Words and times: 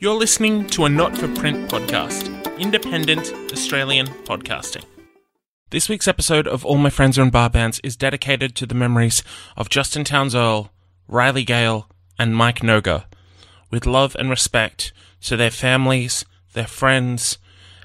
You're 0.00 0.14
listening 0.14 0.66
to 0.70 0.86
a 0.86 0.88
not 0.88 1.16
for 1.16 1.28
print 1.28 1.70
podcast, 1.70 2.58
independent 2.58 3.32
Australian 3.52 4.08
podcasting. 4.24 4.84
This 5.70 5.88
week's 5.88 6.08
episode 6.08 6.48
of 6.48 6.64
All 6.66 6.78
My 6.78 6.90
Friends 6.90 7.16
Are 7.16 7.22
in 7.22 7.30
Bar 7.30 7.48
Bands 7.48 7.80
is 7.84 7.96
dedicated 7.96 8.56
to 8.56 8.66
the 8.66 8.74
memories 8.74 9.22
of 9.56 9.68
Justin 9.68 10.02
Townes 10.02 10.34
Earle, 10.34 10.72
Riley 11.06 11.44
Gale, 11.44 11.88
and 12.18 12.34
Mike 12.34 12.58
Noga, 12.58 13.04
with 13.70 13.86
love 13.86 14.16
and 14.18 14.28
respect 14.28 14.92
to 15.22 15.36
their 15.36 15.52
families, 15.52 16.24
their 16.54 16.66
friends, 16.66 17.38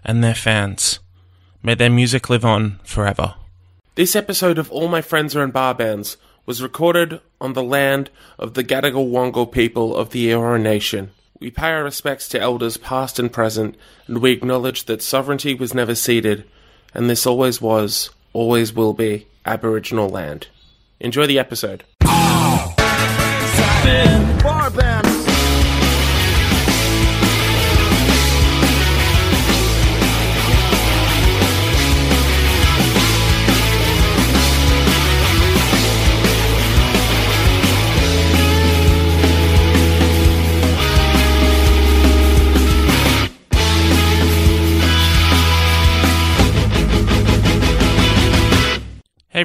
and 0.03 0.23
their 0.23 0.35
fans. 0.35 0.99
May 1.61 1.75
their 1.75 1.91
music 1.91 2.27
live 2.27 2.43
on 2.43 2.79
forever. 2.83 3.35
This 3.93 4.15
episode 4.15 4.57
of 4.57 4.71
All 4.71 4.87
My 4.87 5.03
Friends 5.03 5.35
Are 5.35 5.43
in 5.43 5.51
Bar 5.51 5.75
Bands 5.75 6.17
was 6.47 6.63
recorded 6.63 7.21
on 7.39 7.53
the 7.53 7.63
land 7.63 8.09
of 8.39 8.55
the 8.55 8.63
Gadigal 8.63 9.11
Wangal 9.11 9.51
people 9.51 9.95
of 9.95 10.09
the 10.09 10.27
Eora 10.29 10.59
Nation. 10.59 11.11
We 11.39 11.51
pay 11.51 11.71
our 11.71 11.85
respects 11.85 12.27
to 12.29 12.41
elders 12.41 12.75
past 12.75 13.17
and 13.17 13.31
present, 13.31 13.77
and 14.07 14.17
we 14.17 14.33
acknowledge 14.33 14.83
that 14.85 15.01
sovereignty 15.01 15.53
was 15.53 15.73
never 15.73 15.95
ceded, 15.95 16.43
and 16.93 17.09
this 17.09 17.25
always 17.25 17.61
was, 17.61 18.09
always 18.33 18.73
will 18.73 18.91
be, 18.91 19.27
Aboriginal 19.45 20.09
land. 20.09 20.49
Enjoy 20.99 21.25
the 21.27 21.39
episode. 21.39 21.85
Bar 24.43 24.69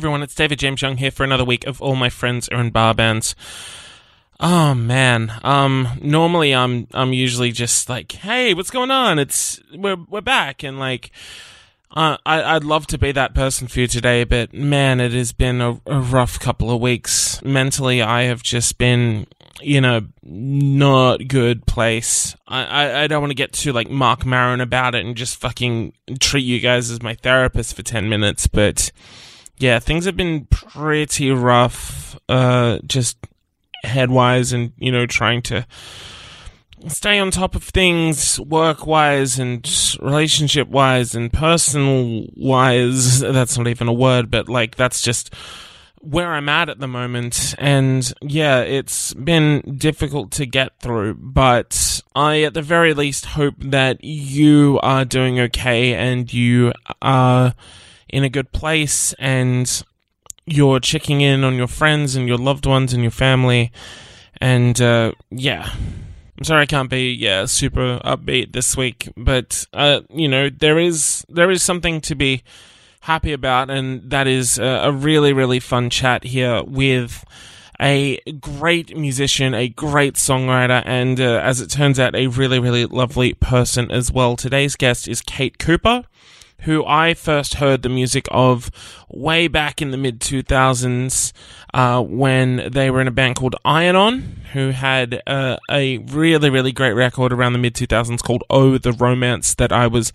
everyone, 0.05 0.23
it's 0.23 0.35
David 0.35 0.59
James 0.59 0.83
Young 0.83 0.99
here 0.99 1.11
for 1.11 1.25
another 1.25 1.47
week 1.47 1.67
of 1.67 1.81
All 1.81 1.97
My 1.97 2.11
Friends 2.11 2.47
Are 2.51 2.61
in 2.61 2.69
Bar 2.69 2.93
Bands. 2.93 3.35
Oh 4.39 4.75
man, 4.75 5.33
um, 5.43 5.89
normally 6.03 6.55
I'm 6.55 6.89
I'm 6.93 7.15
usually 7.15 7.53
just 7.53 7.89
like, 7.89 8.13
hey, 8.13 8.53
what's 8.53 8.71
going 8.71 8.91
on? 8.91 9.19
It's 9.19 9.63
we're 9.75 9.97
we're 9.97 10.21
back, 10.21 10.63
and 10.63 10.79
like, 10.79 11.11
uh, 11.93 12.19
I 12.27 12.43
I'd 12.43 12.65
love 12.65 12.87
to 12.89 12.99
be 12.99 13.13
that 13.13 13.35
person 13.35 13.67
for 13.67 13.81
you 13.81 13.87
today, 13.87 14.25
but 14.25 14.53
man, 14.53 15.01
it 15.01 15.13
has 15.13 15.33
been 15.33 15.63
a, 15.63 15.81
a 15.87 16.01
rough 16.01 16.39
couple 16.39 16.71
of 16.71 16.83
weeks. 16.83 17.43
Mentally, 17.43 18.03
I 18.03 18.25
have 18.25 18.43
just 18.43 18.77
been 18.77 19.27
in 19.63 19.87
a 19.87 20.07
not 20.23 21.29
good 21.29 21.67
place. 21.67 22.37
I, 22.47 22.65
I, 22.65 23.03
I 23.05 23.07
don't 23.07 23.23
want 23.23 23.31
to 23.31 23.35
get 23.37 23.55
too 23.55 23.73
like 23.73 23.89
Marc 23.89 24.27
Maron 24.27 24.61
about 24.61 24.95
it 24.95 25.07
and 25.07 25.17
just 25.17 25.39
fucking 25.39 25.95
treat 26.21 26.45
you 26.45 26.61
guys 26.61 26.91
as 26.91 27.01
my 27.01 27.15
therapist 27.15 27.75
for 27.75 27.83
ten 27.83 28.11
minutes, 28.11 28.47
but 28.47 28.93
yeah, 29.59 29.79
things 29.79 30.05
have 30.05 30.17
been 30.17 30.47
pretty 30.47 31.31
rough, 31.31 32.19
uh, 32.29 32.79
just 32.87 33.17
headwise 33.85 34.53
and, 34.53 34.73
you 34.79 34.91
know, 34.91 35.07
trying 35.07 35.43
to 35.43 35.67
stay 36.89 37.19
on 37.19 37.31
top 37.31 37.55
of 37.55 37.63
things 37.63 38.39
work 38.41 38.87
wise 38.87 39.39
and 39.39 39.97
relationship 40.01 40.69
wise 40.69 41.15
and 41.15 41.33
personal 41.33 42.27
wise. 42.37 43.21
That's 43.21 43.57
not 43.57 43.69
even 43.69 43.89
a 43.89 43.93
word, 43.93 44.31
but 44.31 44.49
like, 44.49 44.77
that's 44.77 45.03
just 45.03 45.33
where 46.01 46.33
I'm 46.33 46.49
at 46.49 46.69
at 46.69 46.81
the 46.81 46.89
moment. 46.89 47.55
And 47.59 48.13
yeah, 48.21 48.61
it's 48.61 49.15
been 49.15 49.77
difficult 49.79 50.33
to 50.33 50.47
get 50.47 50.79
through, 50.81 51.15
but 51.15 52.03
I 52.15 52.43
at 52.43 52.55
the 52.55 52.63
very 52.63 52.93
least 52.93 53.27
hope 53.27 53.55
that 53.59 54.03
you 54.05 54.79
are 54.83 55.05
doing 55.05 55.41
okay 55.41 55.95
and 55.95 56.31
you 56.33 56.73
are 57.01 57.55
in 58.15 58.23
a 58.23 58.29
good 58.29 58.53
place 58.53 59.13
and 59.19 59.83
you're 60.47 60.79
checking 60.79 61.21
in 61.21 61.43
on 61.43 61.57
your 61.57 61.67
friends 61.67 62.15
and 62.15 62.29
your 62.29 62.39
loved 62.39 62.65
ones 62.65 62.93
and 62.93 63.03
your 63.03 63.11
family. 63.11 63.73
And 64.41 64.81
uh, 64.81 65.13
yeah, 65.31 65.69
I'm 66.39 66.45
sorry 66.45 66.63
I 66.63 66.67
can't 66.67 66.89
be 66.89 67.13
yeah 67.13 67.47
super 67.47 67.99
upbeat 68.05 68.53
this 68.53 68.77
week, 68.77 69.09
but 69.17 69.67
uh, 69.73 70.03
you 70.11 70.29
know 70.29 70.49
there 70.49 70.79
is 70.79 71.25
there 71.29 71.51
is 71.51 71.63
something 71.63 72.01
to 72.03 72.15
be 72.15 72.45
happy 73.01 73.33
about, 73.33 73.69
and 73.69 74.09
that 74.11 74.29
is 74.29 74.59
a, 74.59 74.65
a 74.65 74.93
really 74.93 75.33
really 75.33 75.59
fun 75.59 75.91
chat 75.91 76.23
here 76.23 76.63
with 76.63 77.25
a 77.81 78.21
great 78.41 78.97
musician, 78.97 79.55
a 79.55 79.69
great 79.69 80.15
songwriter, 80.15 80.83
and 80.87 81.21
uh, 81.21 81.41
as 81.43 81.61
it 81.61 81.69
turns 81.69 81.99
out, 81.99 82.15
a 82.15 82.29
really 82.29 82.61
really 82.61 82.87
lovely 82.87 83.35
person 83.35 83.91
as 83.91 84.13
well. 84.13 84.37
Today's 84.37 84.77
guest 84.77 85.09
is 85.09 85.21
Kate 85.21 85.59
Cooper 85.59 86.05
who 86.65 86.85
I 86.87 87.15
first 87.15 87.55
heard 87.55 87.83
the 87.83 87.89
music 87.89 88.27
of 88.31 88.71
way 89.09 89.49
back 89.49 89.81
in 89.81 89.91
the 89.91 89.97
mid 89.97 90.21
2000s 90.21 91.33
uh, 91.73 92.03
when 92.03 92.69
they 92.73 92.91
were 92.91 93.01
in 93.01 93.09
a 93.09 93.13
band 93.13 93.37
called 93.37 93.57
Iron 93.65 93.97
On, 93.97 94.21
who 94.53 94.71
had 94.71 95.23
uh, 95.27 95.57
a 95.71 95.99
really, 95.99 96.51
really 96.51 96.73
great 96.73 96.93
record 96.93 97.33
around 97.33 97.53
the 97.53 97.59
mid 97.59 97.75
2000s 97.75 98.23
called 98.23 98.45
Oh 98.49 98.79
the 98.79 98.93
Romance 98.93 99.55
that 99.55 99.73
I 99.73 99.87
was 99.87 100.13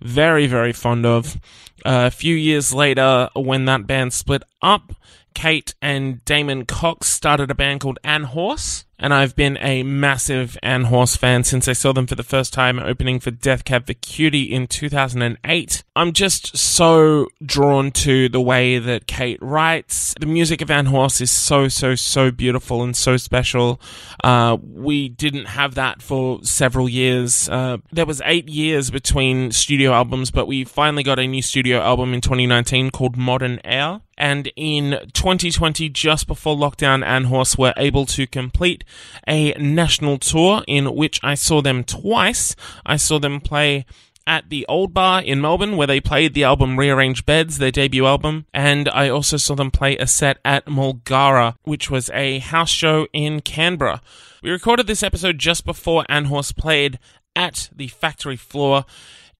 very, 0.00 0.46
very 0.46 0.72
fond 0.72 1.04
of. 1.06 1.36
Uh, 1.84 2.08
a 2.08 2.10
few 2.10 2.34
years 2.34 2.74
later, 2.74 3.28
when 3.34 3.64
that 3.66 3.86
band 3.86 4.12
split 4.12 4.42
up, 4.62 4.92
Kate 5.34 5.74
and 5.80 6.24
Damon 6.24 6.66
Cox 6.66 7.08
started 7.08 7.50
a 7.50 7.54
band 7.54 7.80
called 7.80 7.98
An 8.04 8.24
Horse, 8.24 8.84
and 9.00 9.14
I've 9.14 9.34
been 9.34 9.56
a 9.60 9.82
massive 9.82 10.58
An 10.62 10.84
Horse 10.84 11.16
fan 11.16 11.42
since 11.42 11.66
I 11.66 11.72
saw 11.72 11.92
them 11.92 12.06
for 12.06 12.14
the 12.14 12.22
first 12.22 12.52
time 12.52 12.78
opening 12.78 13.18
for 13.18 13.30
Death 13.30 13.64
Cab 13.64 13.86
for 13.86 13.94
Cutie 13.94 14.52
in 14.52 14.66
2008. 14.66 15.82
I'm 15.96 16.12
just 16.12 16.56
so 16.56 17.26
drawn 17.44 17.90
to 17.92 18.28
the 18.28 18.40
way 18.40 18.78
that 18.78 19.06
Kate 19.06 19.38
writes. 19.40 20.14
The 20.20 20.26
music 20.26 20.60
of 20.60 20.70
An 20.70 20.86
Horse 20.86 21.22
is 21.22 21.30
so, 21.30 21.68
so, 21.68 21.94
so 21.94 22.30
beautiful 22.30 22.82
and 22.82 22.94
so 22.94 23.16
special. 23.16 23.80
Uh, 24.22 24.58
we 24.62 25.08
didn't 25.08 25.46
have 25.46 25.74
that 25.76 26.02
for 26.02 26.44
several 26.44 26.88
years. 26.88 27.48
Uh, 27.48 27.78
there 27.90 28.06
was 28.06 28.20
eight 28.26 28.48
years 28.48 28.90
between 28.90 29.50
studio 29.50 29.92
albums, 29.92 30.30
but 30.30 30.46
we 30.46 30.64
finally 30.64 31.02
got 31.02 31.18
a 31.18 31.26
new 31.26 31.42
studio 31.42 31.80
album 31.80 32.12
in 32.12 32.20
2019 32.20 32.90
called 32.90 33.16
Modern 33.16 33.60
Air. 33.64 34.02
And 34.20 34.52
in 34.54 35.00
2020, 35.14 35.88
just 35.88 36.26
before 36.26 36.54
lockdown, 36.54 37.02
An 37.02 37.24
Horse 37.24 37.56
were 37.56 37.72
able 37.78 38.04
to 38.04 38.26
complete 38.26 38.84
a 39.26 39.52
national 39.52 40.18
tour 40.18 40.62
in 40.66 40.94
which 40.94 41.20
I 41.22 41.34
saw 41.34 41.60
them 41.62 41.84
twice. 41.84 42.56
I 42.84 42.96
saw 42.96 43.18
them 43.18 43.40
play 43.40 43.84
at 44.26 44.48
the 44.48 44.64
Old 44.68 44.94
Bar 44.94 45.22
in 45.22 45.40
Melbourne, 45.40 45.76
where 45.76 45.86
they 45.86 46.00
played 46.00 46.34
the 46.34 46.44
album 46.44 46.78
Rearranged 46.78 47.26
Beds, 47.26 47.58
their 47.58 47.70
debut 47.70 48.06
album, 48.06 48.46
and 48.54 48.88
I 48.88 49.08
also 49.08 49.36
saw 49.36 49.54
them 49.54 49.70
play 49.70 49.96
a 49.96 50.06
set 50.06 50.38
at 50.44 50.66
Mulgara, 50.66 51.56
which 51.64 51.90
was 51.90 52.10
a 52.10 52.38
house 52.38 52.70
show 52.70 53.08
in 53.12 53.40
Canberra. 53.40 54.00
We 54.42 54.50
recorded 54.50 54.86
this 54.86 55.02
episode 55.02 55.38
just 55.38 55.64
before 55.64 56.04
An 56.08 56.26
Horse 56.26 56.52
played 56.52 56.98
at 57.34 57.70
the 57.74 57.88
factory 57.88 58.36
floor 58.36 58.84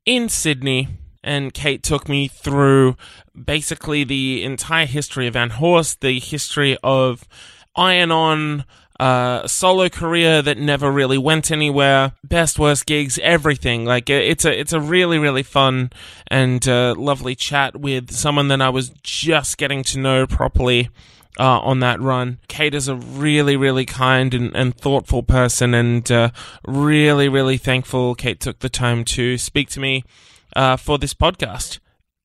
in 0.04 0.28
Sydney, 0.28 0.88
and 1.22 1.54
Kate 1.54 1.82
took 1.82 2.08
me 2.08 2.26
through 2.26 2.96
basically 3.44 4.04
the 4.04 4.42
entire 4.42 4.86
history 4.86 5.26
of 5.26 5.36
An 5.36 5.50
Horse, 5.50 5.94
the 5.94 6.18
history 6.18 6.76
of 6.82 7.28
Iron 7.76 8.10
On, 8.10 8.64
uh, 9.00 9.46
solo 9.46 9.88
career 9.88 10.42
that 10.42 10.58
never 10.58 10.92
really 10.92 11.16
went 11.16 11.50
anywhere, 11.50 12.12
best 12.22 12.58
worst 12.58 12.84
gigs, 12.84 13.18
everything. 13.22 13.86
Like 13.86 14.10
it's 14.10 14.44
a 14.44 14.60
it's 14.60 14.74
a 14.74 14.80
really 14.80 15.18
really 15.18 15.42
fun 15.42 15.90
and 16.26 16.66
uh, 16.68 16.94
lovely 16.98 17.34
chat 17.34 17.80
with 17.80 18.10
someone 18.12 18.48
that 18.48 18.60
I 18.60 18.68
was 18.68 18.90
just 19.02 19.56
getting 19.56 19.82
to 19.84 19.98
know 19.98 20.26
properly. 20.26 20.90
Uh, 21.38 21.60
on 21.60 21.78
that 21.78 22.00
run, 22.00 22.38
Kate 22.48 22.74
is 22.74 22.88
a 22.88 22.96
really, 22.96 23.56
really 23.56 23.86
kind 23.86 24.34
and, 24.34 24.54
and 24.54 24.76
thoughtful 24.76 25.22
person, 25.22 25.72
and 25.72 26.10
uh, 26.10 26.30
really, 26.66 27.28
really 27.30 27.56
thankful 27.56 28.14
Kate 28.14 28.40
took 28.40 28.58
the 28.58 28.68
time 28.68 29.04
to 29.04 29.38
speak 29.38 29.70
to 29.70 29.80
me 29.80 30.04
uh, 30.54 30.76
for 30.76 30.98
this 30.98 31.14
podcast 31.14 31.78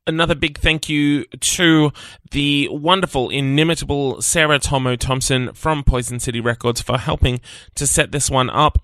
another 0.08 0.36
big 0.36 0.58
thank 0.58 0.90
you 0.90 1.26
to 1.40 1.92
the 2.32 2.68
wonderful, 2.70 3.30
inimitable 3.30 4.22
Sarah 4.22 4.60
Tomo 4.60 4.96
Thompson 4.96 5.54
from 5.54 5.84
Poison 5.84 6.20
City 6.20 6.40
Records 6.40 6.82
for 6.82 6.98
helping 6.98 7.42
to 7.76 7.88
set 7.88 8.12
this 8.12 8.30
one 8.30 8.50
up. 8.50 8.80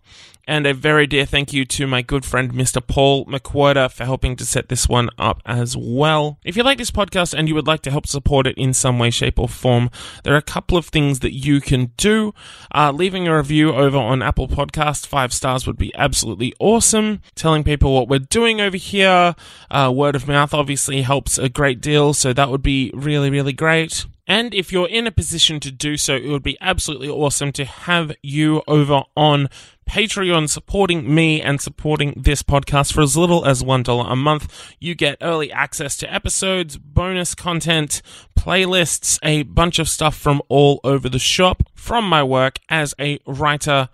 And 0.48 0.66
a 0.66 0.74
very 0.74 1.08
dear 1.08 1.26
thank 1.26 1.54
you 1.54 1.66
to 1.66 1.88
my 1.88 2.02
good 2.02 2.26
friend 2.26 2.52
Mr. 2.54 2.86
Paul 2.86 3.26
McWhirter 3.26 3.92
for 3.92 4.06
helping 4.06 4.36
to 4.38 4.46
set 4.46 4.70
this 4.70 4.90
one 4.90 5.10
up 5.18 5.42
as 5.46 5.78
well. 5.78 6.40
If 6.44 6.58
you 6.58 6.64
like 6.64 6.78
this 6.78 6.92
podcast 6.92 7.34
and 7.34 7.48
you 7.48 7.56
would 7.56 7.68
like 7.68 7.82
to 7.84 7.92
help 7.92 8.08
support 8.08 8.48
it 8.48 8.58
in 8.58 8.74
some 8.74 9.00
way, 9.00 9.12
shape, 9.12 9.40
or 9.40 9.48
form, 9.48 9.90
there 10.24 10.34
are 10.34 10.38
a 10.38 10.42
couple 10.42 10.78
of 10.78 10.88
things 10.88 11.20
that 11.20 11.34
you 11.34 11.62
can 11.62 11.92
do. 11.98 12.34
Uh, 12.74 12.92
leaving 12.92 13.28
a 13.28 13.38
review 13.38 13.72
over 13.72 13.98
on 13.98 14.22
Apple 14.22 14.48
Podcast, 14.48 15.06
five 15.06 15.32
stars 15.32 15.68
would 15.68 15.78
be 15.78 15.94
absolutely 15.96 16.54
awesome. 16.60 17.22
Telling 17.36 17.64
people 17.64 17.94
what 17.94 18.08
we're 18.08 18.20
doing 18.20 18.60
over 18.60 18.78
here, 18.78 19.36
uh, 19.70 19.92
word 19.94 20.16
of 20.16 20.28
mouth 20.28 20.54
obviously 20.54 21.04
helps 21.04 21.38
a 21.38 21.50
great 21.50 21.82
deal, 21.82 22.14
so 22.14 22.34
that 22.34 22.50
would 22.50 22.64
be 22.64 22.92
really, 22.94 23.30
really 23.30 23.54
great. 23.54 24.06
And 24.28 24.54
if 24.54 24.72
you're 24.72 24.88
in 24.88 25.08
a 25.08 25.12
position 25.12 25.60
to 25.60 25.72
do 25.72 25.98
so, 25.98 26.16
it 26.16 26.30
would 26.30 26.44
be 26.44 26.58
absolutely 26.62 27.10
awesome 27.10 27.52
to 27.52 27.66
have 27.66 28.14
you 28.22 28.62
over 28.66 29.04
on 29.18 29.50
Patreon 29.92 30.48
supporting 30.48 31.14
me 31.14 31.42
and 31.42 31.60
supporting 31.60 32.14
this 32.16 32.44
podcast 32.44 32.94
for 32.94 33.02
as 33.02 33.18
little 33.18 33.46
as 33.46 33.62
$1 33.62 34.10
a 34.10 34.16
month. 34.16 34.74
You 34.80 34.96
get 34.96 35.18
early 35.20 35.52
access 35.52 35.98
to 35.98 36.12
episodes, 36.12 36.78
bonus 36.78 37.36
content, 37.36 38.02
playlists, 38.40 39.20
a 39.22 39.44
bunch 39.44 39.80
of 39.80 39.90
stuff 39.90 40.16
from 40.16 40.42
all 40.48 40.80
over 40.86 41.10
the 41.10 41.20
shop 41.20 41.64
from 41.76 42.08
my 42.08 42.24
work 42.24 42.60
as 42.70 42.96
a 43.02 43.20
writer 43.28 43.90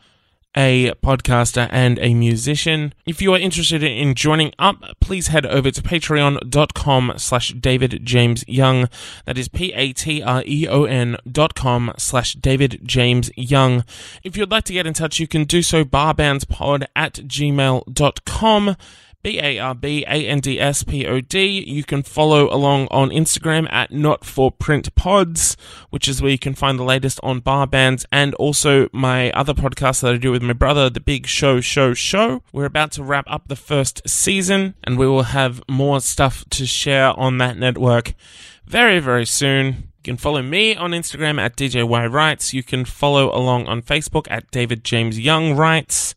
a 0.58 0.92
podcaster 1.04 1.70
and 1.72 2.00
a 2.00 2.16
musician. 2.16 2.92
If 3.06 3.22
you 3.22 3.32
are 3.34 3.40
interested 3.40 3.84
in 3.84 4.16
joining 4.16 4.54
up, 4.58 4.84
please 5.00 5.28
head 5.28 5.46
over 5.46 5.70
to 5.70 5.82
patreon.com 5.84 7.14
slash 7.18 7.50
David 7.50 8.02
James 8.04 8.44
Young. 8.48 8.90
That 9.26 9.38
is 9.38 9.48
P-A-T-R-E-O-N 9.50 11.18
dot 11.32 11.54
com 11.54 11.94
slash 11.98 12.34
David 12.34 12.82
James 12.84 13.30
Young. 13.38 13.86
If 14.24 14.36
you'd 14.36 14.50
like 14.50 14.64
to 14.66 14.74
get 14.74 14.88
in 14.88 14.94
touch, 14.94 15.20
you 15.20 15.28
can 15.28 15.44
do 15.44 15.62
so 15.62 15.86
barbandspod 15.86 16.88
at 16.96 17.14
gmail.com. 17.14 18.76
B 19.28 19.42
A 19.42 19.60
R 19.60 19.76
B 19.76 20.06
A 20.08 20.26
N 20.26 20.40
D 20.40 20.58
S 20.58 20.84
P 20.84 21.06
O 21.06 21.20
D. 21.20 21.62
You 21.62 21.84
can 21.84 22.02
follow 22.02 22.50
along 22.50 22.88
on 22.92 23.10
Instagram 23.10 23.68
at 23.70 23.92
Not 23.92 24.24
For 24.24 24.54
Print 24.54 24.96
Pods, 24.96 25.58
which 25.90 26.08
is 26.08 26.22
where 26.22 26.32
you 26.32 26.40
can 26.40 26.54
find 26.54 26.80
the 26.80 26.86
latest 26.86 27.20
on 27.22 27.42
bar 27.42 27.68
bands 27.68 28.06
and 28.10 28.34
also 28.36 28.88
my 28.94 29.30
other 29.32 29.54
podcast 29.54 30.00
that 30.00 30.14
I 30.14 30.18
do 30.18 30.32
with 30.32 30.42
my 30.42 30.54
brother, 30.54 30.90
The 30.90 31.02
Big 31.02 31.28
Show 31.28 31.60
Show 31.60 31.94
Show. 31.94 32.42
We're 32.54 32.64
about 32.64 32.94
to 32.94 33.04
wrap 33.04 33.26
up 33.28 33.50
the 33.50 33.58
first 33.58 34.02
season 34.08 34.76
and 34.86 34.98
we 34.98 35.06
will 35.06 35.24
have 35.24 35.62
more 35.68 36.00
stuff 36.00 36.46
to 36.52 36.66
share 36.66 37.10
on 37.20 37.38
that 37.40 37.58
network 37.58 38.14
very, 38.66 39.00
very 39.00 39.26
soon. 39.26 39.92
You 40.06 40.14
can 40.14 40.16
follow 40.16 40.42
me 40.42 40.74
on 40.74 40.92
Instagram 40.92 41.38
at 41.38 41.58
DJY 41.58 42.10
Writes. 42.10 42.54
You 42.54 42.64
can 42.64 42.86
follow 42.86 43.36
along 43.36 43.68
on 43.68 43.82
Facebook 43.82 44.28
at 44.32 44.50
David 44.52 44.86
James 44.86 45.20
Young 45.20 45.54
Writes. 45.54 46.16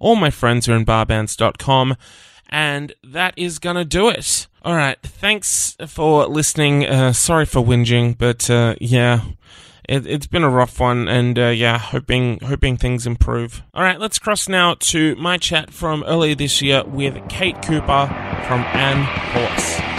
All 0.00 0.16
my 0.16 0.30
friends 0.30 0.68
are 0.68 0.74
in 0.74 0.84
barbands.com. 0.84 1.96
And 2.50 2.92
that 3.04 3.34
is 3.36 3.58
going 3.58 3.76
to 3.76 3.84
do 3.84 4.08
it. 4.08 4.48
All 4.62 4.74
right. 4.74 5.00
Thanks 5.02 5.76
for 5.86 6.26
listening. 6.26 6.84
Uh, 6.84 7.12
sorry 7.12 7.46
for 7.46 7.64
whinging, 7.64 8.18
but 8.18 8.50
uh, 8.50 8.74
yeah, 8.80 9.22
it, 9.88 10.04
has 10.04 10.26
been 10.26 10.44
a 10.44 10.50
rough 10.50 10.78
one. 10.80 11.08
And 11.08 11.38
uh, 11.38 11.48
yeah, 11.48 11.78
hoping 11.78 12.40
hoping 12.40 12.76
things 12.76 13.06
improve. 13.06 13.62
All 13.72 13.82
right. 13.82 13.98
Let's 13.98 14.18
cross 14.18 14.48
now 14.48 14.74
to 14.74 15.14
my 15.16 15.38
chat 15.38 15.72
from 15.72 16.04
earlier 16.04 16.34
this 16.34 16.60
year 16.60 16.84
with 16.84 17.16
Kate 17.28 17.62
Cooper 17.62 18.06
from 18.46 18.60
An 18.74 19.04
Horse. 19.04 19.89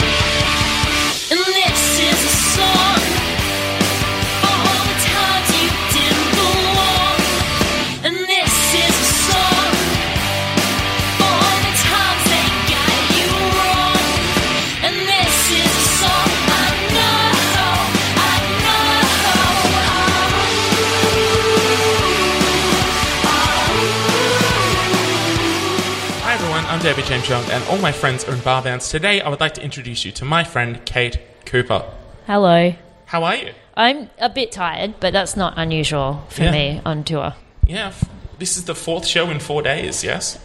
David 26.92 27.06
James 27.06 27.30
Young, 27.30 27.46
and 27.52 27.64
all 27.70 27.78
my 27.78 27.94
friends 27.94 28.26
are 28.26 28.34
in 28.34 28.42
bar 28.42 28.62
bands. 28.62 28.90
Today, 28.90 29.22
I 29.22 29.30
would 29.30 29.40
like 29.40 29.54
to 29.54 29.64
introduce 29.64 30.04
you 30.04 30.12
to 30.12 30.26
my 30.26 30.44
friend 30.44 30.84
Kate 30.84 31.18
Cooper. 31.46 31.90
Hello. 32.28 32.76
How 33.06 33.24
are 33.24 33.36
you? 33.38 33.54
I'm 33.78 34.10
a 34.20 34.28
bit 34.28 34.52
tired, 34.52 34.96
but 35.00 35.14
that's 35.14 35.38
not 35.38 35.54
unusual 35.56 36.26
for 36.28 36.44
yeah. 36.44 36.52
me 36.52 36.82
on 36.86 37.06
tour. 37.06 37.34
Yeah, 37.66 37.94
this 38.40 38.58
is 38.58 38.66
the 38.66 38.76
fourth 38.76 39.08
show 39.08 39.30
in 39.30 39.40
four 39.40 39.62
days. 39.62 40.04
Yes. 40.04 40.38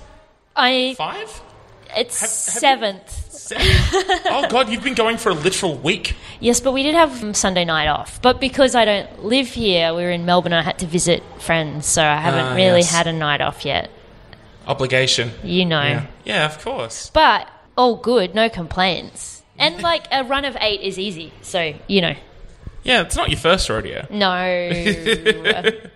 I 0.54 0.94
five. 0.96 1.42
It's 1.96 2.20
have, 2.20 2.30
have 2.30 2.30
seventh. 2.30 3.10
Seven? 3.32 3.66
oh 4.26 4.46
God, 4.48 4.68
you've 4.68 4.84
been 4.84 4.94
going 4.94 5.16
for 5.16 5.30
a 5.30 5.34
literal 5.34 5.74
week. 5.74 6.14
Yes, 6.38 6.60
but 6.60 6.70
we 6.70 6.84
did 6.84 6.94
have 6.94 7.36
Sunday 7.36 7.64
night 7.64 7.88
off. 7.88 8.22
But 8.22 8.38
because 8.38 8.76
I 8.76 8.84
don't 8.84 9.24
live 9.24 9.48
here, 9.48 9.92
we 9.94 10.04
were 10.04 10.12
in 10.12 10.24
Melbourne. 10.24 10.52
I 10.52 10.62
had 10.62 10.78
to 10.78 10.86
visit 10.86 11.24
friends, 11.40 11.86
so 11.86 12.04
I 12.04 12.18
haven't 12.18 12.52
uh, 12.52 12.54
really 12.54 12.82
yes. 12.82 12.92
had 12.92 13.08
a 13.08 13.12
night 13.12 13.40
off 13.40 13.64
yet 13.64 13.90
obligation. 14.66 15.30
You 15.42 15.64
know. 15.64 15.82
Yeah. 15.82 16.06
yeah, 16.24 16.46
of 16.46 16.62
course. 16.62 17.10
But 17.10 17.48
all 17.76 17.96
good, 17.96 18.34
no 18.34 18.48
complaints. 18.48 19.42
And 19.58 19.82
like 19.90 20.06
a 20.10 20.24
run 20.24 20.44
of 20.44 20.56
eight 20.60 20.80
is 20.80 20.98
easy, 20.98 21.32
so 21.42 21.74
you 21.86 22.00
know. 22.00 22.14
Yeah, 22.82 23.00
it's 23.00 23.16
not 23.16 23.30
your 23.30 23.38
first 23.38 23.68
rodeo. 23.68 24.06
No. 24.10 24.36
it 24.70 25.90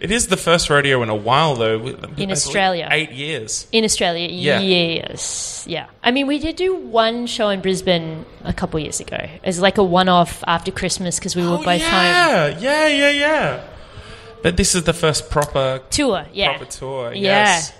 is 0.00 0.26
the 0.26 0.36
first 0.36 0.68
rodeo 0.68 1.00
in 1.04 1.08
a 1.08 1.14
while, 1.14 1.54
though. 1.54 1.86
In 2.16 2.32
Australia. 2.32 2.88
Eight 2.90 3.12
years. 3.12 3.68
In 3.70 3.84
Australia, 3.84 4.26
yeah. 4.28 4.58
yes. 4.58 5.64
Yeah. 5.68 5.86
I 6.02 6.10
mean, 6.10 6.26
we 6.26 6.40
did 6.40 6.56
do 6.56 6.74
one 6.74 7.28
show 7.28 7.48
in 7.50 7.60
Brisbane 7.60 8.26
a 8.42 8.52
couple 8.52 8.80
years 8.80 8.98
ago. 8.98 9.28
As 9.44 9.60
like 9.60 9.78
a 9.78 9.84
one 9.84 10.08
off 10.08 10.42
after 10.44 10.72
Christmas 10.72 11.16
because 11.16 11.36
we 11.36 11.42
were 11.42 11.58
oh, 11.58 11.64
both 11.64 11.80
yeah. 11.80 12.50
home. 12.50 12.60
Yeah, 12.60 12.88
yeah, 12.88 12.88
yeah. 12.88 13.10
Yeah. 13.10 13.68
But 14.42 14.56
this 14.56 14.74
is 14.74 14.82
the 14.82 14.92
first 14.92 15.30
proper 15.30 15.80
tour, 15.90 16.26
yeah. 16.32 16.56
Proper 16.56 16.72
tour, 16.72 17.14
yes. 17.14 17.72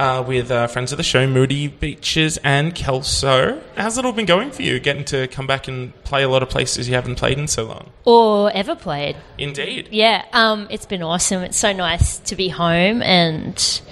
Uh, 0.00 0.22
with 0.22 0.50
uh, 0.50 0.66
friends 0.66 0.92
of 0.92 0.96
the 0.96 1.02
show, 1.02 1.26
Moody 1.26 1.68
Beaches 1.68 2.38
and 2.38 2.74
Kelso. 2.74 3.60
How's 3.76 3.98
it 3.98 4.06
all 4.06 4.14
been 4.14 4.24
going 4.24 4.50
for 4.50 4.62
you, 4.62 4.80
getting 4.80 5.04
to 5.04 5.28
come 5.28 5.46
back 5.46 5.68
and 5.68 5.92
play 6.04 6.22
a 6.22 6.28
lot 6.30 6.42
of 6.42 6.48
places 6.48 6.88
you 6.88 6.94
haven't 6.94 7.16
played 7.16 7.36
in 7.36 7.46
so 7.46 7.64
long? 7.64 7.90
Or 8.06 8.50
ever 8.50 8.74
played. 8.74 9.16
Indeed. 9.36 9.90
Yeah, 9.90 10.24
um, 10.32 10.68
it's 10.70 10.86
been 10.86 11.02
awesome. 11.02 11.42
It's 11.42 11.58
so 11.58 11.74
nice 11.74 12.16
to 12.20 12.34
be 12.34 12.48
home 12.48 13.02
and, 13.02 13.82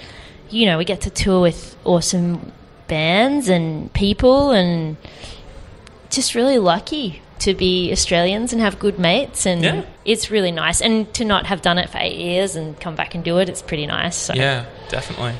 you 0.49 0.65
know, 0.65 0.79
we 0.79 0.83
get 0.83 1.01
to 1.01 1.11
tour 1.11 1.41
with 1.41 1.75
awesome 1.85 2.53
bands 2.87 3.47
and 3.47 3.93
people 3.93 4.49
and 4.49 4.97
just 6.09 6.33
really 6.33 6.57
lucky 6.57 7.21
to 7.37 7.53
be 7.53 7.91
Australians 7.91 8.51
and 8.51 8.63
have 8.63 8.79
good 8.79 8.97
mates, 8.97 9.45
and 9.45 9.63
yeah. 9.63 9.85
it's 10.05 10.31
really 10.31 10.51
nice. 10.51 10.81
And 10.81 11.13
to 11.13 11.23
not 11.23 11.45
have 11.45 11.61
done 11.61 11.77
it 11.77 11.91
for 11.91 11.99
eight 11.99 12.17
years 12.17 12.55
and 12.55 12.79
come 12.79 12.95
back 12.95 13.13
and 13.13 13.23
do 13.23 13.37
it, 13.37 13.47
it's 13.47 13.61
pretty 13.61 13.85
nice. 13.85 14.15
So. 14.15 14.33
Yeah, 14.33 14.65
definitely. 14.89 15.35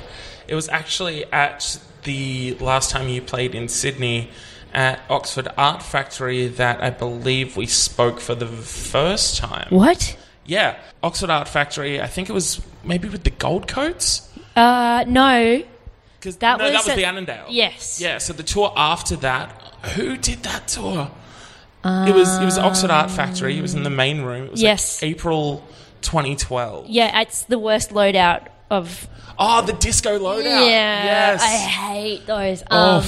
It 0.50 0.56
was 0.56 0.68
actually 0.70 1.26
at 1.32 1.80
the 2.04 2.56
last 2.56 2.90
time 2.90 3.08
you 3.08 3.22
played 3.22 3.54
in 3.54 3.68
Sydney 3.68 4.32
at 4.74 5.00
Oxford 5.10 5.48
Art 5.58 5.84
Factory 5.84 6.48
that 6.48 6.82
I 6.82 6.90
believe 6.90 7.56
we 7.56 7.68
spoke 7.68 8.20
for 8.20 8.36
the 8.36 8.48
first 8.48 9.38
time. 9.38 9.68
What? 9.70 10.18
Yeah, 10.46 10.80
Oxford 11.04 11.30
Art 11.30 11.48
Factory. 11.48 12.02
I 12.02 12.08
think 12.08 12.30
it 12.30 12.34
was 12.34 12.62
maybe 12.84 13.08
with 13.10 13.24
the 13.24 13.30
Gold 13.30 13.68
Coats. 13.68 14.28
Uh, 14.56 15.06
no. 15.08 15.64
Because 16.20 16.38
that, 16.38 16.58
no, 16.58 16.66
was 16.66 16.74
that 16.74 16.86
was 16.86 16.96
the 16.96 17.06
Annandale. 17.06 17.46
Yes. 17.50 18.02
Yeah. 18.02 18.18
So 18.18 18.34
the 18.34 18.44
tour 18.44 18.74
after 18.76 19.16
that, 19.18 19.52
who 19.94 20.18
did 20.18 20.44
that 20.44 20.68
tour? 20.68 21.12
Um, 21.84 22.08
it 22.08 22.16
was 22.16 22.38
it 22.40 22.46
was 22.46 22.58
Oxford 22.58 22.90
Art 22.90 23.10
Factory. 23.10 23.58
It 23.58 23.62
was 23.62 23.74
in 23.74 23.84
the 23.84 23.90
main 23.90 24.22
room. 24.22 24.46
It 24.46 24.52
was 24.52 24.62
yes. 24.62 25.02
Like 25.02 25.12
April 25.12 25.64
2012. 26.02 26.88
Yeah, 26.88 27.22
it's 27.22 27.44
the 27.44 27.60
worst 27.60 27.92
loadout 27.92 28.48
of 28.70 29.08
Oh, 29.42 29.62
the 29.66 29.74
disco 29.74 30.20
loadout. 30.20 30.44
Yeah. 30.44 30.60
Yes. 31.06 31.42
I 31.42 31.48
hate 31.56 32.26
those. 32.28 32.62
Um, 32.70 33.04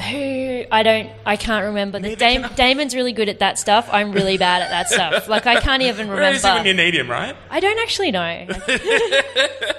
who 0.00 0.64
I 0.70 0.82
don't, 0.82 1.10
I 1.24 1.36
can't 1.36 1.66
remember. 1.66 1.98
The 1.98 2.16
Dam- 2.16 2.52
Damon's 2.54 2.94
really 2.94 3.12
good 3.12 3.28
at 3.28 3.38
that 3.38 3.58
stuff. 3.58 3.88
I'm 3.90 4.12
really 4.12 4.38
bad 4.38 4.62
at 4.62 4.70
that 4.70 4.88
stuff. 4.88 5.28
Like 5.36 5.46
I 5.46 5.60
can't 5.60 5.82
even 5.82 6.08
remember. 6.08 6.22
Where 6.22 6.32
is 6.32 6.44
he 6.44 6.48
when 6.48 6.66
you 6.66 6.74
need 6.74 6.94
him, 6.94 7.10
right? 7.10 7.36
I 7.50 7.60
don't 7.60 7.78
actually 7.80 8.10
know. 8.10 8.20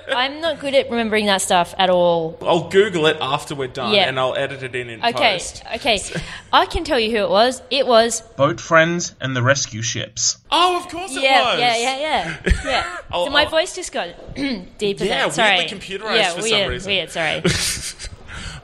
I'm 0.10 0.42
not 0.42 0.60
good 0.60 0.74
at 0.74 0.90
remembering 0.90 1.26
that 1.28 1.42
stuff 1.42 1.74
at 1.78 1.90
all. 1.90 2.38
I'll 2.42 2.70
Google 2.70 3.06
it 3.08 3.18
after 3.22 3.56
we're 3.56 3.68
done, 3.68 3.94
yeah. 3.94 4.08
and 4.08 4.20
I'll 4.20 4.36
edit 4.36 4.64
it 4.64 4.76
in 4.76 4.90
in 4.90 5.00
okay. 5.04 5.34
post. 5.34 5.64
Okay, 5.76 6.02
I 6.54 6.66
can 6.66 6.84
tell 6.84 7.00
you 7.00 7.12
who 7.12 7.24
it 7.24 7.30
was. 7.30 7.62
It 7.70 7.88
was 7.88 8.22
Boat 8.22 8.60
Friends 8.60 9.16
and 9.22 9.36
the 9.36 9.44
Rescue 9.44 9.82
Ships. 9.82 10.38
Oh, 10.52 10.78
of 10.78 10.90
course 10.90 11.16
it 11.16 11.24
yeah, 11.24 11.52
was. 11.52 11.60
Yeah, 11.60 11.78
yeah, 11.78 12.00
yeah, 12.00 12.54
yeah. 12.66 12.98
so 13.12 13.30
my 13.30 13.46
voice 13.46 13.76
just 13.76 13.92
got 13.92 14.10
deeper. 14.78 15.04
Yeah, 15.04 15.30
Sorry. 15.30 15.58
weirdly 15.58 15.78
computerized 15.78 16.18
yeah, 16.18 16.32
for 16.32 16.42
weird, 16.42 16.64
some 16.64 16.70
reason. 16.72 16.92
Weird. 16.92 17.10
Sorry. 17.12 18.07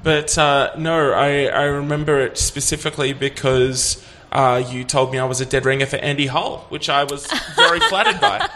But 0.03 0.37
uh, 0.37 0.71
no, 0.77 1.11
I, 1.13 1.45
I 1.45 1.63
remember 1.63 2.19
it 2.19 2.37
specifically 2.37 3.13
because 3.13 4.05
uh, 4.33 4.63
you 4.67 4.83
told 4.83 5.11
me 5.11 5.19
I 5.19 5.25
was 5.25 5.39
a 5.41 5.45
dead 5.45 5.65
ringer 5.65 5.85
for 5.85 5.97
Andy 5.97 6.25
Hull, 6.27 6.65
which 6.69 6.89
I 6.89 7.03
was 7.05 7.25
very 7.55 7.79
flattered 7.89 8.19
by. 8.19 8.49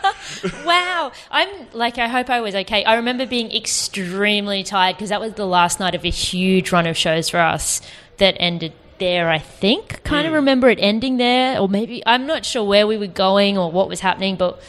wow. 0.66 1.12
I'm 1.32 1.50
like, 1.72 1.98
I 1.98 2.08
hope 2.08 2.30
I 2.30 2.42
was 2.42 2.56
okay. 2.56 2.84
I 2.84 2.96
remember 2.96 3.25
being 3.25 3.51
extremely 3.56 4.63
tired 4.63 4.98
because 4.98 5.10
that 5.10 5.22
was 5.22 5.34
the 5.34 5.46
last 5.46 5.80
night 5.80 5.96
of 5.96 6.04
a 6.04 6.10
huge 6.10 6.72
run 6.72 6.88
of 6.88 6.98
shows 6.98 7.30
for 7.30 7.39
us 7.39 7.82
that 8.18 8.36
ended 8.39 8.74
there, 8.98 9.30
I 9.30 9.39
think. 9.39 10.04
Kind 10.04 10.25
mm. 10.25 10.30
of 10.30 10.34
remember 10.34 10.70
it 10.70 10.80
ending 10.82 11.18
there, 11.18 11.60
or 11.60 11.70
maybe 11.70 12.01
I'm 12.06 12.25
not 12.25 12.44
sure 12.44 12.63
where 12.63 12.88
we 12.88 12.98
were 12.98 13.08
going 13.08 13.58
or 13.58 13.72
what 13.72 13.88
was 13.88 14.00
happening, 14.00 14.36
but 14.36 14.60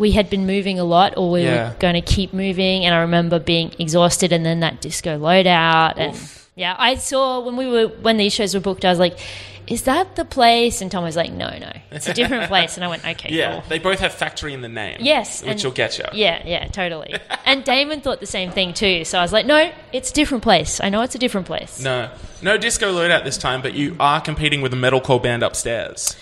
we 0.00 0.12
had 0.12 0.30
been 0.30 0.46
moving 0.46 0.78
a 0.78 0.84
lot 0.84 1.16
or 1.18 1.30
we 1.30 1.42
yeah. 1.42 1.68
were 1.68 1.74
going 1.78 1.94
to 1.94 2.00
keep 2.00 2.32
moving 2.32 2.86
and 2.86 2.94
I 2.94 3.02
remember 3.02 3.38
being 3.38 3.72
exhausted 3.78 4.32
and 4.32 4.44
then 4.44 4.60
that 4.60 4.80
disco 4.80 5.18
loadout 5.18 5.94
and 5.98 6.18
yeah. 6.56 6.74
I 6.78 6.94
saw 6.96 7.40
when 7.40 7.56
we 7.56 7.66
were 7.68 7.88
when 7.88 8.16
these 8.16 8.32
shows 8.32 8.54
were 8.54 8.60
booked. 8.60 8.84
I 8.84 8.90
was 8.90 8.98
like, 8.98 9.18
"Is 9.66 9.82
that 9.82 10.16
the 10.16 10.24
place?" 10.24 10.82
And 10.82 10.90
Tom 10.90 11.04
was 11.04 11.16
like, 11.16 11.32
"No, 11.32 11.48
no, 11.58 11.72
it's 11.90 12.08
a 12.08 12.12
different 12.14 12.48
place." 12.48 12.76
And 12.76 12.84
I 12.84 12.88
went, 12.88 13.06
"Okay, 13.06 13.32
Yeah, 13.32 13.52
cool." 13.52 13.64
they 13.68 13.78
both 13.78 14.00
have 14.00 14.12
factory 14.12 14.52
in 14.52 14.60
the 14.60 14.68
name. 14.68 14.98
Yes, 15.00 15.42
which 15.42 15.64
will 15.64 15.70
get 15.70 15.98
you. 15.98 16.04
Yeah, 16.12 16.42
yeah, 16.44 16.66
totally. 16.68 17.14
and 17.46 17.64
Damon 17.64 18.00
thought 18.00 18.20
the 18.20 18.26
same 18.26 18.50
thing 18.50 18.74
too. 18.74 19.04
So 19.04 19.18
I 19.18 19.22
was 19.22 19.32
like, 19.32 19.46
"No, 19.46 19.70
it's 19.92 20.10
a 20.10 20.14
different 20.14 20.42
place. 20.42 20.80
I 20.82 20.88
know 20.90 21.02
it's 21.02 21.14
a 21.14 21.18
different 21.18 21.46
place." 21.46 21.82
No, 21.82 22.10
no 22.42 22.58
disco 22.58 22.92
loadout 22.92 23.24
this 23.24 23.38
time, 23.38 23.62
but 23.62 23.74
you 23.74 23.96
are 24.00 24.20
competing 24.20 24.60
with 24.60 24.72
a 24.74 24.76
metalcore 24.76 25.22
band 25.22 25.42
upstairs. 25.42 26.16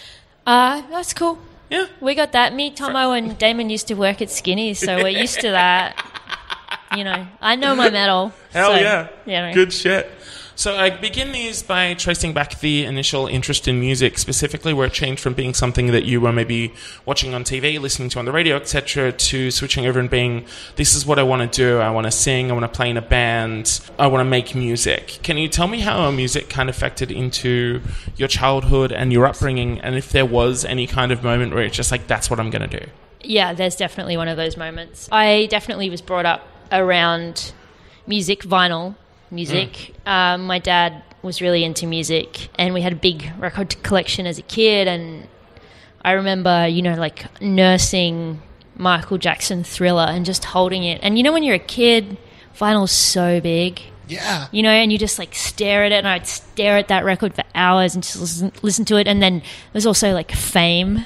Uh, 0.47 0.83
that's 0.91 1.15
cool. 1.15 1.39
Yeah, 1.71 1.87
We 2.01 2.15
got 2.15 2.33
that. 2.33 2.55
Me, 2.55 2.71
Tomo, 2.71 3.13
and 3.13 3.37
Damon 3.39 3.69
used 3.71 3.89
to 3.89 3.95
work 3.95 4.23
at 4.23 4.31
Skinny's, 4.31 4.79
so 4.79 4.97
we're 4.97 5.09
used 5.09 5.41
to 5.41 5.51
that. 5.51 6.05
You 6.97 7.05
know, 7.05 7.27
I 7.43 7.55
know 7.57 7.75
my 7.75 7.91
metal. 7.91 8.33
hell 8.51 8.71
so, 8.73 8.77
yeah, 8.81 9.09
You 9.27 9.33
know. 9.33 9.53
good 9.53 9.75
shit. 9.75 10.11
So 10.59 10.77
I 10.77 10.91
begin 10.91 11.31
these 11.31 11.63
by 11.63 11.95
tracing 11.95 12.33
back 12.33 12.59
the 12.59 12.85
initial 12.85 13.29
interest 13.29 13.69
in 13.69 13.79
music, 13.79 14.19
specifically 14.19 14.75
where 14.75 14.89
it 14.89 14.93
changed 14.93 15.23
from 15.23 15.35
being 15.35 15.55
something 15.55 15.93
that 15.93 16.05
you 16.05 16.21
were 16.21 16.33
maybe 16.33 16.75
watching 17.07 17.33
on 17.33 17.45
TV, 17.45 17.81
listening 17.81 18.09
to 18.09 18.19
on 18.19 18.25
the 18.25 18.33
radio, 18.33 18.57
etc., 18.57 19.13
to 19.13 19.53
switching 19.53 19.87
over 19.87 20.01
and 20.01 20.11
being, 20.11 20.45
this 20.75 20.97
is 20.97 21.07
what 21.07 21.17
I 21.17 21.23
want 21.23 21.53
to 21.53 21.57
do. 21.57 21.79
I 21.79 21.91
want 21.91 22.07
to 22.07 22.11
sing. 22.11 22.51
I 22.51 22.55
want 22.55 22.65
to 22.65 22.77
play 22.77 22.91
in 22.91 22.97
a 22.97 23.03
band. 23.03 23.81
I 24.01 24.09
want 24.09 24.23
to 24.23 24.29
make 24.29 24.57
music. 24.57 25.21
Can 25.23 25.39
you 25.39 25.47
tell 25.47 25.69
me 25.69 25.79
how 25.79 26.11
music 26.11 26.49
kind 26.49 26.69
of 26.69 26.75
affected 26.75 27.13
into 27.13 27.81
your 28.17 28.27
childhood 28.27 28.91
and 28.91 29.13
your 29.13 29.27
upbringing, 29.27 29.81
and 29.83 29.95
if 29.95 30.11
there 30.11 30.27
was 30.27 30.65
any 30.65 30.89
kind 30.89 31.13
of 31.13 31.23
moment 31.23 31.55
where 31.55 31.63
it's 31.63 31.77
just 31.77 31.93
like, 31.93 32.09
that's 32.09 32.31
what 32.31 32.41
I'm 32.41 32.51
going 32.51 32.69
to 32.69 32.81
do? 32.81 32.87
Yeah, 33.23 33.53
there's 33.53 33.77
definitely 33.77 34.17
one 34.17 34.27
of 34.27 34.37
those 34.37 34.57
moments. 34.57 35.09
I 35.13 35.47
definitely 35.47 35.89
was 35.89 36.03
brought 36.03 36.27
up 36.27 36.49
around 36.73 37.53
music, 38.09 38.41
vinyl 38.43 38.97
music. 39.31 39.95
Um, 40.07 40.47
my 40.47 40.59
dad 40.59 41.03
was 41.23 41.41
really 41.41 41.65
into 41.65 41.87
music, 41.87 42.49
and 42.57 42.75
we 42.75 42.81
had 42.83 42.93
a 42.93 42.97
big 42.97 43.31
record 43.39 43.81
collection 43.83 44.27
as 44.27 44.39
a 44.39 44.43
kid. 44.43 44.89
And 44.89 45.29
I 46.03 46.13
remember, 46.13 46.67
you 46.67 46.83
know, 46.83 46.95
like 46.95 47.27
nursing 47.41 48.41
Michael 48.77 49.19
Jackson 49.19 49.65
Thriller 49.65 50.07
and 50.09 50.25
just 50.25 50.45
holding 50.47 50.85
it. 50.85 51.01
And 51.03 51.17
you 51.19 51.25
know, 51.25 51.33
when 51.33 51.43
you're 51.43 51.57
a 51.57 51.59
kid, 51.59 52.17
vinyl's 52.57 52.93
so 52.93 53.41
big. 53.41 53.81
Yeah. 54.07 54.47
you 54.53 54.63
know, 54.63 54.71
and 54.71 54.91
you 54.91 54.97
just 54.97 55.19
like 55.19 55.35
stare 55.35 55.85
at 55.85 55.93
it, 55.93 55.97
and 55.97 56.09
I'd 56.09 56.27
stare 56.27 56.79
at 56.79 56.89
that 56.89 57.05
record 57.05 57.35
for 57.35 57.45
hours 57.55 57.95
and 57.95 58.03
just 58.03 58.17
listen, 58.19 58.53
listen 58.63 58.85
to 58.87 58.97
it. 58.97 59.07
And 59.07 59.21
then 59.23 59.43
there's 59.73 59.85
also 59.85 60.13
like 60.15 60.33
Fame, 60.33 61.05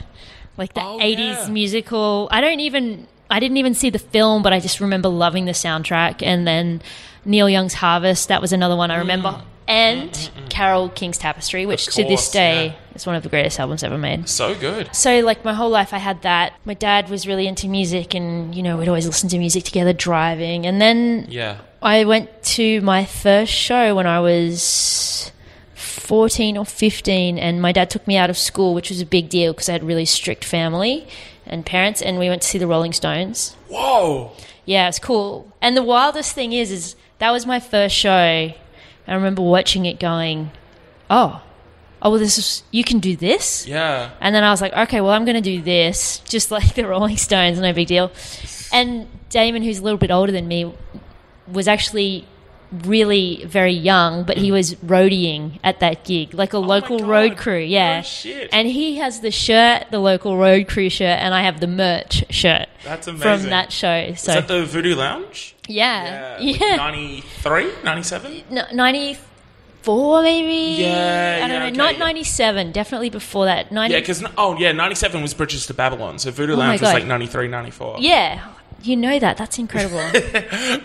like 0.56 0.74
the 0.74 0.82
Oh, 0.82 0.98
80s 1.00 1.16
yeah. 1.18 1.48
musical. 1.48 2.28
I 2.30 2.40
don't 2.40 2.60
even, 2.60 3.08
I 3.32 3.40
didn't 3.40 3.56
even 3.56 3.72
see 3.72 3.88
the 3.88 3.98
film, 3.98 4.42
but 4.42 4.52
I 4.52 4.60
just 4.60 4.78
remember 4.78 5.08
loving 5.08 5.46
the 5.46 5.52
soundtrack. 5.52 6.22
And 6.22 6.46
then 6.46 6.82
Neil 7.24 7.48
Young's 7.48 7.72
Harvest, 7.72 8.28
that 8.28 8.42
was 8.42 8.52
another 8.52 8.76
one 8.76 8.90
I 8.90 8.98
remember. 8.98 9.30
Mm. 9.30 9.42
And 9.66 10.10
mm, 10.10 10.28
mm, 10.28 10.50
Carole 10.50 10.90
King's 10.90 11.16
Tapestry, 11.16 11.64
which 11.64 11.86
to 11.94 12.04
this 12.04 12.30
day 12.30 12.66
yeah. 12.66 12.94
is 12.94 13.06
one 13.06 13.16
of 13.16 13.22
the 13.22 13.30
greatest 13.30 13.58
albums 13.58 13.82
ever 13.82 13.96
made. 13.96 14.28
So 14.28 14.54
good. 14.54 14.94
So, 14.94 15.20
like, 15.20 15.46
my 15.46 15.54
whole 15.54 15.70
life 15.70 15.94
I 15.94 15.98
had 15.98 16.20
that. 16.22 16.52
My 16.66 16.74
dad 16.74 17.08
was 17.08 17.26
really 17.26 17.46
into 17.46 17.68
music, 17.68 18.12
and, 18.12 18.54
you 18.54 18.62
know, 18.62 18.76
we'd 18.76 18.88
always 18.88 19.06
listen 19.06 19.30
to 19.30 19.38
music 19.38 19.64
together 19.64 19.94
driving. 19.94 20.66
And 20.66 20.78
then 20.78 21.26
Yeah. 21.30 21.56
I 21.80 22.04
went 22.04 22.42
to 22.42 22.82
my 22.82 23.06
first 23.06 23.52
show 23.52 23.94
when 23.94 24.06
I 24.06 24.20
was 24.20 25.32
14 25.74 26.58
or 26.58 26.66
15, 26.66 27.38
and 27.38 27.62
my 27.62 27.72
dad 27.72 27.88
took 27.88 28.06
me 28.06 28.18
out 28.18 28.28
of 28.28 28.36
school, 28.36 28.74
which 28.74 28.90
was 28.90 29.00
a 29.00 29.06
big 29.06 29.30
deal 29.30 29.54
because 29.54 29.70
I 29.70 29.72
had 29.72 29.82
a 29.82 29.86
really 29.86 30.04
strict 30.04 30.44
family 30.44 31.06
and 31.52 31.66
parents, 31.66 32.00
and 32.00 32.18
we 32.18 32.28
went 32.28 32.42
to 32.42 32.48
see 32.48 32.58
the 32.58 32.66
Rolling 32.66 32.94
Stones. 32.94 33.54
Whoa. 33.68 34.32
Yeah, 34.64 34.88
it's 34.88 34.98
cool. 34.98 35.52
And 35.60 35.76
the 35.76 35.82
wildest 35.82 36.34
thing 36.34 36.52
is, 36.52 36.70
is 36.70 36.96
that 37.18 37.30
was 37.30 37.44
my 37.46 37.60
first 37.60 37.94
show. 37.94 38.10
I 38.10 38.56
remember 39.06 39.42
watching 39.42 39.84
it 39.84 40.00
going, 40.00 40.50
oh, 41.10 41.42
oh, 42.00 42.10
well, 42.10 42.18
this 42.18 42.38
is, 42.38 42.62
you 42.70 42.84
can 42.84 43.00
do 43.00 43.16
this? 43.16 43.66
Yeah. 43.66 44.10
And 44.20 44.34
then 44.34 44.44
I 44.44 44.50
was 44.50 44.62
like, 44.62 44.72
okay, 44.72 45.00
well, 45.02 45.12
I'm 45.12 45.24
going 45.26 45.36
to 45.36 45.42
do 45.42 45.60
this, 45.60 46.18
just 46.28 46.50
like 46.50 46.74
the 46.74 46.86
Rolling 46.86 47.18
Stones, 47.18 47.60
no 47.60 47.72
big 47.72 47.86
deal. 47.86 48.10
And 48.72 49.08
Damon, 49.28 49.62
who's 49.62 49.78
a 49.78 49.82
little 49.82 49.98
bit 49.98 50.10
older 50.10 50.32
than 50.32 50.48
me, 50.48 50.72
was 51.46 51.68
actually 51.68 52.26
really 52.72 53.44
very 53.46 53.72
young, 53.72 54.24
but 54.24 54.36
he 54.38 54.50
was 54.50 54.74
roadieing 54.76 55.58
at 55.62 55.80
that 55.80 56.04
gig, 56.04 56.32
like 56.34 56.52
a 56.54 56.56
oh 56.56 56.60
local 56.60 56.96
Oh 56.96 56.98
God. 57.00 57.08
road 57.08 57.36
crew. 57.36 57.58
Yeah. 57.58 58.00
Shit. 58.02 58.48
And 58.52 58.66
he 58.68 58.96
has 58.96 59.20
the 59.20 59.30
shirt, 59.30 59.86
the 59.90 59.98
local 59.98 60.36
road 60.38 60.68
crew 60.68 60.88
shirt, 60.88 61.18
and 61.20 61.34
I 61.34 61.42
have 61.42 61.60
the 61.60 61.66
merch 61.66 62.24
shirt 62.30 62.68
That's 62.84 63.06
from 63.08 63.42
that 63.44 63.72
show. 63.72 64.14
So, 64.14 64.32
Is 64.32 64.36
that 64.38 64.48
the 64.48 64.64
Voodoo 64.64 64.94
Lounge? 64.94 65.54
yeah. 65.68 66.36
like 66.40 66.60
Yeah. 66.60 66.76
93, 66.76 67.70
97? 67.84 68.42
No, 68.50 68.64
94 68.72 70.22
maybe? 70.22 70.82
Yeah, 70.82 71.40
I 71.44 71.48
don't 71.48 71.50
yeah, 71.50 71.58
know. 71.58 71.66
okay, 71.66 71.76
Not 71.76 71.92
yeah. 71.94 71.98
97, 71.98 72.72
definitely 72.72 73.10
before 73.10 73.44
that. 73.46 73.70
90, 73.72 73.92
Yeah, 73.94 74.00
because, 74.00 74.24
oh, 74.38 74.56
yeah, 74.58 74.72
97 74.72 75.20
was 75.22 75.34
Bridges 75.34 75.66
to 75.66 75.74
Babylon, 75.74 76.18
so 76.18 76.30
Voodoo 76.30 76.54
Oh 76.54 76.56
Lounge 76.56 76.80
was 76.80 76.92
like 76.92 77.06
93, 77.06 77.48
94. 77.48 77.96
yeah. 78.00 78.48
You 78.82 78.96
know 78.96 79.18
that. 79.18 79.36
That's 79.36 79.58
incredible. 79.58 80.02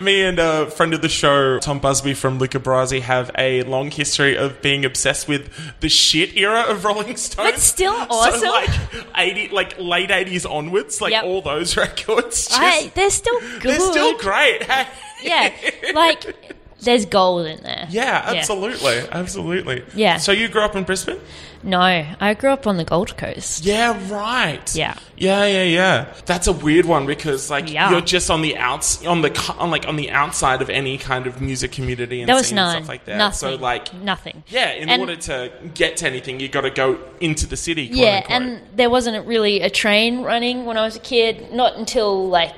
Me 0.00 0.22
and 0.22 0.38
a 0.38 0.70
friend 0.70 0.94
of 0.94 1.02
the 1.02 1.08
show, 1.08 1.58
Tom 1.58 1.78
Busby 1.80 2.14
from 2.14 2.38
Luca 2.38 2.60
Brasi, 2.60 3.00
have 3.00 3.30
a 3.36 3.62
long 3.64 3.90
history 3.90 4.36
of 4.36 4.62
being 4.62 4.84
obsessed 4.84 5.26
with 5.28 5.50
the 5.80 5.88
shit 5.88 6.36
era 6.36 6.62
of 6.68 6.84
Rolling 6.84 7.16
Stones. 7.16 7.50
That's 7.50 7.62
still 7.64 7.94
awesome. 7.94 8.40
So, 8.40 8.50
like, 8.50 8.70
80, 9.16 9.48
like 9.48 9.78
late 9.78 10.10
80s 10.10 10.48
onwards, 10.48 11.00
like 11.00 11.12
Yep. 11.12 11.24
all 11.24 11.42
those 11.42 11.76
records. 11.76 12.46
Just, 12.48 12.60
I, 12.60 12.88
they're 12.94 13.10
still 13.10 13.40
good. 13.40 13.62
they're 13.62 13.80
still 13.80 14.16
great. 14.18 14.62
Yeah, 15.20 15.52
like 15.94 16.57
there's 16.80 17.04
gold 17.06 17.46
in 17.46 17.62
there. 17.62 17.86
Yeah, 17.90 18.22
absolutely, 18.26 18.98
absolutely. 19.10 19.84
Yeah. 19.94 20.18
So 20.18 20.32
you 20.32 20.48
grew 20.48 20.62
up 20.62 20.76
in 20.76 20.84
Brisbane? 20.84 21.18
No, 21.64 21.80
I 21.80 22.34
grew 22.38 22.50
up 22.50 22.68
on 22.68 22.76
the 22.76 22.84
Gold 22.84 23.16
Coast. 23.16 23.64
Yeah, 23.64 23.98
right. 24.12 24.72
Yeah. 24.76 24.94
yeah, 25.16 25.44
yeah, 25.44 25.64
yeah. 25.64 26.14
That's 26.24 26.46
a 26.46 26.52
weird 26.52 26.84
one 26.84 27.04
because 27.04 27.50
like 27.50 27.68
Yeah. 27.68 27.90
you're 27.90 28.00
just 28.00 28.30
on 28.30 28.42
the 28.42 28.56
outs, 28.56 29.04
on 29.04 29.22
the 29.22 29.30
co- 29.30 29.54
on 29.58 29.68
like 29.72 29.88
on 29.88 29.96
the 29.96 30.10
outside 30.12 30.62
of 30.62 30.70
any 30.70 30.98
kind 30.98 31.26
of 31.26 31.40
music 31.40 31.72
community 31.72 32.20
and 32.20 32.28
There 32.28 32.36
was 32.36 32.46
scene 32.46 32.58
and 32.58 32.66
none. 32.74 32.76
stuff 32.84 32.88
like 32.88 33.06
that. 33.06 33.18
Nothing. 33.18 33.38
So 33.38 33.54
like, 33.56 33.92
nothing. 33.92 34.44
yeah, 34.46 34.70
in 34.70 34.88
And- 34.88 35.00
order 35.00 35.16
to 35.16 35.50
get 35.74 35.96
to 35.96 36.06
anything, 36.06 36.38
you 36.38 36.48
got 36.48 36.60
to 36.60 36.70
go 36.70 36.96
into 37.20 37.44
the 37.48 37.56
city. 37.56 37.88
Quote 37.88 37.98
Yeah, 37.98 38.16
unquote. 38.18 38.30
and 38.42 38.60
there 38.76 38.88
wasn't 38.88 39.26
really 39.26 39.60
a 39.60 39.68
train 39.70 40.22
running 40.22 40.64
when 40.64 40.76
I 40.76 40.82
was 40.84 40.94
a 40.94 41.00
kid. 41.00 41.50
Not 41.52 41.74
until 41.76 42.28
like 42.28 42.52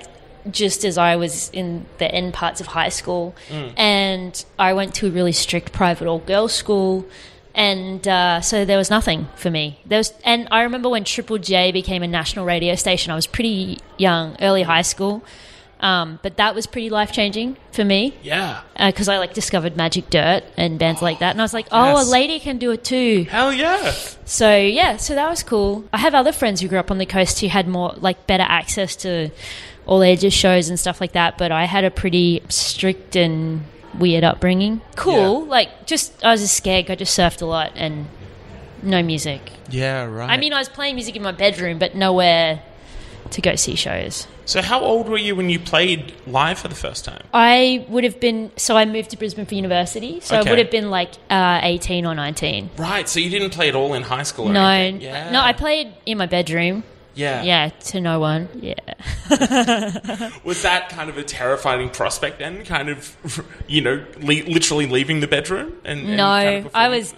just 0.50 0.84
as 0.84 0.96
I 0.98 1.16
was 1.16 1.50
in 1.52 1.86
the 1.98 2.12
end 2.14 2.32
parts 2.34 2.60
of 2.60 2.68
high 2.68 2.88
school, 2.90 3.34
Mm. 3.50 3.72
and 3.76 4.44
I 4.58 4.72
went 4.72 4.94
to 4.96 5.06
a 5.08 5.10
really 5.10 5.32
strict 5.32 5.72
private 5.72 6.06
all 6.08 6.20
girls 6.20 6.52
school. 6.54 7.04
And 7.52 8.06
uh, 8.06 8.40
so 8.42 8.64
there 8.64 8.78
was 8.78 8.90
nothing 8.90 9.26
for 9.34 9.50
me. 9.50 9.80
There 9.84 9.98
was, 9.98 10.12
and 10.24 10.46
I 10.52 10.62
remember 10.62 10.88
when 10.88 11.02
Triple 11.02 11.38
J 11.38 11.72
became 11.72 12.02
a 12.04 12.06
national 12.06 12.44
radio 12.46 12.76
station. 12.76 13.10
I 13.10 13.16
was 13.16 13.26
pretty 13.26 13.78
young, 13.98 14.36
early 14.40 14.62
high 14.62 14.82
school, 14.82 15.24
um, 15.80 16.20
but 16.22 16.36
that 16.36 16.54
was 16.54 16.66
pretty 16.68 16.90
life 16.90 17.10
changing 17.10 17.56
for 17.72 17.84
me. 17.84 18.14
yeah, 18.22 18.60
because 18.78 19.08
I 19.08 19.18
like 19.18 19.34
discovered 19.34 19.76
Magic 19.76 20.10
Dirt 20.10 20.44
and 20.56 20.78
bands 20.78 21.02
like 21.02 21.18
that, 21.18 21.32
and 21.32 21.40
I 21.40 21.44
was 21.44 21.52
like, 21.52 21.66
oh, 21.72 21.96
Yes. 21.96 22.06
a 22.06 22.10
lady 22.12 22.38
can 22.38 22.58
do 22.58 22.70
it 22.70 22.84
too. 22.84 23.26
hell 23.28 23.52
yeah. 23.52 23.90
So 24.26 24.56
yeah, 24.56 24.96
so 24.96 25.16
that 25.16 25.28
was 25.28 25.42
cool. 25.42 25.84
I 25.92 25.98
have 25.98 26.14
other 26.14 26.32
friends 26.32 26.60
who 26.60 26.68
grew 26.68 26.78
up 26.78 26.92
on 26.92 26.98
the 26.98 27.06
coast 27.06 27.40
who 27.40 27.48
had 27.48 27.66
more 27.66 27.94
like 27.96 28.28
better 28.28 28.46
access 28.46 28.94
to 28.96 29.30
all 29.86 30.02
ages 30.02 30.32
shows 30.32 30.68
and 30.68 30.78
stuff 30.78 31.00
like 31.00 31.12
that, 31.12 31.36
but 31.38 31.50
I 31.52 31.64
had 31.64 31.84
a 31.84 31.90
pretty 31.90 32.42
strict 32.48 33.16
and 33.16 33.64
weird 33.98 34.22
upbringing. 34.24 34.80
Cool, 34.96 35.42
Yeah. 35.44 35.50
like 35.50 35.86
just 35.86 36.24
I 36.24 36.30
was 36.30 36.42
a 36.42 36.46
skeg. 36.46 36.90
I 36.90 36.94
just 36.94 37.18
surfed 37.18 37.42
a 37.42 37.46
lot 37.46 37.72
and 37.74 38.06
no 38.82 39.02
music. 39.02 39.40
Yeah, 39.68 40.04
right. 40.04 40.30
I 40.30 40.36
mean, 40.36 40.52
I 40.52 40.58
was 40.58 40.68
playing 40.68 40.94
music 40.94 41.16
in 41.16 41.22
my 41.22 41.32
bedroom, 41.32 41.78
but 41.78 41.94
nowhere 41.94 42.62
to 43.30 43.40
go 43.40 43.54
see 43.54 43.74
shows. 43.76 44.26
so 44.44 44.60
how 44.62 44.80
old 44.80 45.08
were 45.08 45.16
you 45.18 45.36
when 45.36 45.48
you 45.48 45.60
played 45.60 46.12
live 46.26 46.58
for 46.58 46.66
the 46.68 46.74
first 46.74 47.04
time? 47.04 47.22
I 47.32 47.84
would 47.88 48.02
have 48.02 48.18
been 48.18 48.50
so 48.56 48.76
I 48.76 48.84
moved 48.84 49.10
to 49.10 49.16
Brisbane 49.16 49.46
for 49.46 49.54
university, 49.54 50.18
so 50.20 50.38
Okay. 50.38 50.48
I 50.48 50.52
would 50.52 50.58
have 50.58 50.70
been 50.70 50.90
like 50.90 51.10
uh, 51.28 51.60
eighteen 51.62 52.06
or 52.06 52.14
nineteen. 52.14 52.70
Right. 52.76 53.08
So 53.08 53.20
you 53.20 53.30
didn't 53.30 53.50
play 53.50 53.68
at 53.68 53.74
all 53.76 53.94
in 53.94 54.02
high 54.02 54.24
school. 54.24 54.48
Or 54.48 54.52
No, 54.52 54.64
anything? 54.66 55.02
Yeah. 55.02 55.30
no, 55.30 55.40
I 55.40 55.52
played 55.52 55.92
in 56.06 56.18
my 56.18 56.26
bedroom. 56.26 56.82
Yeah. 57.14 57.42
Yeah, 57.42 57.68
to 57.68 58.00
no 58.00 58.20
one. 58.20 58.48
Yeah. 58.54 58.74
Was 60.44 60.62
that 60.62 60.88
kind 60.90 61.10
of 61.10 61.18
a 61.18 61.22
terrifying 61.22 61.90
prospect 61.90 62.38
then? 62.38 62.64
Kind 62.64 62.88
of, 62.88 63.44
you 63.68 63.80
know, 63.80 64.04
le- 64.18 64.44
literally 64.46 64.86
leaving 64.86 65.20
the 65.20 65.26
bedroom 65.26 65.74
and, 65.84 66.00
and 66.00 66.16
no, 66.16 66.24
kind 66.24 66.66
of 66.66 66.74
I 66.74 66.88
was. 66.88 67.14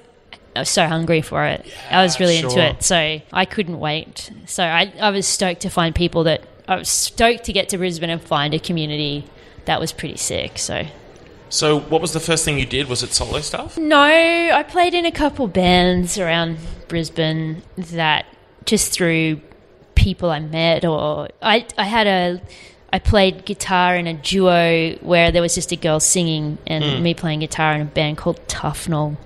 I 0.55 0.61
was 0.61 0.69
so 0.69 0.87
hungry 0.87 1.23
for 1.23 1.47
it. 1.47 1.67
I 1.91 2.03
was 2.03 2.21
really 2.21 2.37
sure. 2.39 2.51
into 2.51 2.63
it, 2.63 2.83
so 2.83 3.23
I 3.33 3.45
couldn't 3.47 3.81
wait. 3.81 4.31
So 4.45 4.63
I, 4.63 4.93
I 5.01 5.09
was 5.09 5.27
stoked 5.27 5.63
to 5.63 5.71
find 5.71 5.95
people 5.95 6.25
that 6.25 6.43
I 6.69 6.77
was 6.77 6.91
stoked 6.91 7.45
to 7.45 7.55
get 7.55 7.71
to 7.71 7.79
Brisbane 7.79 8.11
and 8.11 8.21
find 8.21 8.53
a 8.53 8.59
community 8.59 9.25
that 9.65 9.81
was 9.81 9.93
pretty 9.93 10.19
sick. 10.19 10.59
So 10.59 10.85
So, 11.49 11.81
what 11.81 12.03
was 12.03 12.13
the 12.13 12.21
first 12.21 12.45
thing 12.45 12.59
you 12.59 12.67
did? 12.67 12.87
Was 12.89 13.03
it 13.03 13.13
solo 13.15 13.41
stuff? 13.41 13.79
no, 13.79 13.99
I 14.03 14.63
played 14.63 14.93
in 14.93 15.07
a 15.07 15.11
couple 15.13 15.49
bands 15.49 16.19
around 16.19 16.59
Brisbane 16.87 17.63
that 17.77 18.27
just 18.67 18.93
through 18.93 19.41
people 20.03 20.31
I 20.31 20.41
met 20.41 20.85
or 20.85 21.29
I 21.41 21.65
I 21.79 21.85
had 21.85 22.07
a 22.07 22.41
I 22.93 22.99
played 22.99 23.45
guitar 23.47 23.97
in 23.97 24.07
a 24.07 24.15
duo 24.15 24.97
where 24.97 25.33
there 25.33 25.41
was 25.41 25.55
just 25.55 25.73
a 25.73 25.77
girl 25.77 26.01
singing 26.01 26.59
and 26.67 27.03
me 27.03 27.15
playing 27.15 27.41
guitar 27.41 27.73
in 27.75 27.81
a 27.81 27.85
band 27.87 28.19
called 28.19 28.39
Tufnell, 28.49 29.17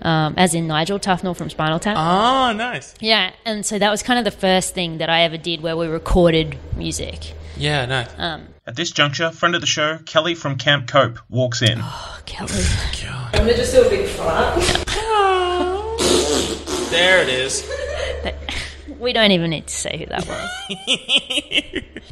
um, 0.00 0.34
as 0.38 0.54
in 0.54 0.66
Nigel 0.66 0.98
Tufnell 0.98 1.36
from 1.36 1.50
Spinal 1.50 1.78
Tap. 1.78 1.96
Oh, 1.98 2.52
nice. 2.56 2.94
Yeah, 2.98 3.32
and 3.44 3.66
so 3.66 3.78
that 3.78 3.90
was 3.90 4.02
kind 4.02 4.18
of 4.18 4.24
the 4.24 4.30
first 4.30 4.72
thing 4.72 4.98
that 4.98 5.10
I 5.10 5.22
ever 5.22 5.36
did 5.36 5.60
where 5.60 5.76
we 5.76 5.86
recorded 5.86 6.56
music. 6.76 7.34
Yeah, 7.58 7.84
nice. 7.84 8.08
Um, 8.16 8.48
At 8.66 8.76
this 8.76 8.90
juncture, 8.90 9.30
friend 9.32 9.54
of 9.54 9.60
the 9.60 9.66
show, 9.66 9.98
Kelly 10.06 10.34
from 10.34 10.56
Camp 10.56 10.88
Cope, 10.88 11.18
walks 11.28 11.60
in. 11.60 11.82
Kelly. 12.24 12.62
God. 13.02 13.34
I'm 13.34 13.40
gonna 13.44 13.54
just 13.54 13.74
do 13.74 13.82
a 13.84 13.90
big 13.90 14.08
fart. 14.08 14.86
There 16.90 17.22
it 17.22 17.28
is. 17.28 17.70
We 19.00 19.12
don't 19.12 19.32
even 19.32 19.50
need 19.50 19.66
to 19.66 19.74
say 19.74 19.98
who 19.98 20.06
that 20.06 20.28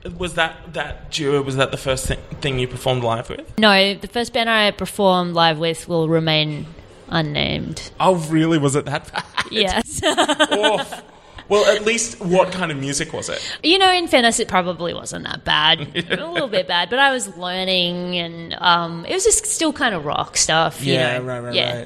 was. 0.05 0.13
was 0.19 0.35
that 0.35 0.73
that 0.73 1.11
duo? 1.11 1.43
Was 1.43 1.57
that 1.57 1.71
the 1.71 1.77
first 1.77 2.07
thing, 2.07 2.19
thing 2.41 2.59
you 2.59 2.67
performed 2.67 3.05
live 3.05 3.29
with? 3.29 3.59
no, 3.59 3.95
the 3.95 4.09
first 4.09 4.33
band 4.33 4.49
I 4.49 4.71
performed 4.71 5.35
live 5.35 5.59
with 5.59 5.87
will 5.89 6.09
remain 6.09 6.67
unnamed. 7.09 7.91
Oh, 8.01 8.17
really? 8.17 8.59
Was 8.59 8.75
it 8.75 8.87
that 8.87 9.13
bad? 9.13 9.25
Yes. 9.51 10.01
Well, 11.49 11.65
at 11.75 11.87
least 11.87 12.21
what 12.21 12.53
kind 12.53 12.71
of 12.71 12.79
music 12.79 13.13
was 13.13 13.31
it? 13.31 13.59
you 13.63 13.79
know, 13.79 13.91
in 13.91 14.07
fairness, 14.07 14.39
it 14.39 14.49
probably 14.49 14.93
wasn't 14.93 15.25
that 15.25 15.45
bad. 15.45 15.81
a 16.11 16.31
little 16.31 16.49
bit 16.49 16.69
bad, 16.69 16.91
but 16.91 16.99
I 16.99 17.11
was 17.11 17.35
learning 17.39 18.19
and 18.19 18.55
um, 18.59 19.07
it 19.07 19.15
was 19.15 19.25
just 19.25 19.47
still 19.47 19.73
kind 19.73 19.95
of 19.95 20.05
rock 20.05 20.37
stuff. 20.37 20.83
Yeah, 20.83 21.15
you 21.15 21.21
know? 21.21 21.25
Right, 21.25 21.41
right, 21.41 21.55
yeah. 21.55 21.85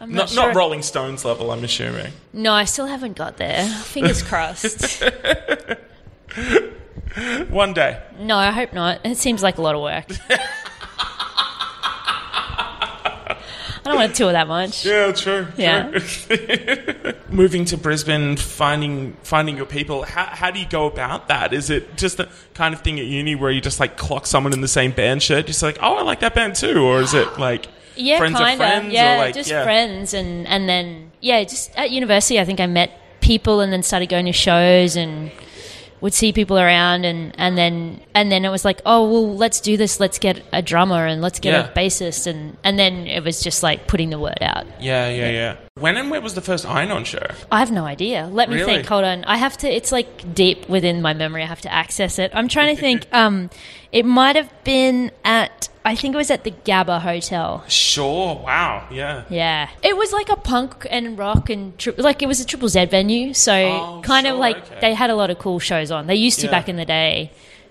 I'm 0.00 0.12
Not, 0.12 0.16
not, 0.16 0.28
sure. 0.30 0.46
not 0.48 0.56
Rolling 0.56 0.82
Stones 0.82 1.24
level, 1.24 1.50
I'm 1.50 1.64
assuming. 1.64 2.12
No, 2.32 2.52
I 2.52 2.64
still 2.64 2.86
haven't 2.86 3.16
got 3.16 3.36
there. 3.36 3.64
Fingers 3.68 4.22
crossed. 4.22 5.02
One 7.48 7.72
day. 7.72 8.00
no, 8.20 8.36
I 8.36 8.52
hope 8.52 8.72
not. 8.72 9.00
It 9.04 9.16
seems 9.16 9.42
like 9.42 9.58
a 9.58 9.62
lot 9.62 9.74
of 9.74 9.80
work. 9.82 10.04
I 13.84 13.92
don't 13.92 13.96
want 13.96 14.14
to 14.14 14.22
tour 14.22 14.32
that 14.32 14.46
much. 14.48 14.84
Yeah, 14.84 15.12
true. 15.12 15.46
Yeah. 15.56 15.90
true. 15.98 17.12
Moving 17.30 17.64
to 17.66 17.78
Brisbane, 17.78 18.36
finding 18.36 19.14
finding 19.22 19.56
your 19.56 19.64
people. 19.66 20.02
How, 20.02 20.26
how 20.26 20.50
do 20.50 20.60
you 20.60 20.66
go 20.68 20.86
about 20.86 21.28
that? 21.28 21.54
Is 21.54 21.70
it 21.70 21.96
just 21.96 22.18
the 22.18 22.28
kind 22.54 22.74
of 22.74 22.82
thing 22.82 23.00
at 23.00 23.06
uni 23.06 23.34
where 23.34 23.50
you 23.50 23.60
just 23.62 23.80
like 23.80 23.96
clock 23.96 24.26
someone 24.26 24.52
in 24.52 24.60
the 24.60 24.68
same 24.68 24.90
band 24.92 25.22
shirt, 25.22 25.46
just 25.46 25.62
like, 25.62 25.78
oh, 25.80 25.96
I 25.96 26.02
like 26.02 26.20
that 26.20 26.34
band 26.34 26.56
too, 26.56 26.82
or 26.82 27.00
is 27.00 27.14
it 27.14 27.38
like 27.38 27.66
Yeah, 27.98 28.18
friends 28.18 28.38
kind 28.38 28.60
of 28.60 28.66
friends. 28.66 28.92
Yeah, 28.92 29.14
or 29.14 29.18
like 29.18 29.34
just 29.34 29.50
yeah. 29.50 29.64
friends, 29.64 30.14
and 30.14 30.46
and 30.46 30.68
then 30.68 31.12
yeah, 31.20 31.42
just 31.44 31.76
at 31.76 31.90
university, 31.90 32.38
I 32.40 32.44
think 32.44 32.60
I 32.60 32.66
met 32.66 32.90
people, 33.20 33.60
and 33.60 33.72
then 33.72 33.82
started 33.82 34.08
going 34.08 34.26
to 34.26 34.32
shows, 34.32 34.96
and 34.96 35.30
would 36.00 36.14
see 36.14 36.32
people 36.32 36.56
around, 36.58 37.04
and 37.04 37.32
and 37.38 37.58
then 37.58 38.00
and 38.14 38.30
then 38.30 38.44
it 38.44 38.50
was 38.50 38.64
like, 38.64 38.80
oh 38.86 39.10
well, 39.10 39.34
let's 39.36 39.60
do 39.60 39.76
this. 39.76 39.98
Let's 39.98 40.18
get 40.18 40.42
a 40.52 40.62
drummer, 40.62 41.06
and 41.06 41.20
let's 41.20 41.40
get 41.40 41.52
Yeah. 41.52 41.68
a 41.68 41.74
bassist, 41.74 42.26
and 42.28 42.56
and 42.62 42.78
then 42.78 43.06
it 43.08 43.24
was 43.24 43.42
just 43.42 43.62
like 43.64 43.86
putting 43.88 44.10
the 44.10 44.18
word 44.18 44.38
out. 44.40 44.64
Yeah, 44.80 45.08
yeah, 45.08 45.30
yeah. 45.30 45.56
When 45.74 45.96
and 45.96 46.10
where 46.10 46.20
was 46.20 46.34
the 46.34 46.40
first 46.40 46.66
Iron 46.66 47.04
show? 47.04 47.26
I 47.52 47.58
have 47.60 47.70
no 47.70 47.84
idea. 47.84 48.28
Let 48.32 48.48
me 48.48 48.56
Really? 48.56 48.74
think. 48.76 48.86
Hold 48.86 49.04
on. 49.04 49.24
I 49.24 49.36
have 49.36 49.56
to. 49.58 49.68
It's 49.68 49.92
like 49.92 50.34
deep 50.34 50.68
within 50.68 51.02
my 51.02 51.14
memory. 51.14 51.42
I 51.42 51.46
have 51.46 51.60
to 51.62 51.72
access 51.72 52.18
it. 52.18 52.30
I'm 52.34 52.48
trying 52.48 52.74
to 52.76 52.80
think. 52.80 53.06
Um, 53.12 53.50
it 53.90 54.04
might 54.04 54.36
have 54.36 54.50
been 54.64 55.10
at. 55.24 55.68
I 55.88 55.94
think 55.94 56.14
it 56.14 56.18
was 56.18 56.30
at 56.30 56.44
the 56.44 56.50
Gabba 56.50 57.00
Hotel. 57.00 57.64
Sure. 57.68 58.36
Wow. 58.36 58.86
Yeah. 58.90 59.24
Yeah, 59.30 59.68
it 59.82 59.96
was 59.96 60.12
like 60.12 60.28
a 60.28 60.36
punk 60.36 60.86
and 60.90 61.16
rock 61.18 61.48
and 61.48 61.76
tri- 61.78 61.94
like 61.96 62.22
it 62.22 62.26
was 62.26 62.40
a 62.40 62.44
Triple 62.44 62.68
Z 62.68 62.84
venue, 62.86 63.32
so 63.32 63.52
Oh, 63.54 64.00
kind 64.04 64.26
sure, 64.26 64.34
of 64.34 64.38
like 64.40 64.58
okay. 64.58 64.78
they 64.82 64.94
had 64.94 65.08
a 65.10 65.14
lot 65.14 65.30
of 65.30 65.38
cool 65.38 65.58
shows 65.58 65.90
on. 65.90 66.06
They 66.06 66.14
used 66.16 66.40
to 66.40 66.46
Yeah. 66.46 66.50
back 66.56 66.68
in 66.68 66.76
the 66.76 66.84
day, 66.84 67.30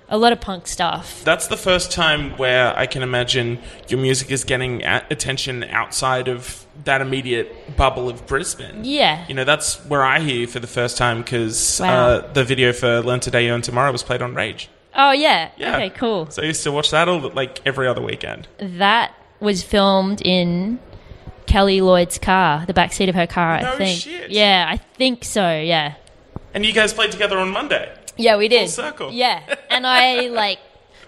a 0.09 0.17
lot 0.17 0.31
of 0.33 0.39
punk 0.41 0.67
stuff. 0.67 1.21
That's 1.23 1.47
the 1.47 1.57
first 1.57 1.91
time 1.91 2.31
where 2.37 2.75
I 2.75 2.85
can 2.87 3.03
imagine 3.03 3.59
your 3.87 3.99
music 3.99 4.31
is 4.31 4.43
getting 4.43 4.83
attention 4.85 5.63
outside 5.65 6.27
of 6.27 6.65
that 6.85 7.01
immediate 7.01 7.75
bubble 7.77 8.09
of 8.09 8.25
Brisbane. 8.25 8.81
Yeah. 8.83 9.25
You 9.27 9.35
know, 9.35 9.43
that's 9.43 9.75
where 9.85 10.03
I 10.03 10.19
hear 10.21 10.35
you 10.41 10.47
for 10.47 10.59
the 10.59 10.67
first 10.79 10.97
time 10.97 11.17
because 11.21 11.79
Wow. 11.79 12.07
uh, 12.07 12.33
the 12.33 12.43
video 12.43 12.73
for 12.73 13.01
Learn 13.01 13.19
Today, 13.19 13.49
Earn 13.49 13.61
Tomorrow 13.61 13.91
was 13.91 14.01
played 14.01 14.21
on 14.23 14.33
Rage. 14.33 14.69
Oh 14.95 15.11
yeah. 15.11 15.51
Yeah. 15.57 15.75
Okay, 15.75 15.89
cool. 15.91 16.29
So 16.31 16.41
I 16.41 16.45
used 16.45 16.63
to 16.63 16.71
watch 16.71 16.91
that 16.91 17.07
all 17.07 17.19
like 17.19 17.59
every 17.65 17.87
other 17.87 18.01
weekend. 18.01 18.47
That 18.59 19.13
was 19.39 19.63
filmed 19.63 20.21
in 20.23 20.79
Kelly 21.45 21.81
Lloyd's 21.81 22.17
car, 22.17 22.65
the 22.65 22.73
back 22.73 22.91
seat 22.93 23.07
of 23.09 23.15
her 23.15 23.27
car. 23.27 23.61
No 23.61 23.73
I 23.73 23.77
think. 23.77 24.01
shit. 24.01 24.31
Yeah, 24.31 24.65
I 24.67 24.77
think 24.77 25.23
so. 25.23 25.59
Yeah. 25.59 25.95
And 26.53 26.65
you 26.65 26.73
guys 26.73 26.93
played 26.93 27.11
together 27.11 27.37
on 27.37 27.49
Monday. 27.51 27.93
Yeah, 28.17 28.37
we 28.37 28.47
did. 28.47 28.69
circle. 28.69 29.11
Yeah, 29.11 29.41
and 29.69 29.85
I 29.85 30.27
like 30.29 30.57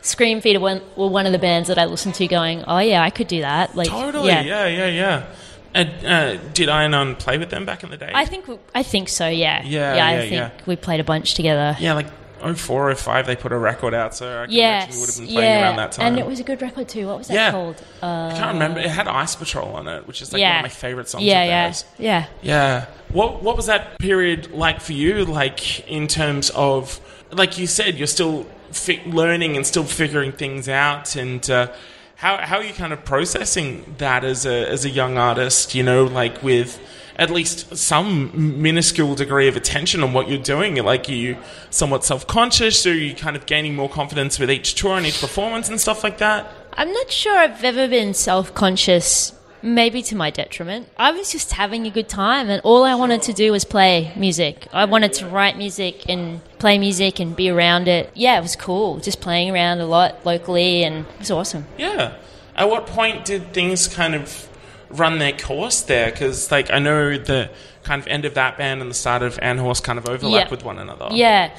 Screamfeeder 0.04 0.62
one, 0.62 0.82
were 0.96 1.08
one 1.08 1.26
of 1.26 1.32
the 1.32 1.40
bands 1.40 1.68
that 1.70 1.78
I 1.80 1.86
listened 1.86 2.16
to, 2.16 2.28
going, 2.28 2.64
"Oh 2.68 2.78
yeah, 2.80 3.02
I 3.02 3.10
could 3.10 3.28
do 3.28 3.42
that." 3.42 3.76
Like, 3.76 3.88
Totally. 3.88 4.28
Yeah, 4.28 4.68
yeah, 4.68 4.86
yeah. 4.88 5.26
And 5.74 6.06
uh, 6.06 6.38
did 6.54 6.70
Iron 6.70 6.94
On 6.94 7.16
play 7.16 7.38
with 7.38 7.50
them 7.50 7.66
back 7.66 7.84
in 7.84 7.90
the 7.90 7.98
day? 7.98 8.12
I 8.14 8.26
think 8.26 8.46
I 8.74 8.84
think 8.84 9.10
so. 9.10 9.28
Yeah, 9.28 9.64
Yeah, 9.64 9.96
yeah. 9.96 10.06
I 10.06 10.14
yeah, 10.14 10.20
think 10.22 10.32
yeah. 10.34 10.52
we 10.68 10.76
played 10.76 11.00
a 11.00 11.04
bunch 11.04 11.34
together. 11.34 11.76
yeah, 11.80 11.94
like 11.94 12.08
04, 12.40 12.96
05, 12.96 13.26
they 13.28 13.36
put 13.36 13.52
a 13.52 13.58
record 13.58 13.94
out, 13.94 14.16
so 14.16 14.44
I 14.44 14.46
can 14.46 14.56
imagine 14.56 14.94
you 14.94 15.00
would 15.02 15.10
have 15.10 15.18
been 15.18 15.28
playing 15.28 15.52
yeah, 15.52 15.62
around 15.62 15.76
that 15.78 15.92
time. 15.92 16.06
and 16.08 16.20
it 16.20 16.26
was 16.26 16.40
a 16.40 16.44
good 16.44 16.62
record 16.62 16.88
too. 16.90 17.08
What 17.08 17.18
was 17.20 17.28
that 17.28 17.34
Yeah. 17.34 17.52
called? 17.52 17.76
Uh, 18.02 18.30
I 18.34 18.38
can't 18.38 18.54
remember. 18.54 18.80
It 18.80 18.90
had 18.90 19.08
Ice 19.08 19.36
Patrol 19.36 19.76
on 19.76 19.88
it, 19.88 20.08
which 20.08 20.22
is 20.22 20.32
like 20.34 20.42
one 20.42 20.56
of 20.58 20.62
my 20.64 20.70
favorite 20.70 21.10
songs 21.10 21.24
Yeah, 21.24 21.42
of 21.44 21.48
yeah, 21.50 21.74
yeah. 21.98 22.26
Yeah. 22.42 22.86
What 23.12 23.44
What 23.44 23.56
was 23.58 23.66
that 23.68 23.98
period 24.00 24.52
like 24.52 24.82
for 24.82 24.94
you? 24.94 25.26
Like 25.26 25.88
in 25.88 26.08
terms 26.08 26.50
of, 26.52 27.00
like 27.32 27.58
you 27.58 27.68
said, 27.68 27.98
you're 27.98 28.08
still 28.08 28.46
fi- 28.72 29.02
learning 29.06 29.56
and 29.56 29.66
still 29.66 29.84
figuring 29.84 30.32
things 30.32 30.70
out, 30.70 31.16
and 31.16 31.48
uh, 31.50 31.68
how 32.16 32.38
how 32.38 32.58
are 32.58 32.64
you 32.64 32.74
kind 32.74 32.94
of 32.94 33.04
processing 33.06 33.96
that 33.98 34.24
as 34.24 34.46
a 34.46 34.68
as 34.70 34.86
a 34.86 34.90
young 34.90 35.18
artist? 35.18 35.74
You 35.76 35.84
know, 35.84 36.04
like 36.06 36.42
with 36.44 36.80
at 37.20 37.30
least 37.30 37.76
some 37.76 38.62
minuscule 38.62 39.14
degree 39.14 39.50
of 39.50 39.58
attention 39.58 40.02
on 40.02 40.14
what 40.14 40.30
you're 40.30 40.42
doing. 40.42 40.76
Like 40.78 41.10
are 41.10 41.12
you 41.12 41.38
somewhat 41.70 42.06
self 42.06 42.26
conscious, 42.26 42.86
or 42.88 42.92
are 42.92 42.96
you 42.96 43.14
kind 43.14 43.36
of 43.36 43.46
gaining 43.46 43.76
more 43.76 43.90
confidence 43.90 44.40
with 44.40 44.50
each 44.50 44.74
tour 44.74 44.98
and 44.98 45.06
each 45.06 45.20
performance 45.20 45.70
and 45.70 45.80
stuff 45.80 46.04
like 46.04 46.18
that? 46.20 46.50
I'm 46.74 46.92
not 46.92 47.12
sure 47.12 47.38
I've 47.38 47.64
ever 47.64 47.88
been 47.88 48.14
self 48.16 48.56
conscious. 48.56 49.36
Maybe 49.62 50.02
to 50.04 50.16
my 50.16 50.30
detriment. 50.30 50.88
I 50.96 51.12
was 51.12 51.34
just 51.34 51.52
having 51.52 51.86
a 51.86 51.90
good 51.90 52.08
time, 52.08 52.50
and 52.50 52.62
all 52.64 52.86
I 52.86 52.96
wanted 52.96 53.22
to 53.24 53.34
do 53.34 53.52
was 53.52 53.66
play 53.66 54.14
music. 54.16 54.70
I 54.72 54.86
wanted 54.86 55.12
to 55.16 55.28
write 55.28 55.58
music 55.58 56.08
and 56.08 56.40
play 56.60 56.80
music 56.80 57.20
and 57.20 57.36
be 57.36 57.50
around 57.50 57.90
it. 57.90 58.10
Yeah, 58.16 58.40
it 58.40 58.42
was 58.42 58.56
cool. 58.56 59.00
Just 59.00 59.20
playing 59.20 59.52
around 59.52 59.82
a 59.82 59.86
lot 59.86 60.26
locally, 60.26 60.86
and 60.86 61.06
it 61.06 61.20
was 61.20 61.32
awesome. 61.32 61.66
Yeah. 61.78 62.14
At 62.56 62.70
what 62.70 62.88
point 62.88 63.26
did 63.26 63.52
things 63.52 63.90
kind 63.90 64.16
of 64.16 64.49
run 64.90 65.20
their 65.20 65.34
course 65.34 65.82
there? 65.82 66.12
Because, 66.12 66.52
like, 66.52 66.72
I 66.72 66.80
know 66.80 67.18
the 67.18 67.50
kind 67.84 68.02
of 68.02 68.08
end 68.08 68.26
of 68.26 68.34
that 68.36 68.58
band 68.58 68.82
and 68.82 68.90
the 68.90 68.96
start 68.96 69.22
of 69.24 69.38
An 69.42 69.58
Horse 69.58 69.80
kind 69.80 69.98
of 70.00 70.08
overlap 70.08 70.46
Yeah. 70.46 70.52
with 70.52 70.64
one 70.64 70.80
another. 70.80 71.08
Yeah. 71.12 71.52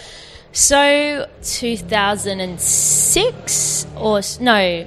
So 0.53 1.27
2006 1.43 3.87
or 3.97 4.21
no, 4.41 4.87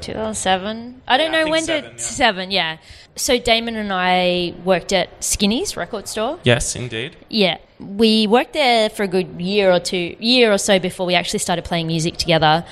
2007. 0.00 1.02
I 1.06 1.16
don't 1.16 1.32
Yeah, 1.32 1.38
know 1.38 1.44
think 1.44 1.52
when 1.52 1.64
seven, 1.64 1.84
did 1.84 1.92
yeah. 1.92 1.98
seven. 2.04 2.50
Yeah. 2.50 2.76
So 3.16 3.38
Damon 3.38 3.76
and 3.76 3.92
I 3.92 4.54
worked 4.64 4.92
at 4.92 5.20
Skinny's 5.22 5.76
record 5.76 6.08
store. 6.08 6.38
Yes, 6.42 6.74
indeed. 6.74 7.16
Yeah, 7.28 7.58
we 7.78 8.26
worked 8.26 8.54
there 8.54 8.90
for 8.90 9.04
a 9.04 9.08
good 9.08 9.40
year 9.40 9.70
or 9.70 9.78
two, 9.80 10.16
year 10.18 10.52
or 10.52 10.58
so 10.58 10.78
before 10.78 11.06
we 11.06 11.14
actually 11.14 11.38
started 11.38 11.64
playing 11.64 11.86
music 11.86 12.16
together. 12.16 12.64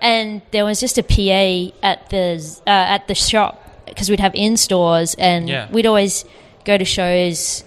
And 0.00 0.42
there 0.52 0.64
was 0.64 0.80
just 0.80 0.96
a 0.96 1.02
PA 1.02 1.72
at 1.82 2.08
the 2.10 2.40
uh, 2.66 2.70
at 2.70 3.08
the 3.08 3.14
shop 3.14 3.59
because 3.90 4.08
we'd 4.10 4.20
have 4.20 4.34
in 4.34 4.56
stores, 4.56 5.14
and 5.18 5.48
Yeah. 5.48 5.68
we'd 5.70 5.86
always 5.86 6.24
go 6.64 6.76
to 6.78 6.84
shows 6.84 7.64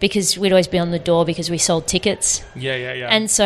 because 0.00 0.38
we'd 0.38 0.52
always 0.52 0.68
be 0.68 0.78
on 0.78 0.90
the 0.92 0.98
door 0.98 1.24
because 1.24 1.50
we 1.50 1.58
sold 1.58 1.86
tickets. 1.88 2.42
Yeah, 2.54 2.76
yeah, 2.76 2.92
yeah. 2.92 3.08
And 3.08 3.28
so 3.30 3.44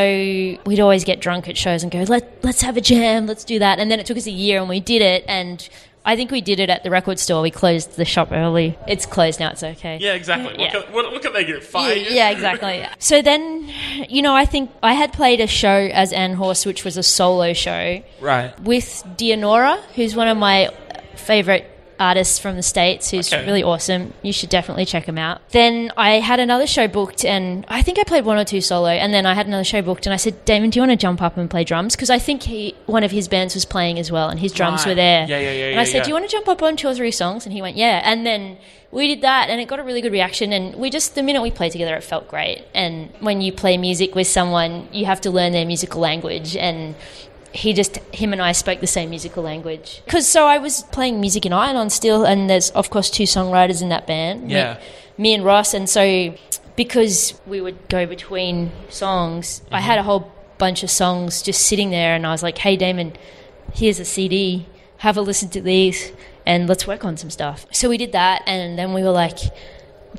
we'd 0.67 0.81
always 0.81 1.03
get 1.05 1.19
drunk 1.21 1.49
at 1.49 1.57
shows 1.57 1.83
and 1.83 1.91
go, 1.91 2.03
Let, 2.03 2.45
let's 2.45 2.61
have 2.63 2.77
a 2.77 2.81
jam, 2.83 3.27
let's 3.27 3.45
do 3.45 3.59
that. 3.59 3.79
And 3.79 3.91
then 3.91 3.99
it 4.01 4.05
took 4.07 4.19
us 4.19 4.27
a 4.27 4.31
year 4.31 4.61
and 4.61 4.69
we 4.69 4.79
did 4.79 5.01
it. 5.01 5.25
And 5.29 5.67
I 6.05 6.15
think 6.15 6.31
we 6.31 6.43
did 6.43 6.61
it 6.61 6.69
at 6.69 6.83
the 6.85 6.91
record 6.91 7.19
store. 7.19 7.41
We 7.41 7.51
closed 7.51 7.97
the 7.97 8.05
shop 8.05 8.33
early. 8.33 8.77
It's 8.87 9.07
closed 9.07 9.41
now, 9.41 9.49
it's 9.53 9.63
okay. 9.63 9.97
yeah, 9.99 10.13
exactly. 10.13 10.57
Yeah. 10.59 10.75
What, 10.77 10.85
can, 11.05 11.13
what, 11.15 11.23
can 11.23 11.33
they 11.33 11.45
get? 11.45 11.63
Yeah, 11.63 11.69
Fired? 11.69 12.07
yeah, 12.11 12.29
exactly. 12.31 12.87
So 12.99 13.23
then, 13.23 13.71
you 14.11 14.21
know, 14.21 14.35
I 14.35 14.45
think 14.45 14.71
I 14.83 14.93
had 14.93 15.15
played 15.15 15.41
a 15.41 15.47
show 15.47 15.69
as 15.71 16.13
An 16.13 16.35
Horse, 16.35 16.67
which 16.67 16.85
was 16.85 16.99
a 16.99 17.03
solo 17.03 17.55
show 17.55 18.03
Right. 18.21 18.61
with 18.61 19.03
Dianora, 19.17 19.81
who's 19.95 20.15
one 20.15 20.29
of 20.29 20.37
my 20.37 20.69
favorite 21.15 21.67
artists 22.03 22.39
from 22.39 22.57
the 22.57 22.63
States, 22.63 23.11
who's 23.11 23.33
Okay. 23.33 23.47
really 23.47 23.63
awesome. 23.63 24.13
You 24.23 24.33
should 24.33 24.51
definitely 24.51 24.85
check 24.85 25.05
him 25.07 25.17
out. 25.19 25.41
Then 25.51 25.93
I 25.97 26.21
had 26.21 26.41
another 26.41 26.67
show 26.67 26.89
booked, 26.89 27.25
and 27.25 27.65
I 27.69 27.81
think 27.83 27.99
I 27.99 28.05
played 28.05 28.25
one 28.25 28.37
or 28.39 28.45
two 28.45 28.61
solo, 28.61 28.89
and 28.91 29.15
then 29.15 29.25
I 29.27 29.35
had 29.35 29.47
another 29.47 29.65
show 29.65 29.81
booked, 29.83 30.07
and 30.07 30.13
I 30.13 30.17
said, 30.17 30.45
Damon, 30.45 30.71
do 30.71 30.79
you 30.79 30.83
want 30.83 30.91
to 30.91 30.97
jump 30.97 31.23
up 31.23 31.37
and 31.37 31.49
play 31.49 31.65
drums? 31.65 31.95
Because 31.97 32.11
I 32.11 32.19
think 32.19 32.43
he, 32.43 32.75
one 32.87 33.05
of 33.05 33.11
his 33.11 33.29
bands 33.29 33.55
was 33.55 33.65
playing 33.65 33.99
as 33.99 34.11
well, 34.13 34.29
and 34.29 34.39
his 34.41 34.53
drums 34.53 34.81
Right. 34.83 34.89
were 34.91 34.95
there. 34.97 35.27
Yeah, 35.29 35.39
yeah, 35.39 35.53
yeah, 35.53 35.65
And 35.67 35.75
yeah, 35.77 35.81
I 35.81 35.85
said, 35.85 35.99
yeah. 35.99 36.03
do 36.05 36.09
you 36.09 36.15
want 36.15 36.29
to 36.29 36.33
jump 36.33 36.49
up 36.49 36.63
on 36.63 36.77
two 36.77 36.89
or 36.89 36.95
three 36.95 37.11
songs? 37.13 37.47
And 37.47 37.53
he 37.53 37.63
went, 37.63 37.77
yeah. 37.77 38.03
And 38.05 38.27
then 38.27 38.57
we 38.91 39.07
did 39.09 39.23
that, 39.23 39.49
and 39.49 39.61
it 39.61 39.69
got 39.69 39.79
a 39.79 39.83
really 39.83 40.01
good 40.03 40.13
reaction. 40.13 40.53
And 40.53 40.75
we 40.75 40.91
just, 40.91 41.15
the 41.15 41.23
minute 41.23 41.41
we 41.43 41.51
played 41.51 41.73
together, 41.73 41.95
it 41.97 42.05
felt 42.05 42.29
great. 42.29 42.65
And 42.75 43.11
when 43.21 43.41
you 43.41 43.53
play 43.53 43.79
music 43.79 44.15
with 44.15 44.27
someone, 44.27 44.89
you 44.93 45.07
have 45.07 45.21
to 45.23 45.31
learn 45.31 45.53
their 45.53 45.65
musical 45.65 46.01
language. 46.01 46.57
And 46.57 46.95
he 47.53 47.73
just 47.73 47.97
him 48.13 48.33
and 48.33 48.41
I 48.41 48.53
spoke 48.53 48.81
the 48.81 48.87
same 48.87 49.11
musical 49.11 49.43
language. 49.43 50.03
Because 50.05 50.29
so 50.29 50.47
I 50.47 50.59
was 50.59 50.83
playing 50.85 51.21
music 51.21 51.47
in 51.47 51.53
Iron 51.53 51.77
On 51.77 51.91
still, 51.91 52.25
and 52.25 52.49
there's 52.49 52.71
of 52.71 52.91
course 52.91 53.11
two 53.11 53.25
songwriters 53.25 53.83
in 53.83 53.89
that 53.91 54.07
band. 54.07 54.45
me- 54.45 54.55
Yeah. 54.55 54.79
me, 55.19 55.35
and 55.35 55.45
Ross, 55.45 55.75
and 55.75 55.89
so 55.89 56.35
because 56.77 57.35
we 57.47 57.61
would 57.61 57.89
go 57.89 58.07
between 58.07 58.73
songs, 58.89 59.63
I 59.71 59.81
had 59.81 59.99
a 59.99 60.01
mm-hmm. 60.01 60.07
whole 60.07 60.33
bunch 60.59 60.83
of 60.83 60.91
songs 60.91 61.43
just 61.43 61.67
sitting 61.67 61.91
there, 61.91 62.15
and 62.15 62.27
I 62.27 62.31
was 62.31 62.43
like, 62.43 62.59
"Hey, 62.59 62.77
Damon, 62.77 63.13
here's 63.75 64.01
a 64.01 64.05
CD. 64.05 64.67
Have 64.99 65.17
a 65.17 65.21
listen 65.21 65.49
to 65.51 65.61
these, 65.61 66.13
and 66.47 66.69
let's 66.69 66.87
work 66.87 67.05
on 67.05 67.17
some 67.17 67.31
stuff." 67.31 67.67
So 67.73 67.89
we 67.89 67.99
did 67.99 68.13
that, 68.13 68.43
and 68.47 68.79
then 68.79 68.95
we 68.95 69.03
were 69.03 69.11
like, 69.11 69.39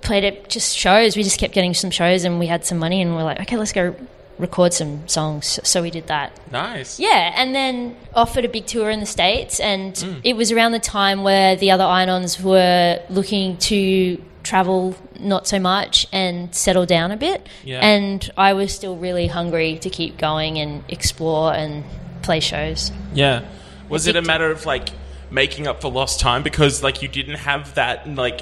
played 0.01 0.23
it 0.23 0.49
just 0.49 0.75
shows. 0.77 1.15
We 1.15 1.23
just 1.23 1.39
kept 1.39 1.53
getting 1.53 1.73
some 1.73 1.91
shows, 1.91 2.23
and 2.23 2.39
we 2.39 2.47
had 2.47 2.65
some 2.65 2.77
money, 2.77 3.01
and 3.01 3.15
we 3.15 3.21
are 3.21 3.25
like, 3.25 3.41
"Okay, 3.41 3.57
let's 3.57 3.71
go." 3.71 3.95
Record 4.39 4.73
some 4.73 5.07
songs, 5.07 5.59
so 5.63 5.81
we 5.81 5.91
did 5.91 6.07
that. 6.07 6.31
Nice. 6.51 6.99
Yeah, 6.99 7.33
and 7.35 7.53
then 7.53 7.95
offered 8.15 8.45
a 8.45 8.49
big 8.49 8.65
tour 8.65 8.89
in 8.89 8.99
the 8.99 9.05
States, 9.05 9.59
and 9.59 9.93
Mm. 9.93 10.21
it 10.23 10.35
was 10.35 10.51
around 10.51 10.71
the 10.71 10.79
time 10.79 11.23
where 11.23 11.55
the 11.55 11.69
other 11.71 11.83
Iron-Ons 11.83 12.41
were 12.41 12.99
looking 13.09 13.57
to 13.57 14.19
travel 14.41 14.95
not 15.19 15.47
so 15.47 15.59
much 15.59 16.05
and 16.11 16.53
settle 16.53 16.85
down 16.85 17.11
a 17.11 17.17
bit. 17.17 17.47
Yeah. 17.63 17.79
And 17.79 18.29
I 18.35 18.53
was 18.53 18.73
still 18.73 18.97
really 18.97 19.27
hungry 19.27 19.77
to 19.79 19.89
keep 19.89 20.17
going 20.17 20.57
and 20.57 20.83
explore 20.89 21.53
and 21.53 21.83
play 22.23 22.39
shows. 22.41 22.91
Yeah. 23.13 23.43
Was 23.87 24.07
it 24.07 24.15
a 24.15 24.21
matter 24.21 24.49
of 24.51 24.65
like 24.65 24.89
making 25.31 25.65
up 25.67 25.81
for 25.81 25.89
lost 25.89 26.19
time 26.19 26.43
because 26.43 26.83
like 26.83 27.01
you 27.01 27.07
didn't 27.07 27.35
have 27.39 27.75
that 27.75 28.07
like 28.15 28.41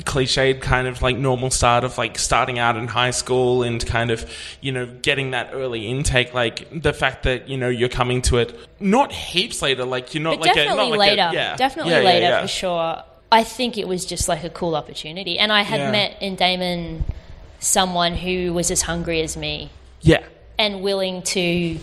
cliched 0.00 0.60
kind 0.60 0.86
of 0.88 1.02
like 1.02 1.16
normal 1.16 1.50
start 1.50 1.84
of 1.84 1.96
like 1.98 2.18
starting 2.18 2.58
out 2.58 2.76
in 2.76 2.88
high 2.88 3.10
school 3.10 3.62
and 3.62 3.84
kind 3.86 4.10
of 4.10 4.28
you 4.60 4.72
know 4.72 4.86
getting 5.02 5.30
that 5.30 5.50
early 5.52 5.86
intake 5.86 6.34
like 6.34 6.68
the 6.82 6.92
fact 6.92 7.22
that 7.22 7.48
you 7.48 7.56
know 7.56 7.68
you're 7.68 7.88
coming 7.88 8.20
to 8.22 8.38
it 8.38 8.56
not 8.80 9.12
heaps 9.12 9.62
later 9.62 9.84
like 9.84 10.12
you're 10.14 10.22
not 10.22 10.38
But 10.38 10.46
like 10.48 10.54
definitely 10.56 10.86
a, 10.86 10.90
not 10.90 10.98
like 10.98 11.10
later. 11.10 11.28
a, 11.30 11.34
yeah 11.34 11.56
Definitely 11.56 11.92
Yeah, 11.92 12.00
later 12.00 12.26
yeah. 12.26 12.42
for 12.42 12.48
sure. 12.48 13.02
I 13.30 13.44
think 13.44 13.78
it 13.78 13.88
was 13.88 14.04
just 14.04 14.28
like 14.28 14.44
a 14.44 14.50
cool 14.50 14.74
opportunity. 14.76 15.38
And 15.38 15.50
I 15.52 15.62
had 15.62 15.90
met 15.90 16.20
in 16.22 16.36
Damon 16.36 17.04
someone 17.58 18.14
who 18.14 18.52
was 18.52 18.70
as 18.70 18.82
hungry 18.82 19.20
as 19.22 19.36
me 19.36 19.70
yeah 20.02 20.22
and 20.58 20.82
willing 20.82 21.22
to 21.22 21.78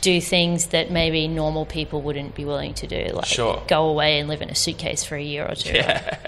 do 0.00 0.20
things 0.20 0.68
that 0.68 0.90
maybe 0.90 1.26
normal 1.28 1.66
people 1.66 2.00
wouldn't 2.02 2.34
be 2.34 2.44
willing 2.44 2.74
to 2.74 2.86
do, 2.86 3.12
like 3.12 3.26
Sure. 3.26 3.62
go 3.68 3.88
away 3.88 4.20
and 4.20 4.28
live 4.28 4.40
in 4.42 4.50
a 4.50 4.54
suitcase 4.54 5.04
for 5.04 5.16
a 5.16 5.22
year 5.22 5.44
or 5.46 5.54
two. 5.56 5.80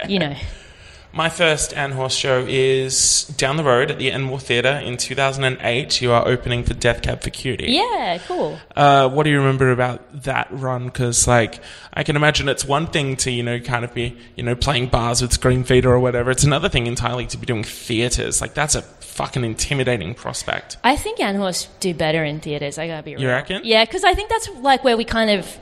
You 0.07 0.19
know, 0.19 0.35
My 1.11 1.27
first 1.27 1.73
An 1.73 1.91
Horse 1.93 2.13
show 2.13 2.45
is 2.47 3.23
down 3.35 3.57
the 3.57 3.63
road 3.63 3.89
at 3.89 3.97
the 3.97 4.11
Enmore 4.11 4.39
Theatre 4.39 4.77
in 4.77 4.95
2008. 4.95 6.01
You 6.01 6.11
are 6.11 6.27
opening 6.27 6.63
for 6.63 6.75
Death 6.75 7.01
Cab 7.01 7.23
for 7.23 7.31
Cutie. 7.31 7.71
yeah, 7.71 8.19
cool. 8.27 8.59
Uh, 8.75 9.09
what 9.09 9.23
do 9.23 9.31
you 9.31 9.39
remember 9.39 9.71
about 9.71 10.23
that 10.23 10.47
run? 10.51 10.85
Because, 10.85 11.27
like, 11.27 11.61
I 11.93 12.03
can 12.03 12.15
imagine 12.15 12.47
it's 12.47 12.63
one 12.63 12.85
thing 12.87 13.15
to, 13.17 13.31
you 13.31 13.41
know, 13.41 13.59
kind 13.59 13.83
of 13.83 13.93
be, 13.93 14.17
you 14.35 14.43
know, 14.43 14.55
playing 14.55 14.87
bars 14.89 15.21
with 15.23 15.31
Screamfeeder 15.31 15.85
or 15.85 15.99
whatever. 15.99 16.29
It's 16.29 16.43
another 16.43 16.69
thing 16.69 16.85
entirely 16.85 17.25
to 17.27 17.37
be 17.37 17.47
doing 17.47 17.63
theatres. 17.63 18.39
Like, 18.39 18.53
that's 18.53 18.75
a 18.75 18.83
fucking 18.83 19.43
intimidating 19.43 20.13
prospect. 20.13 20.77
I 20.83 20.95
think 20.95 21.19
An 21.19 21.35
Horse 21.35 21.67
do 21.79 21.93
better 21.93 22.23
in 22.23 22.39
theaters. 22.39 22.77
I 22.77 22.87
gotta 22.87 23.03
be 23.03 23.13
real. 23.15 23.23
You 23.23 23.27
reckon? 23.29 23.61
Yeah, 23.65 23.83
because 23.83 24.03
I 24.03 24.13
think 24.13 24.29
that's 24.29 24.47
like 24.57 24.83
where 24.83 24.95
we 24.95 25.05
kind 25.05 25.31
of 25.31 25.57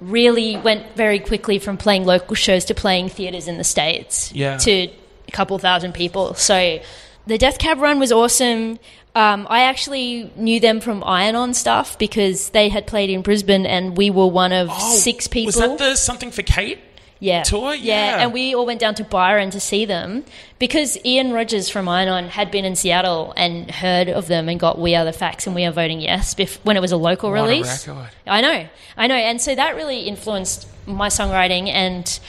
really 0.00 0.56
went 0.56 0.94
very 0.96 1.18
quickly 1.18 1.58
from 1.58 1.76
playing 1.76 2.04
local 2.04 2.34
shows 2.34 2.64
to 2.66 2.74
playing 2.74 3.08
theaters 3.08 3.48
in 3.48 3.58
the 3.58 3.64
states. 3.64 4.32
Yeah. 4.32 4.56
To 4.58 4.70
a 4.70 5.30
couple 5.32 5.58
thousand 5.58 5.94
people. 5.94 6.34
So 6.34 6.80
the 7.26 7.38
Death 7.38 7.58
Cab 7.58 7.78
run 7.78 7.98
was 7.98 8.12
awesome. 8.12 8.78
Um, 9.16 9.46
I 9.48 9.60
actually 9.60 10.32
knew 10.36 10.58
them 10.58 10.80
from 10.80 11.04
Iron 11.04 11.36
On 11.36 11.54
stuff 11.54 11.96
because 11.98 12.50
they 12.50 12.68
had 12.68 12.86
played 12.86 13.10
in 13.10 13.22
Brisbane 13.22 13.64
and 13.64 13.96
we 13.96 14.10
were 14.10 14.26
one 14.26 14.52
of 14.52 14.72
six 14.72 15.28
people. 15.28 15.52
Oh, 15.62 15.68
Was 15.68 15.78
that 15.78 15.90
the 15.90 15.96
Something 15.96 16.32
for 16.32 16.42
Kate? 16.42 16.78
Yeah. 17.24 17.42
tour? 17.42 17.74
Yeah. 17.74 18.20
and 18.22 18.32
we 18.32 18.54
all 18.54 18.66
went 18.66 18.80
down 18.80 18.94
to 18.96 19.04
Byron 19.04 19.50
to 19.50 19.60
see 19.60 19.84
them 19.84 20.24
because 20.58 20.98
Ian 21.04 21.32
Rogers 21.32 21.68
from 21.68 21.88
Iron 21.88 22.08
On 22.08 22.24
had 22.28 22.50
been 22.50 22.64
in 22.64 22.76
Seattle 22.76 23.32
and 23.36 23.70
heard 23.70 24.08
of 24.08 24.28
them 24.28 24.48
and 24.48 24.58
got 24.60 24.78
We 24.78 24.94
Are 24.94 25.04
the 25.04 25.12
Facts 25.12 25.46
and 25.46 25.54
We 25.54 25.64
Are 25.64 25.72
Voting 25.72 26.00
Yes 26.00 26.34
bef- 26.34 26.58
when 26.64 26.76
it 26.76 26.80
was 26.80 26.92
a 26.92 26.96
local 26.96 27.30
What 27.30 27.42
release. 27.42 27.86
record. 27.88 28.10
I 28.26 28.40
know, 28.40 28.68
I 28.96 29.06
know, 29.06 29.14
and 29.16 29.40
so 29.40 29.54
that 29.54 29.74
really 29.76 30.00
influenced 30.02 30.68
my 30.86 31.08
songwriting 31.08 31.68
and. 31.68 32.20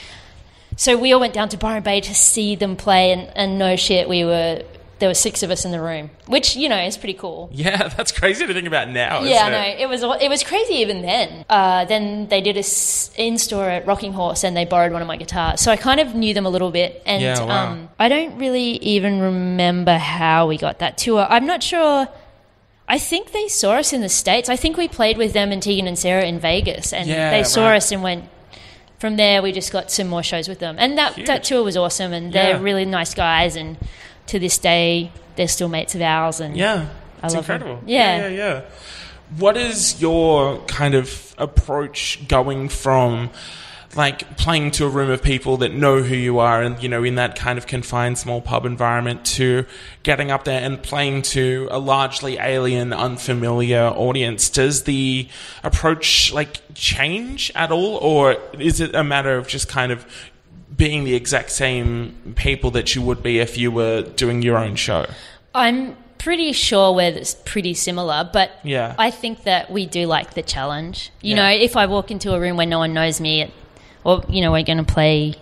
So 0.78 0.98
we 0.98 1.14
all 1.14 1.20
went 1.20 1.32
down 1.32 1.48
to 1.48 1.56
Byron 1.56 1.82
Bay 1.82 2.02
to 2.02 2.14
see 2.14 2.54
them 2.54 2.76
play, 2.76 3.10
and, 3.10 3.32
and 3.34 3.58
no 3.58 3.76
shit, 3.76 4.10
we 4.10 4.26
were 4.26 4.62
there 4.98 5.08
were 5.10 5.14
six 5.14 5.42
of 5.42 5.50
us 5.50 5.64
in 5.64 5.72
the 5.72 5.80
room, 5.80 6.10
which 6.26 6.56
you 6.56 6.68
know 6.68 6.78
is 6.78 6.96
pretty 6.96 7.14
cool. 7.14 7.50
Yeah, 7.66 7.88
that's 7.88 8.12
crazy 8.12 8.46
to 8.46 8.54
think 8.54 8.66
about 8.66 8.88
now. 8.88 9.22
Yeah, 9.22 9.48
no, 9.50 9.60
it? 9.60 9.80
it 9.80 9.88
was 9.88 10.02
it 10.02 10.28
was 10.30 10.42
crazy 10.42 10.74
even 10.76 11.02
then. 11.02 11.44
Uh, 11.50 11.84
then 11.84 12.28
they 12.28 12.40
did 12.40 12.56
a 12.56 12.60
s- 12.60 13.10
in 13.16 13.36
store 13.38 13.68
at 13.68 13.86
Rocking 13.86 14.12
Horse, 14.14 14.42
and 14.44 14.56
they 14.56 14.64
borrowed 14.64 14.92
one 14.92 15.02
of 15.02 15.08
my 15.08 15.16
guitars, 15.16 15.60
so 15.60 15.70
I 15.70 15.76
kind 15.76 16.00
of 16.00 16.14
knew 16.14 16.32
them 16.34 16.46
a 16.46 16.50
little 16.50 16.70
bit. 16.70 17.02
And 17.06 17.22
Yeah, 17.22 17.44
wow. 17.44 17.72
um, 17.72 17.88
I 17.98 18.08
don't 18.08 18.38
really 18.38 18.78
even 18.78 19.20
remember 19.20 19.96
how 19.98 20.46
we 20.46 20.56
got 20.58 20.78
that 20.78 20.96
tour. 20.98 21.26
I'm 21.28 21.46
not 21.46 21.62
sure. 21.62 22.08
I 22.88 22.98
think 22.98 23.32
they 23.32 23.48
saw 23.48 23.72
us 23.72 23.92
in 23.92 24.00
the 24.00 24.08
states. 24.08 24.48
I 24.48 24.54
think 24.56 24.76
we 24.76 24.86
played 24.86 25.18
with 25.18 25.32
them 25.32 25.50
and 25.50 25.60
Tegan 25.62 25.88
and 25.88 25.98
Sara 25.98 26.24
in 26.24 26.38
Vegas, 26.38 26.92
and 26.92 27.08
Yeah, 27.08 27.30
they 27.30 27.42
saw 27.42 27.68
right. 27.68 27.76
us 27.76 27.90
and 27.92 28.02
went. 28.02 28.24
From 28.98 29.16
there, 29.16 29.42
we 29.42 29.52
just 29.52 29.72
got 29.72 29.90
some 29.90 30.08
more 30.08 30.22
shows 30.22 30.48
with 30.48 30.58
them, 30.58 30.76
and 30.78 30.96
that 30.96 31.14
Huge. 31.16 31.26
that 31.26 31.44
tour 31.44 31.62
was 31.62 31.76
awesome. 31.76 32.14
And 32.14 32.32
they're 32.32 32.54
Yeah. 32.56 32.62
really 32.62 32.86
nice 32.86 33.12
guys, 33.12 33.54
and 33.54 33.76
to 34.26 34.38
this 34.38 34.58
day, 34.58 35.12
they're 35.36 35.48
still 35.48 35.68
mates 35.68 35.94
of 35.94 36.00
ours. 36.02 36.40
And 36.40 36.56
Yeah, 36.56 36.88
I 37.22 37.26
it's 37.26 37.34
incredible. 37.34 37.80
Yeah. 37.86 38.18
yeah, 38.18 38.28
yeah, 38.28 38.36
yeah. 38.36 38.62
What 39.38 39.56
is 39.56 40.00
your 40.00 40.60
kind 40.66 40.94
of 40.94 41.34
approach 41.36 42.26
going 42.28 42.68
from 42.68 43.30
like 43.96 44.36
playing 44.36 44.70
to 44.70 44.84
a 44.84 44.88
room 44.88 45.10
of 45.10 45.22
people 45.22 45.56
that 45.58 45.72
know 45.72 46.02
who 46.02 46.14
you 46.14 46.38
are 46.38 46.62
and 46.62 46.82
you 46.82 46.88
know 46.88 47.02
in 47.02 47.14
that 47.14 47.34
kind 47.34 47.58
of 47.58 47.66
confined 47.66 48.18
small 48.18 48.40
pub 48.42 48.66
environment 48.66 49.24
to 49.24 49.64
getting 50.02 50.30
up 50.30 50.44
there 50.44 50.60
and 50.60 50.82
playing 50.82 51.22
to 51.22 51.66
a 51.70 51.78
largely 51.78 52.36
alien 52.38 52.92
unfamiliar 52.92 53.84
audience 53.96 54.50
does 54.50 54.84
the 54.84 55.26
approach 55.64 56.32
like 56.32 56.60
change 56.74 57.50
at 57.54 57.72
all 57.72 57.96
or 57.96 58.36
is 58.58 58.80
it 58.80 58.94
a 58.94 59.02
matter 59.02 59.36
of 59.36 59.48
just 59.48 59.68
kind 59.68 59.90
of 59.90 60.06
being 60.76 61.04
the 61.04 61.14
exact 61.14 61.50
same 61.50 62.34
people 62.36 62.70
that 62.72 62.94
you 62.94 63.02
would 63.02 63.22
be 63.22 63.38
if 63.38 63.56
you 63.56 63.70
were 63.70 64.02
doing 64.02 64.42
your 64.42 64.58
own 64.58 64.76
show 64.76 65.06
I'm 65.54 65.96
pretty 66.18 66.52
sure 66.52 66.92
we're 66.92 67.22
pretty 67.44 67.72
similar, 67.74 68.28
but 68.30 68.50
Yeah. 68.62 68.94
I 68.98 69.10
think 69.10 69.44
that 69.44 69.70
we 69.70 69.86
do 69.86 70.06
like 70.06 70.34
the 70.34 70.42
challenge. 70.42 71.10
You 71.22 71.30
Yeah. 71.30 71.36
know, 71.36 71.48
if 71.50 71.76
I 71.76 71.86
walk 71.86 72.10
into 72.10 72.34
a 72.34 72.40
room 72.40 72.56
where 72.58 72.66
no 72.66 72.78
one 72.78 72.92
knows 72.92 73.20
me, 73.20 73.50
or 74.04 74.22
you 74.28 74.40
know, 74.42 74.52
we're 74.52 74.64
going 74.64 74.78
to 74.78 74.84
play 74.84 75.34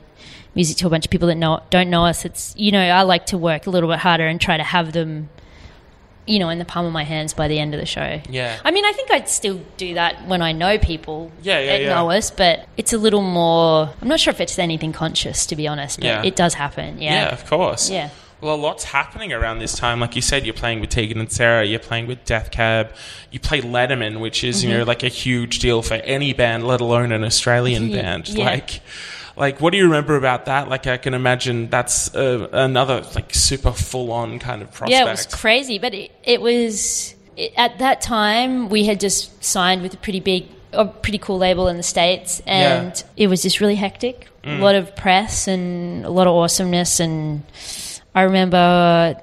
music 0.55 0.77
to 0.79 0.87
a 0.87 0.91
bunch 0.91 1.07
of 1.07 1.11
people 1.11 1.27
that 1.29 1.35
know, 1.37 1.61
don't 1.71 1.91
know 1.91 2.05
us, 2.07 2.25
it's 2.25 2.55
you 2.57 2.71
know, 2.71 2.81
I 2.81 3.03
like 3.03 3.27
to 3.27 3.39
work 3.39 3.67
a 3.67 3.71
little 3.71 3.89
bit 3.89 3.99
harder 4.01 4.27
and 4.27 4.41
try 4.41 4.57
to 4.57 4.63
have 4.63 4.93
them, 4.93 5.31
you 6.27 6.39
know, 6.39 6.49
in 6.49 6.59
the 6.59 6.65
palm 6.65 6.87
of 6.87 6.93
my 6.93 7.05
hands 7.05 7.35
by 7.35 7.49
the 7.49 7.59
end 7.59 7.75
of 7.75 7.81
the 7.81 7.87
show. 7.87 8.21
Yeah. 8.31 8.59
I 8.65 8.71
mean, 8.71 8.85
I 8.85 8.93
think 8.93 9.11
I'd 9.11 9.29
still 9.29 9.61
do 9.77 9.95
that 9.95 10.27
when 10.27 10.41
I 10.43 10.53
know 10.53 10.79
people 10.79 11.31
Yeah, 11.43 11.59
yeah, 11.61 11.67
that 11.73 11.81
yeah. 11.83 11.89
know 11.95 12.11
us, 12.11 12.31
but 12.31 12.67
it's 12.77 12.93
a 12.93 12.99
little 12.99 13.21
more. 13.23 13.91
I'm 14.01 14.09
not 14.09 14.21
sure 14.21 14.31
if 14.31 14.41
it's 14.41 14.59
anything 14.59 14.93
conscious, 14.93 15.45
to 15.47 15.57
be 15.57 15.69
honest, 15.69 15.99
but 15.99 16.07
Yeah. 16.07 16.23
it 16.25 16.35
does 16.37 16.55
happen. 16.55 17.01
Yeah, 17.01 17.27
Yeah. 17.27 17.33
of 17.33 17.45
course. 17.47 17.91
Yeah. 17.91 18.09
Well, 18.41 18.55
a 18.55 18.57
lot's 18.57 18.85
happening 18.85 19.33
around 19.33 19.61
this 19.61 19.75
time. 19.75 20.01
Like 20.01 20.17
you 20.17 20.21
said, 20.23 20.45
you're 20.45 20.53
playing 20.55 20.81
with 20.81 20.91
Tegan 20.91 21.19
and 21.19 21.33
Sara. 21.33 21.65
You're 21.65 21.79
playing 21.79 22.07
with 22.07 22.25
Death 22.27 22.51
Cab. 22.51 22.91
You 23.31 23.41
play 23.41 23.61
Letterman, 23.63 24.21
which 24.21 24.45
is 24.45 24.63
you 24.63 24.69
Mm-hmm. 24.71 24.79
know 24.81 24.85
like 24.85 25.03
a 25.03 25.09
huge 25.09 25.61
deal 25.61 25.81
for 25.83 25.95
any 25.95 26.33
band, 26.35 26.67
let 26.67 26.81
alone 26.83 27.11
an 27.13 27.25
Australian 27.25 27.91
band. 27.99 28.37
Like, 28.37 28.81
like 29.37 29.61
what 29.61 29.71
do 29.71 29.79
you 29.79 29.85
remember 29.85 30.17
about 30.17 30.47
that? 30.47 30.69
Like, 30.69 30.87
I 30.87 30.97
can 30.97 31.15
imagine 31.15 31.69
that's 31.71 32.15
uh, 32.15 32.49
another 32.53 33.05
like 33.15 33.35
super 33.35 33.73
full 33.73 34.13
on 34.13 34.39
kind 34.39 34.63
of 34.63 34.71
prospect. 34.73 34.91
Yeah, 34.91 35.07
it 35.07 35.11
was 35.11 35.27
crazy, 35.27 35.79
but 35.79 35.95
it, 35.95 36.13
it 36.23 36.41
was 36.41 37.15
it, 37.37 37.53
at 37.57 37.79
that 37.79 38.01
time 38.01 38.69
we 38.69 38.85
had 38.85 39.01
just 39.01 39.43
signed 39.43 39.83
with 39.83 39.95
a 39.95 39.97
pretty 39.97 40.21
big, 40.21 40.47
a 40.73 40.85
pretty 40.85 41.19
cool 41.19 41.39
label 41.39 41.69
in 41.69 41.77
the 41.77 41.83
states, 41.83 42.41
and 42.47 43.03
it 43.17 43.27
was 43.27 43.43
just 43.43 43.61
really 43.61 43.77
hectic. 43.77 44.29
Mm. 44.45 44.61
A 44.61 44.63
lot 44.63 44.75
of 44.75 44.95
press 44.95 45.49
and 45.49 46.05
a 46.05 46.11
lot 46.11 46.27
of 46.27 46.35
awesomeness, 46.35 47.01
and 47.01 47.43
I 48.15 48.23
remember. 48.23 49.21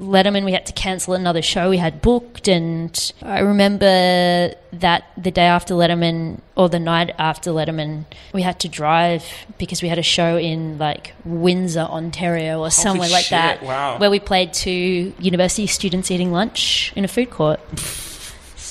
Letterman, 0.00 0.44
we 0.44 0.52
had 0.52 0.66
to 0.66 0.72
cancel 0.72 1.14
another 1.14 1.40
show 1.40 1.70
we 1.70 1.76
had 1.76 2.02
booked, 2.02 2.48
and 2.48 3.12
I 3.22 3.40
remember 3.40 4.52
that 4.72 5.04
the 5.16 5.30
day 5.30 5.46
after 5.46 5.74
Letterman, 5.74 6.40
or 6.56 6.68
the 6.68 6.80
night 6.80 7.14
after 7.18 7.50
Letterman, 7.50 8.04
we 8.32 8.42
had 8.42 8.58
to 8.60 8.68
drive 8.68 9.24
because 9.58 9.82
we 9.82 9.88
had 9.88 9.98
a 9.98 10.02
show 10.02 10.36
in 10.36 10.78
like 10.78 11.14
Windsor, 11.24 11.80
Ontario, 11.80 12.60
or 12.60 12.70
somewhere 12.70 13.08
like 13.08 13.26
shit, 13.26 13.30
that, 13.30 13.62
wow. 13.62 13.98
where 13.98 14.10
we 14.10 14.18
played 14.18 14.52
to 14.54 14.70
university 14.70 15.68
students 15.68 16.10
eating 16.10 16.32
lunch 16.32 16.92
in 16.96 17.04
a 17.04 17.08
food 17.08 17.30
court. 17.30 17.60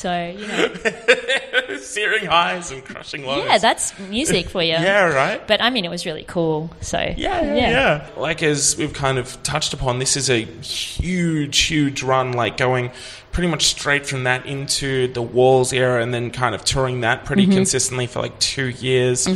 So 0.04 0.36
you 0.38 0.46
know, 0.46 0.68
searing 1.94 2.26
highs 2.26 2.72
and 2.72 2.84
crushing 2.84 3.26
lows. 3.26 3.46
Yeah, 3.46 3.58
that's 3.58 3.98
music 4.00 4.50
for 4.50 4.62
you. 4.64 4.70
yeah, 4.74 5.06
right. 5.06 5.46
But 5.48 5.62
I 5.62 5.70
mean, 5.70 5.86
it 5.86 5.90
was 5.90 6.06
really 6.06 6.24
cool. 6.28 6.72
So 6.82 6.98
Yeah, 7.00 7.42
yeah, 7.42 7.56
yeah, 7.56 8.08
Like 8.18 8.42
as 8.44 8.76
we've 8.78 8.94
kind 8.94 9.18
of 9.18 9.42
touched 9.44 9.74
upon, 9.74 10.00
this 10.00 10.16
is 10.18 10.30
a 10.30 10.40
huge, 10.44 11.58
huge 11.60 12.04
run. 12.04 12.34
Like 12.34 12.58
going 12.58 12.92
pretty 13.32 13.50
much 13.50 13.66
straight 13.66 14.06
from 14.06 14.24
that 14.26 14.46
into 14.46 15.08
the 15.14 15.22
Walls 15.22 15.74
era, 15.74 16.02
and 16.04 16.14
then 16.14 16.30
kind 16.32 16.54
of 16.56 16.64
touring 16.64 17.02
that 17.02 17.26
pretty 17.26 17.44
Mm-hmm. 17.44 17.54
consistently 17.54 18.08
for 18.08 18.22
like 18.22 18.38
two 18.40 18.70
years. 18.70 19.28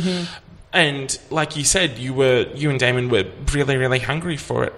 And 0.72 1.18
like 1.30 1.56
you 1.56 1.64
said, 1.64 1.98
you 1.98 2.12
were 2.14 2.46
you 2.54 2.70
and 2.70 2.78
Damon 2.78 3.08
were 3.08 3.24
really, 3.52 3.76
really 3.76 3.98
hungry 3.98 4.36
for 4.36 4.64
it. 4.64 4.74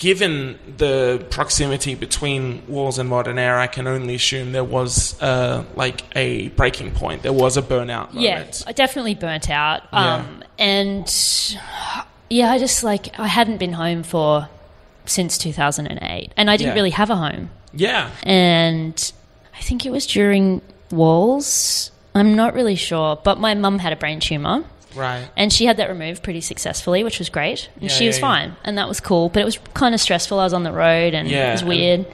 Given 0.00 0.58
the 0.78 1.22
proximity 1.28 1.94
between 1.94 2.62
Walls 2.66 2.98
and 2.98 3.06
Modern 3.06 3.38
Air, 3.38 3.58
I 3.58 3.66
can 3.66 3.86
only 3.86 4.14
assume 4.14 4.52
there 4.52 4.64
was 4.64 5.20
uh, 5.20 5.62
like 5.76 6.04
a 6.16 6.48
breaking 6.48 6.92
point. 6.92 7.22
There 7.22 7.34
was 7.34 7.58
a 7.58 7.62
burnout 7.62 8.14
moment. 8.14 8.22
Yeah, 8.22 8.46
I 8.66 8.72
definitely 8.72 9.14
burnt 9.14 9.50
out. 9.50 9.82
Yeah. 9.92 10.14
Um, 10.14 10.42
and 10.58 11.56
yeah, 12.30 12.50
I 12.50 12.58
just 12.58 12.82
like 12.82 13.18
I 13.18 13.26
hadn't 13.26 13.58
been 13.58 13.74
home 13.74 14.02
for 14.02 14.48
since 15.04 15.36
2008, 15.36 16.32
and 16.34 16.50
I 16.50 16.56
didn't 16.56 16.68
Yeah. 16.70 16.74
really 16.74 16.90
have 16.90 17.10
a 17.10 17.16
home. 17.16 17.50
Yeah. 17.74 18.08
And 18.22 19.12
I 19.54 19.60
think 19.60 19.84
it 19.84 19.90
was 19.92 20.06
during 20.06 20.62
Walls. 20.90 21.90
I'm 22.14 22.34
not 22.34 22.54
really 22.54 22.74
sure, 22.74 23.16
but 23.22 23.38
my 23.38 23.52
mum 23.52 23.78
had 23.80 23.92
a 23.92 23.96
brain 23.96 24.18
tumor. 24.20 24.64
Right. 24.94 25.28
And 25.36 25.52
she 25.52 25.66
had 25.66 25.76
that 25.78 25.88
removed 25.88 26.22
pretty 26.22 26.40
successfully, 26.40 27.04
which 27.04 27.18
was 27.18 27.28
great. 27.28 27.68
And 27.74 27.84
Yeah, 27.84 27.88
she 27.88 28.06
was 28.06 28.16
yeah, 28.18 28.24
yeah. 28.26 28.28
fine. 28.48 28.56
And 28.64 28.78
that 28.78 28.88
was 28.88 29.00
cool. 29.00 29.28
But 29.28 29.40
it 29.42 29.44
was 29.44 29.58
kind 29.74 29.94
of 29.94 30.00
stressful. 30.00 30.38
I 30.38 30.44
was 30.44 30.52
on 30.52 30.62
the 30.64 30.72
road 30.72 31.14
and 31.14 31.28
Yeah, 31.28 31.48
it 31.50 31.52
was 31.52 31.60
and- 31.62 31.68
weird. 31.68 32.06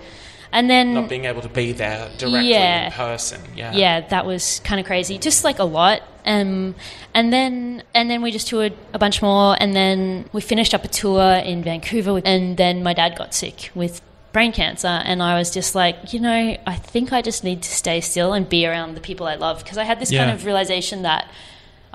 And 0.53 0.71
then 0.71 0.95
Not 0.95 1.09
being 1.09 1.25
able 1.27 1.43
to 1.43 1.49
be 1.49 1.73
there 1.73 2.09
directly 2.19 2.51
Yeah. 2.51 2.87
in 2.87 2.93
person. 2.93 3.41
Yeah. 3.57 3.73
yeah, 3.75 4.01
that 4.09 4.25
was 4.25 4.61
kind 4.65 4.81
of 4.81 4.87
crazy. 4.87 5.19
Just 5.19 5.45
like 5.45 5.59
a 5.59 5.65
lot. 5.65 6.03
Um, 6.25 6.75
and 7.15 7.33
then 7.33 7.83
and 7.95 8.11
then 8.11 8.23
we 8.23 8.31
just 8.33 8.49
toured 8.49 8.73
a 8.93 8.99
bunch 8.99 9.23
more, 9.23 9.57
and 9.61 9.75
then 9.77 10.25
we 10.33 10.41
finished 10.41 10.73
up 10.75 10.85
a 10.85 10.89
tour 10.89 11.35
in 11.35 11.63
Vancouver, 11.63 12.15
with, 12.15 12.27
and 12.27 12.57
then 12.57 12.83
my 12.83 12.95
dad 12.95 13.17
got 13.17 13.33
sick 13.35 13.71
with 13.75 14.01
brain 14.33 14.53
cancer, 14.53 14.89
and 14.89 15.23
I 15.23 15.37
was 15.39 15.51
just 15.53 15.75
like, 15.75 16.13
you 16.13 16.21
know, 16.21 16.57
I 16.67 16.75
think 16.75 17.13
I 17.13 17.23
just 17.23 17.45
need 17.45 17.63
to 17.63 17.71
stay 17.71 18.01
still 18.01 18.33
and 18.33 18.49
be 18.49 18.67
around 18.67 18.95
the 18.97 19.01
people 19.01 19.27
I 19.27 19.35
love 19.37 19.63
because 19.63 19.79
I 19.79 19.85
had 19.85 20.01
this 20.01 20.11
Yeah. 20.11 20.25
kind 20.25 20.33
of 20.37 20.45
realization 20.45 21.03
that. 21.03 21.29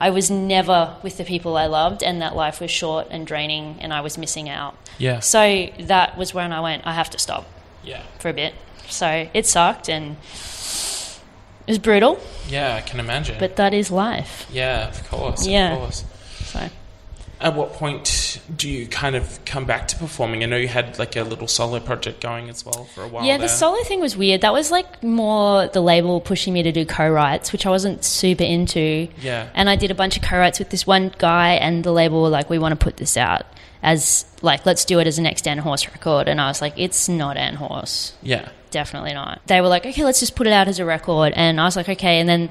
I 0.01 0.09
was 0.09 0.29
never 0.31 0.95
with 1.03 1.15
the 1.17 1.23
people 1.23 1.55
I 1.57 1.67
loved, 1.67 2.01
and 2.03 2.21
that 2.23 2.35
life 2.35 2.59
was 2.59 2.71
short 2.71 3.07
and 3.11 3.25
draining, 3.27 3.77
and 3.81 3.93
I 3.93 4.01
was 4.01 4.17
missing 4.17 4.49
out. 4.49 4.73
Yeah. 4.97 5.19
So 5.19 5.67
that 5.79 6.17
was 6.17 6.33
when 6.33 6.51
I 6.51 6.59
went, 6.59 6.85
I 6.87 6.93
have 6.93 7.09
to 7.11 7.19
stop 7.19 7.45
Yeah. 7.83 8.01
for 8.19 8.29
a 8.29 8.33
bit. 8.33 8.53
So 8.89 9.29
it 9.33 9.45
sucked, 9.45 9.87
and 9.89 10.17
it 11.67 11.67
was 11.73 11.77
brutal, 11.79 12.19
Yeah, 12.49 12.75
I 12.75 12.81
can 12.81 12.99
imagine. 12.99 13.35
but 13.39 13.55
that 13.57 13.73
is 13.73 13.91
life. 13.91 14.47
yeah, 14.51 14.87
of 14.89 15.07
course. 15.09 15.45
Yeah. 15.47 15.73
Of 15.73 15.79
course. 15.79 16.03
At 17.41 17.55
what 17.55 17.73
point 17.73 18.39
do 18.55 18.69
you 18.69 18.87
kind 18.87 19.15
of 19.15 19.43
come 19.45 19.65
back 19.65 19.87
to 19.89 19.97
performing? 19.97 20.43
I 20.43 20.45
know 20.45 20.57
you 20.57 20.67
had 20.67 20.99
like 20.99 21.15
a 21.15 21.23
little 21.23 21.47
solo 21.47 21.79
project 21.79 22.21
going 22.21 22.49
as 22.49 22.65
well 22.65 22.85
for 22.85 23.03
a 23.03 23.07
while. 23.07 23.25
yeah, 23.25 23.37
there. 23.37 23.47
the 23.47 23.53
solo 23.53 23.83
thing 23.83 23.99
was 23.99 24.15
weird. 24.15 24.41
That 24.41 24.53
was 24.53 24.71
like 24.71 25.03
more 25.03 25.67
the 25.67 25.81
label 25.81 26.21
pushing 26.21 26.53
me 26.53 26.63
to 26.63 26.71
do 26.71 26.85
co-writes, 26.85 27.51
which 27.51 27.65
I 27.65 27.69
wasn't 27.69 28.03
super 28.03 28.43
into. 28.43 29.07
Yeah. 29.21 29.49
And 29.53 29.69
I 29.69 29.75
did 29.75 29.91
a 29.91 29.95
bunch 29.95 30.17
of 30.17 30.23
co-writes 30.23 30.59
with 30.59 30.69
this 30.69 30.85
one 30.85 31.13
guy, 31.17 31.53
and 31.53 31.83
the 31.83 31.91
label 31.91 32.21
were 32.21 32.29
like, 32.29 32.49
"We 32.49 32.59
want 32.59 32.79
to 32.79 32.83
put 32.83 32.97
this 32.97 33.17
out 33.17 33.45
as 33.83 34.25
like, 34.41 34.65
let's 34.65 34.85
do 34.85 34.99
it 34.99 35.07
as 35.07 35.17
an 35.17 35.23
next 35.23 35.47
An 35.47 35.57
Horse 35.57 35.87
record." 35.87 36.27
And 36.27 36.39
I 36.39 36.47
was 36.47 36.61
like, 36.61 36.73
"It's 36.77 37.09
not 37.09 37.37
An 37.37 37.55
Horse." 37.55 38.13
Yeah. 38.21 38.49
definitely 38.71 39.13
not. 39.13 39.41
They 39.47 39.59
were 39.59 39.67
like, 39.67 39.85
okay, 39.85 40.05
let's 40.05 40.21
just 40.21 40.35
put 40.35 40.47
it 40.47 40.53
out 40.53 40.69
as 40.69 40.79
a 40.79 40.85
record. 40.85 41.33
And 41.35 41.59
I 41.59 41.65
was 41.65 41.75
like, 41.75 41.89
okay. 41.89 42.21
And 42.21 42.29
then 42.29 42.49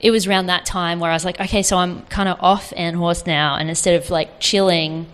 it 0.00 0.10
was 0.10 0.26
around 0.26 0.46
that 0.46 0.64
time 0.64 0.98
where 1.00 1.10
I 1.10 1.14
was 1.14 1.24
like, 1.24 1.40
okay, 1.40 1.62
so 1.62 1.76
I'm 1.76 2.02
kind 2.06 2.28
of 2.28 2.38
off 2.40 2.72
An 2.76 2.94
Horse 2.94 3.26
now. 3.26 3.56
And 3.56 3.68
instead 3.68 4.00
of 4.02 4.10
like 4.10 4.40
chilling 4.40 5.06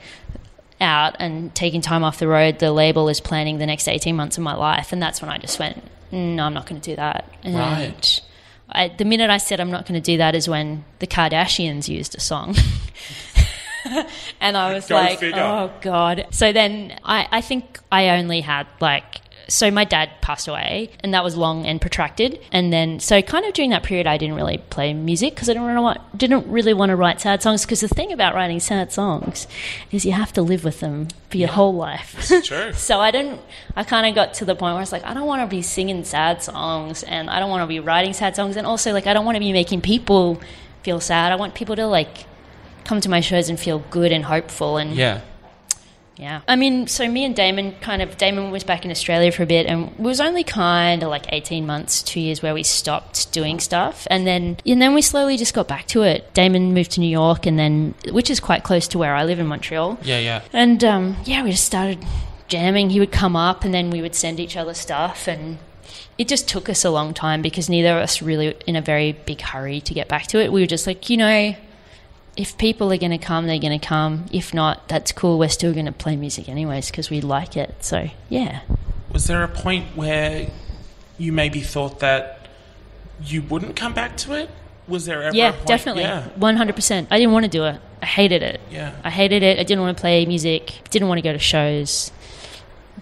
out 0.81 1.17
and 1.19 1.55
taking 1.55 1.81
time 1.81 2.05
off 2.05 2.19
the 2.19 2.29
road, 2.29 2.59
the 2.59 2.71
label 2.73 3.09
is 3.09 3.21
planning 3.21 3.59
the 3.59 3.67
next 3.67 3.89
18 3.89 4.15
months 4.15 4.37
of 4.39 4.45
my 4.45 4.55
life. 4.55 4.93
And 4.93 5.03
that's 5.03 5.21
when 5.21 5.31
I 5.31 5.39
just 5.39 5.59
went, 5.59 5.83
no, 6.13 6.45
I'm 6.45 6.55
not 6.55 6.67
going 6.67 6.81
to 6.81 6.91
do 6.91 6.97
that. 6.97 7.25
And 7.43 7.55
Right. 7.57 8.21
I, 8.69 8.89
the 8.89 9.05
minute 9.05 9.31
I 9.31 9.39
said 9.39 9.61
I'm 9.61 9.71
not 9.71 9.87
going 9.87 10.01
to 10.01 10.05
do 10.05 10.19
that 10.19 10.35
is 10.35 10.49
when 10.49 10.85
the 10.99 11.07
Kardashians 11.07 11.89
used 11.89 12.15
a 12.17 12.21
song. 12.21 12.55
and 14.41 14.57
I 14.57 14.75
was 14.75 14.87
Go 14.89 14.97
like, 14.97 15.21
figure. 15.21 15.41
oh 15.41 15.71
God. 15.81 16.27
So 16.31 16.53
then 16.53 16.99
I, 17.05 17.29
I 17.31 17.41
think 17.41 17.79
I 17.91 18.11
only 18.11 18.41
had 18.41 18.67
like, 18.81 19.21
so 19.49 19.71
my 19.71 19.85
dad 19.85 20.11
passed 20.23 20.49
away 20.49 20.91
and 21.01 21.15
that 21.15 21.23
was 21.23 21.37
long 21.37 21.67
and 21.67 21.81
protracted. 21.81 22.41
And 22.51 22.73
then, 22.73 22.99
so 22.99 23.23
kind 23.23 23.45
of 23.45 23.53
during 23.55 23.71
that 23.71 23.85
period, 23.85 24.07
I 24.07 24.17
didn't 24.19 24.35
really 24.35 24.59
play 24.59 24.93
music 24.93 25.35
because 25.35 25.49
I 25.49 25.53
didn't 25.53 25.69
really, 25.69 25.81
want, 25.81 26.19
didn't 26.19 26.51
really 26.51 26.75
want 26.75 26.91
to 26.91 26.97
write 26.97 27.21
sad 27.21 27.43
songs. 27.43 27.65
Because 27.65 27.81
the 27.81 27.89
thing 27.89 28.13
about 28.13 28.35
writing 28.35 28.59
sad 28.59 28.93
songs 28.93 29.47
is 29.93 30.05
you 30.05 30.13
have 30.13 30.33
to 30.33 30.43
live 30.43 30.65
with 30.65 30.81
them 30.81 31.09
for 31.31 31.37
your 31.37 31.49
whole 31.49 31.75
life. 31.75 32.29
True. 32.45 32.73
So 32.75 33.01
I 33.01 33.11
didn't. 33.11 33.41
I 33.75 33.85
kind 33.85 34.07
of 34.07 34.15
got 34.15 34.35
to 34.35 34.45
the 34.45 34.55
point 34.55 34.73
where 34.73 34.79
I 34.79 34.81
was 34.81 34.93
like, 34.93 35.05
I 35.05 35.15
don't 35.15 35.27
want 35.27 35.43
to 35.43 35.47
be 35.55 35.63
singing 35.63 36.05
sad 36.05 36.43
songs, 36.43 37.03
and 37.05 37.31
I 37.31 37.39
don't 37.41 37.51
want 37.51 37.63
to 37.63 37.67
be 37.67 37.81
writing 37.81 38.13
sad 38.13 38.37
songs, 38.37 38.57
and 38.57 38.67
also 38.67 38.93
like 38.93 39.07
I 39.07 39.13
don't 39.15 39.25
want 39.25 39.37
to 39.37 39.41
be 39.41 39.53
making 39.53 39.81
people 39.81 40.41
feel 40.83 41.01
sad. 41.01 41.33
I 41.33 41.37
want 41.37 41.55
people 41.55 41.77
to 41.77 41.87
like 41.87 42.27
come 42.85 43.01
to 43.01 43.09
my 43.09 43.21
shows 43.21 43.49
and 43.49 43.59
feel 43.59 43.81
good 43.91 44.13
and 44.13 44.25
hopeful, 44.25 44.77
and 44.77 44.95
Yeah. 44.95 45.21
Yeah. 46.17 46.41
I 46.49 46.57
mean, 46.57 46.87
so 46.87 47.09
me 47.09 47.25
and 47.25 47.37
Damon 47.37 47.73
kind 47.81 48.01
of 48.01 48.17
Damon 48.17 48.51
was 48.51 48.65
back 48.65 48.85
in 48.85 48.91
Australia 48.91 49.31
for 49.31 49.43
a 49.43 49.47
bit, 49.47 49.67
and 49.67 49.89
it 49.91 50.01
was 50.01 50.21
only 50.21 50.45
kind 50.45 51.03
of 51.03 51.11
like 51.11 51.27
eighteen 51.33 51.67
months, 51.67 52.03
two 52.03 52.21
years 52.21 52.43
where 52.43 52.55
we 52.55 52.63
stopped 52.63 53.33
doing 53.33 53.61
stuff, 53.61 54.07
and 54.11 54.27
then 54.27 54.57
and 54.65 54.81
then 54.81 54.95
we 54.95 55.03
slowly 55.03 55.37
just 55.37 55.55
got 55.55 55.69
back 55.69 55.87
to 55.89 56.03
it. 56.03 56.33
Damon 56.35 56.73
moved 56.73 56.93
to 56.93 57.01
New 57.01 57.09
York, 57.09 57.47
and 57.47 57.59
then 57.59 57.95
which 58.11 58.31
is 58.31 58.41
quite 58.41 58.65
close 58.65 58.89
to 58.89 58.99
where 58.99 59.15
I 59.15 59.25
live 59.25 59.39
in 59.39 59.47
Montreal. 59.47 59.99
Yeah, 60.03 60.19
yeah. 60.19 60.43
And 60.53 60.83
um, 60.85 61.17
yeah, 61.25 61.43
we 61.43 61.51
just 61.51 61.65
started 61.65 62.05
jamming. 62.49 62.91
He 62.91 63.01
would 63.01 63.13
come 63.13 63.37
up, 63.37 63.65
and 63.65 63.75
then 63.75 63.91
we 63.91 64.01
would 64.01 64.15
send 64.15 64.41
each 64.41 64.57
other 64.57 64.75
stuff, 64.75 65.29
and 65.29 65.59
it 66.19 66.29
just 66.29 66.49
took 66.49 66.71
us 66.71 66.85
a 66.85 66.91
long 66.91 67.13
time 67.13 67.43
because 67.43 67.69
neither 67.69 67.91
of 67.91 68.03
us 68.03 68.23
really 68.23 68.57
in 68.67 68.75
a 68.75 68.81
very 68.81 69.13
big 69.13 69.43
hurry 69.43 69.83
to 69.83 69.93
get 69.93 70.09
back 70.09 70.27
to 70.29 70.41
it. 70.41 70.51
We 70.51 70.63
were 70.63 70.67
just 70.67 70.87
like, 70.87 71.11
you 71.11 71.19
know, 71.19 71.55
if 72.37 72.57
people 72.59 72.93
are 72.93 72.99
going 72.99 73.13
to 73.13 73.19
come, 73.19 73.47
they're 73.47 73.59
going 73.59 73.79
to 73.79 73.87
come. 73.87 74.27
If 74.33 74.53
not, 74.53 74.89
that's 74.89 75.13
cool. 75.13 75.39
We're 75.39 75.49
still 75.49 75.73
going 75.73 75.87
to 75.87 75.93
play 75.93 76.17
music 76.17 76.49
anyways 76.49 76.91
because 76.91 77.09
we 77.11 77.21
like 77.21 77.57
it. 77.57 77.75
So 77.85 78.09
yeah, 78.29 78.61
Was 79.13 79.27
there 79.27 79.43
a 79.43 79.49
point 79.49 79.97
where 79.97 80.51
you 81.19 81.33
maybe 81.33 81.61
thought 81.61 82.01
that 82.01 82.47
you 83.25 83.41
wouldn't 83.43 83.77
come 83.77 83.95
back 83.95 84.17
to 84.19 84.35
it? 84.35 84.51
Was 84.89 85.07
there 85.07 85.23
ever 85.23 85.33
a 85.33 85.35
yeah, 85.35 85.53
point? 85.53 85.67
definitely, 85.67 86.03
Yeah. 86.03 86.29
one 86.37 86.57
hundred 86.57 86.77
percent. 86.77 87.09
I 87.11 87.19
didn't 87.19 87.33
want 87.33 87.45
to 87.45 87.51
do 87.51 87.65
it. 87.65 87.81
I 88.03 88.07
hated 88.07 88.43
it. 88.43 88.61
Yeah. 88.71 88.95
I 89.03 89.11
hated 89.11 89.43
it. 89.43 89.59
I 89.59 89.63
didn't 89.63 89.81
want 89.83 89.97
to 89.97 90.01
play 90.01 90.25
music. 90.27 90.75
Didn't 90.91 91.09
want 91.09 91.19
to 91.19 91.23
go 91.23 91.33
to 91.33 91.39
shows. 91.39 92.13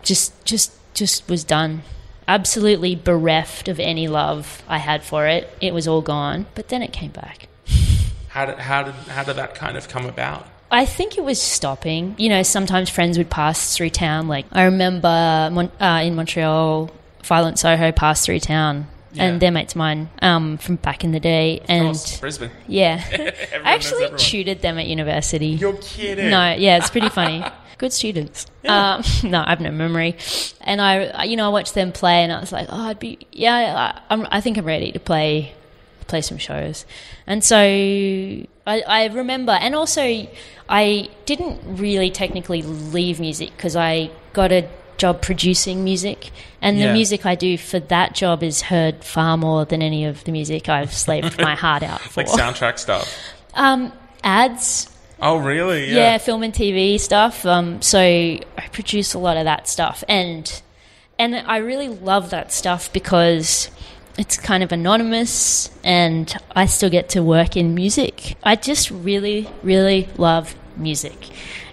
Just, 0.02 0.44
just, 0.44 0.72
just 0.94 1.28
was 1.28 1.44
done. 1.44 1.82
Absolutely 2.28 2.94
bereft 2.94 3.68
of 3.68 3.78
any 3.80 4.08
love 4.08 4.62
I 4.68 4.78
had 4.78 5.02
for 5.02 5.26
it. 5.26 5.50
It 5.60 5.74
was 5.74 5.86
all 5.88 6.00
gone. 6.00 6.46
But 6.54 6.68
then 6.68 6.80
it 6.80 6.92
came 6.92 7.10
back. 7.10 7.48
How 8.34 8.46
did 8.46 8.58
how 8.58 8.82
did 8.82 8.94
how 8.94 9.22
did 9.22 9.36
that 9.36 9.54
kind 9.54 9.76
of 9.76 9.88
come 9.88 10.06
about? 10.06 10.44
I 10.70 10.86
think 10.86 11.16
it 11.16 11.22
was 11.22 11.40
stopping. 11.40 12.16
You 12.18 12.28
know, 12.30 12.42
sometimes 12.42 12.90
friends 12.90 13.16
would 13.16 13.30
pass 13.30 13.76
through 13.76 13.90
town. 13.90 14.26
Like 14.26 14.44
I 14.50 14.64
remember 14.64 15.48
Mon- 15.52 15.70
uh, 15.80 16.02
in 16.04 16.16
Montreal, 16.16 16.90
Violent 17.22 17.60
Soho 17.60 17.92
passed 17.92 18.26
through 18.26 18.40
town, 18.40 18.88
Yeah. 19.12 19.22
and 19.26 19.40
they're 19.40 19.52
mates 19.52 19.74
of 19.74 19.76
mine 19.76 20.10
um, 20.20 20.58
from 20.58 20.74
back 20.76 21.04
in 21.04 21.12
the 21.12 21.20
day. 21.20 21.60
Of 21.60 21.66
and 21.68 21.84
course, 21.86 22.18
Brisbane. 22.18 22.50
yeah, 22.66 23.04
I 23.64 23.74
actually 23.74 24.08
tutored 24.16 24.62
them 24.62 24.78
at 24.80 24.86
university. 24.88 25.50
You're 25.50 25.76
kidding. 25.76 26.28
No, 26.30 26.54
yeah, 26.54 26.78
it's 26.78 26.90
pretty 26.90 27.10
funny. 27.10 27.44
Good 27.78 27.92
students. 27.92 28.46
Um, 28.66 29.02
no, 29.22 29.44
I 29.46 29.50
have 29.50 29.60
no 29.60 29.70
memory. 29.70 30.16
And 30.60 30.80
I, 30.80 31.22
you 31.24 31.36
know, 31.36 31.46
I 31.46 31.48
watched 31.50 31.74
them 31.74 31.92
play, 31.92 32.24
and 32.24 32.32
I 32.32 32.40
was 32.40 32.50
like, 32.50 32.66
oh, 32.68 32.88
I'd 32.88 32.98
be, 32.98 33.18
yeah, 33.30 33.92
I, 34.08 34.14
I'm, 34.14 34.26
I 34.30 34.40
think 34.40 34.58
I'm 34.58 34.64
ready 34.64 34.90
to 34.92 34.98
play, 35.00 35.52
play 36.06 36.20
some 36.20 36.38
shows. 36.38 36.84
And 37.26 37.42
so 37.44 37.56
I, 37.56 38.46
I 38.66 39.06
remember, 39.12 39.52
and 39.52 39.74
also 39.74 40.26
I 40.68 41.08
didn't 41.26 41.60
really 41.78 42.10
technically 42.10 42.62
leave 42.62 43.20
music 43.20 43.50
because 43.56 43.76
I 43.76 44.10
got 44.32 44.52
a 44.52 44.68
job 44.96 45.20
producing 45.22 45.82
music, 45.84 46.30
and 46.62 46.78
Yeah. 46.78 46.86
the 46.88 46.92
music 46.92 47.26
I 47.26 47.34
do 47.34 47.58
for 47.58 47.80
that 47.80 48.14
job 48.14 48.42
is 48.42 48.62
heard 48.62 49.02
far 49.04 49.36
more 49.36 49.64
than 49.64 49.82
any 49.82 50.04
of 50.04 50.22
the 50.24 50.32
music 50.32 50.68
I've 50.68 50.92
slaved 50.92 51.40
my 51.48 51.54
heart 51.56 51.82
out 51.82 52.00
for. 52.00 52.22
Like 52.22 52.28
soundtrack 52.30 52.78
stuff. 52.78 53.12
um, 53.54 53.92
ads 54.22 54.88
Oh, 55.20 55.36
really? 55.36 55.92
yeah. 55.94 56.18
film 56.18 56.42
and 56.42 56.52
TV 56.52 56.98
stuff. 57.00 57.44
Um, 57.46 57.80
so 57.82 57.98
I 58.00 58.68
produce 58.72 59.14
a 59.14 59.18
lot 59.18 59.36
of 59.36 59.44
that 59.44 59.68
stuff, 59.68 60.04
and 60.08 60.62
and 61.18 61.34
I 61.36 61.58
really 61.58 61.88
love 61.88 62.30
that 62.30 62.52
stuff 62.52 62.92
because 62.92 63.70
it's 64.16 64.36
kind 64.36 64.62
of 64.62 64.72
anonymous, 64.72 65.70
and 65.82 66.32
I 66.54 66.66
still 66.66 66.90
get 66.90 67.10
to 67.10 67.22
work 67.22 67.56
in 67.56 67.74
music. 67.74 68.36
I 68.42 68.56
just 68.56 68.90
really, 68.90 69.48
really 69.62 70.08
love 70.16 70.54
music, 70.76 71.30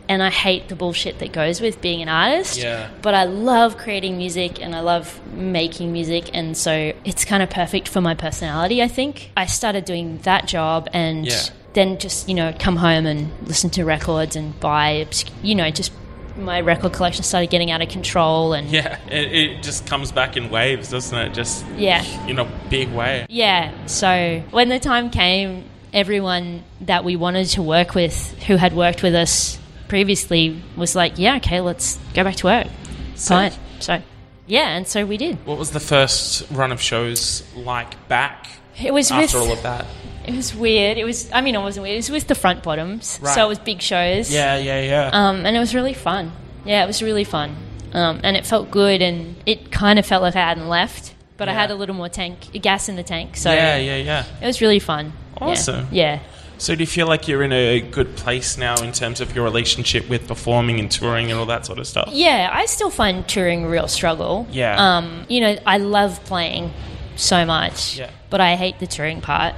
and 0.10 0.24
I 0.24 0.30
hate 0.30 0.68
the 0.68 0.76
bullshit 0.76 1.20
that 1.20 1.32
goes 1.32 1.62
with 1.62 1.82
being 1.82 2.02
an 2.02 2.10
artist. 2.10 2.58
Yeah. 2.58 2.90
But 3.02 3.14
I 3.14 3.26
love 3.26 3.78
creating 3.78 4.18
music 4.18 4.62
and 4.62 4.76
I 4.76 4.82
love 4.82 5.20
making 5.34 5.94
music, 5.94 6.32
and 6.34 6.58
so 6.58 6.94
it's 7.06 7.26
kind 7.26 7.44
of 7.44 7.50
perfect 7.50 7.88
for 7.88 8.02
my 8.02 8.16
personality. 8.16 8.82
I 8.82 8.88
think 8.88 9.32
I 9.38 9.46
started 9.46 9.86
doing 9.86 10.18
that 10.20 10.48
job 10.48 10.90
and. 10.94 11.26
Yeah. 11.26 11.42
Then 11.74 12.00
just 12.00 12.28
you 12.28 12.36
know 12.36 12.54
come 12.60 12.76
home 12.76 13.06
and 13.06 13.32
listen 13.48 13.70
to 13.70 13.86
records 13.86 14.36
and 14.36 14.60
buy 14.60 15.08
you 15.42 15.56
know 15.56 15.72
just 15.72 15.94
my 16.38 16.62
record 16.62 16.94
collection 16.94 17.24
started 17.24 17.50
getting 17.50 17.72
out 17.72 17.82
of 17.82 17.90
control 17.90 18.54
and 18.54 18.70
Yeah, 18.70 19.00
it, 19.08 19.34
it 19.34 19.64
just 19.64 19.86
comes 19.88 20.12
back 20.12 20.38
in 20.38 20.50
waves, 20.50 20.90
doesn't 20.90 21.18
it? 21.18 21.34
Just 21.34 21.66
yeah 21.78 22.04
in 22.28 22.40
a 22.40 22.46
big 22.70 22.90
way. 22.90 23.26
Yeah. 23.30 23.72
So 23.88 24.44
when 24.52 24.70
the 24.70 24.80
time 24.80 25.10
came, 25.10 25.66
everyone 25.94 26.64
that 26.82 27.04
we 27.04 27.16
wanted 27.16 27.48
to 27.50 27.62
work 27.62 27.96
with, 27.96 28.38
who 28.44 28.56
had 28.56 28.74
worked 28.74 29.04
with 29.04 29.14
us 29.16 29.60
previously, 29.88 30.62
was 30.78 30.96
like, 30.96 31.14
"Yeah, 31.18 31.36
okay, 31.38 31.60
let's 31.62 31.98
go 32.14 32.24
back 32.24 32.36
to 32.38 32.48
work." 32.48 32.68
Fine. 33.16 33.52
So, 33.80 34.02
yeah, 34.48 34.70
and 34.78 34.88
so 34.88 35.06
we 35.06 35.18
did. 35.18 35.38
What 35.46 35.58
was 35.58 35.72
the 35.72 35.80
first 35.80 36.50
run 36.52 36.72
of 36.72 36.82
shows 36.82 37.44
like 37.56 38.08
back 38.08 38.48
It 38.82 38.94
was 38.94 39.12
after 39.12 39.40
with. 39.40 39.48
all 39.48 39.54
of 39.54 39.64
that? 39.64 39.86
It 40.26 40.36
was 40.36 40.54
weird. 40.56 40.98
It 40.98 41.04
was. 41.06 41.30
I 41.32 41.42
mean, 41.42 41.56
it 41.56 41.60
wasn't 41.62 41.84
weird. 41.84 41.96
It 41.96 41.98
was 41.98 42.10
with 42.12 42.28
the 42.28 42.36
front 42.36 42.64
bottoms, 42.64 43.20
Right. 43.22 43.34
so 43.34 43.46
it 43.46 43.50
was 43.50 43.60
big 43.60 43.82
shows. 43.82 44.32
Yeah, 44.34 44.58
yeah, 44.58 44.82
yeah. 44.82 45.10
Um, 45.12 45.46
and 45.46 45.56
it 45.56 45.60
was 45.60 45.74
really 45.76 45.94
fun. 45.94 46.32
Yeah, 46.66 46.84
it 46.84 46.88
was 46.88 47.02
really 47.02 47.24
fun. 47.24 47.56
Um, 47.94 48.20
and 48.24 48.38
it 48.38 48.46
felt 48.46 48.72
good, 48.72 49.02
and 49.02 49.36
it 49.46 49.72
kind 49.72 50.00
of 50.00 50.06
felt 50.06 50.22
like 50.22 50.36
I 50.36 50.40
hadn't 50.48 50.70
left, 50.70 51.14
but 51.38 51.50
I 51.50 51.54
had 51.54 51.72
a 51.72 51.76
little 51.76 51.96
more 51.96 52.08
tank, 52.10 52.52
gas 52.62 52.88
in 52.88 52.96
the 52.96 53.04
tank. 53.04 53.36
So 53.36 53.52
yeah, 53.52 53.78
yeah, 53.78 53.98
yeah. 53.98 54.26
it 54.42 54.46
was 54.46 54.62
really 54.62 54.80
fun. 54.80 55.14
Yeah. 55.42 55.48
Awesome. 55.48 55.88
Yeah. 55.92 56.20
So 56.60 56.76
do 56.76 56.82
you 56.82 56.88
feel 56.88 57.08
like 57.08 57.28
you're 57.28 57.42
in 57.42 57.52
a 57.52 57.82
good 57.82 58.16
place 58.16 58.56
now 58.56 58.76
in 58.84 58.92
terms 58.92 59.20
of 59.20 59.36
your 59.36 59.44
relationship 59.44 60.08
with 60.08 60.28
performing 60.28 60.80
and 60.80 60.92
touring 60.92 61.32
and 61.32 61.40
all 61.40 61.48
that 61.48 61.66
sort 61.66 61.80
of 61.80 61.88
stuff? 61.88 62.10
Yeah, 62.12 62.52
I 62.54 62.68
still 62.68 62.92
find 62.92 63.28
touring 63.28 63.66
a 63.66 63.68
real 63.68 63.88
struggle. 63.88 64.46
Yeah. 64.52 64.76
Um, 64.98 65.26
you 65.28 65.42
know, 65.42 65.58
I 65.66 65.80
love 65.80 66.24
playing 66.26 66.72
so 67.16 67.46
much, 67.46 67.98
Yeah. 67.98 68.12
but 68.30 68.40
I 68.42 68.56
hate 68.56 68.78
the 68.80 68.86
touring 68.86 69.22
part. 69.22 69.56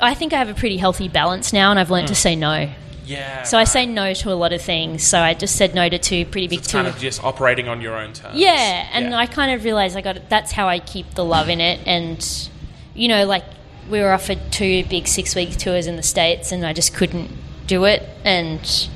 I 0.00 0.14
think 0.14 0.32
I 0.32 0.38
have 0.38 0.48
a 0.48 0.54
pretty 0.54 0.76
healthy 0.76 1.08
balance 1.08 1.52
now, 1.52 1.70
and 1.70 1.78
I've 1.78 1.90
learned 1.90 2.08
to 2.08 2.14
mm. 2.14 2.22
say 2.22 2.36
no. 2.36 2.70
Yeah. 3.04 3.42
So 3.42 3.58
I 3.58 3.64
say 3.64 3.86
no 3.86 4.14
to 4.14 4.32
a 4.32 4.34
lot 4.34 4.52
of 4.52 4.62
things. 4.62 5.02
So 5.02 5.20
I 5.20 5.34
just 5.34 5.56
said 5.56 5.74
no 5.74 5.88
to 5.88 5.98
two 5.98 6.24
pretty 6.24 6.46
big 6.46 6.60
it's 6.60 6.68
tours. 6.68 6.84
kind 6.84 6.94
of 6.94 7.00
just 7.00 7.24
operating 7.24 7.66
on 7.68 7.80
your 7.80 7.96
own 7.96 8.12
terms. 8.12 8.36
Yeah, 8.36 8.88
and 8.92 9.10
Yeah. 9.10 9.18
I 9.18 9.26
kind 9.26 9.52
of 9.52 9.64
realized 9.64 9.96
I 9.96 10.00
got 10.00 10.16
it. 10.16 10.28
that's 10.28 10.52
how 10.52 10.68
I 10.68 10.78
keep 10.78 11.14
the 11.14 11.24
love 11.24 11.48
in 11.48 11.60
it. 11.60 11.80
And 11.86 12.24
you 12.94 13.08
know, 13.08 13.26
like 13.26 13.44
we 13.90 14.00
were 14.00 14.12
offered 14.12 14.38
two 14.52 14.84
big 14.84 15.08
six 15.08 15.34
week 15.34 15.56
tours 15.56 15.86
in 15.88 15.96
the 15.96 16.02
states, 16.02 16.52
and 16.52 16.64
I 16.64 16.72
just 16.72 16.94
couldn't 16.94 17.30
do 17.66 17.84
it. 17.84 18.08
And 18.24 18.88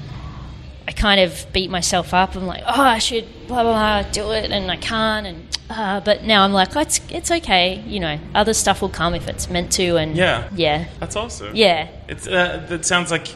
I 0.86 0.92
kind 0.92 1.20
of 1.20 1.46
beat 1.52 1.70
myself 1.70 2.14
up. 2.14 2.36
I'm 2.36 2.46
like, 2.46 2.62
oh, 2.66 2.82
I 2.82 2.98
should 2.98 3.26
blah 3.48 3.62
blah 3.64 4.02
blah 4.02 4.10
do 4.12 4.30
it, 4.30 4.52
and 4.52 4.70
I 4.70 4.76
can't. 4.76 5.26
And 5.26 5.53
uh, 5.70 6.00
but 6.00 6.24
now 6.24 6.44
I'm 6.44 6.52
like, 6.52 6.74
it's 6.76 7.00
it's 7.10 7.30
okay. 7.30 7.82
You 7.86 8.00
know, 8.00 8.18
other 8.34 8.54
stuff 8.54 8.82
will 8.82 8.88
come 8.90 9.14
if 9.14 9.28
it's 9.28 9.48
meant 9.50 9.72
to. 9.72 9.96
And 9.96 10.16
Yeah. 10.16 10.48
yeah, 10.54 10.86
That's 11.00 11.16
awesome. 11.16 11.54
yeah. 11.54 11.88
It's 12.08 12.26
uh, 12.26 12.64
that 12.68 12.84
sounds 12.84 13.10
like 13.10 13.28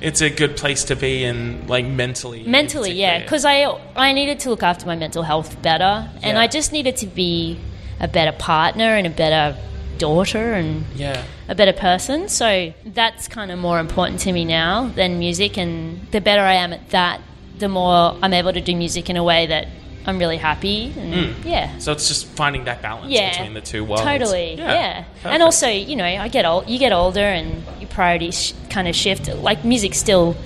it's 0.00 0.20
a 0.20 0.28
good 0.30 0.56
place 0.56 0.84
to 0.84 0.96
be 0.96 1.24
in 1.24 1.66
like 1.66 1.86
mentally. 1.86 2.42
mentally 2.44 2.90
yeah 2.92 3.20
because 3.20 3.44
i 3.46 3.64
i 3.96 4.12
needed 4.12 4.40
to 4.40 4.50
look 4.50 4.62
after 4.62 4.84
my 4.86 4.96
mental 4.96 5.22
health 5.22 5.62
better 5.62 6.10
and 6.22 6.34
Yeah. 6.36 6.40
i 6.40 6.46
just 6.46 6.72
needed 6.72 6.96
to 6.98 7.06
be 7.06 7.58
a 8.00 8.08
better 8.08 8.32
partner 8.36 8.96
and 8.96 9.06
a 9.06 9.10
better 9.10 9.56
daughter 9.96 10.52
and 10.52 10.84
yeah. 10.96 11.22
a 11.48 11.54
better 11.54 11.72
person 11.72 12.28
so 12.28 12.74
that's 12.84 13.28
kind 13.28 13.50
of 13.52 13.58
more 13.58 13.78
important 13.78 14.20
to 14.20 14.32
me 14.32 14.44
now 14.44 14.88
than 14.88 15.18
music 15.18 15.56
and 15.56 16.06
the 16.10 16.20
better 16.20 16.42
i 16.42 16.54
am 16.54 16.72
at 16.74 16.90
that 16.90 17.20
the 17.58 17.68
more 17.68 18.16
i'm 18.20 18.34
able 18.34 18.52
to 18.52 18.60
do 18.60 18.74
music 18.76 19.08
in 19.08 19.16
a 19.16 19.24
way 19.24 19.46
that 19.46 19.68
i'm 20.06 20.18
really 20.18 20.36
happy 20.36 20.92
and 20.98 21.34
hmm. 21.36 21.48
yeah 21.48 21.78
So 21.78 21.92
it's 21.92 22.08
just 22.08 22.26
finding 22.26 22.64
that 22.64 22.82
balance 22.82 23.10
yeah, 23.10 23.30
between 23.30 23.54
the 23.54 23.60
two 23.60 23.84
worlds. 23.84 24.02
Totally, 24.02 24.54
yeah. 24.54 25.02
perfect. 25.04 25.26
And 25.26 25.42
also, 25.42 25.68
you 25.68 25.96
know, 25.96 26.04
I 26.04 26.28
get 26.28 26.44
old. 26.44 26.68
You 26.68 26.78
get 26.78 26.92
older, 26.92 27.20
and 27.20 27.62
your 27.80 27.88
priorities 27.88 28.38
sh- 28.40 28.52
kind 28.70 28.86
of 28.88 28.94
shift. 28.94 29.28
Like 29.28 29.64
music's 29.64 29.98
still 29.98 30.36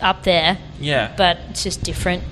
up 0.00 0.22
there, 0.24 0.58
yeah, 0.80 1.12
but 1.16 1.38
it's 1.50 1.62
just 1.62 1.82
different. 1.82 2.22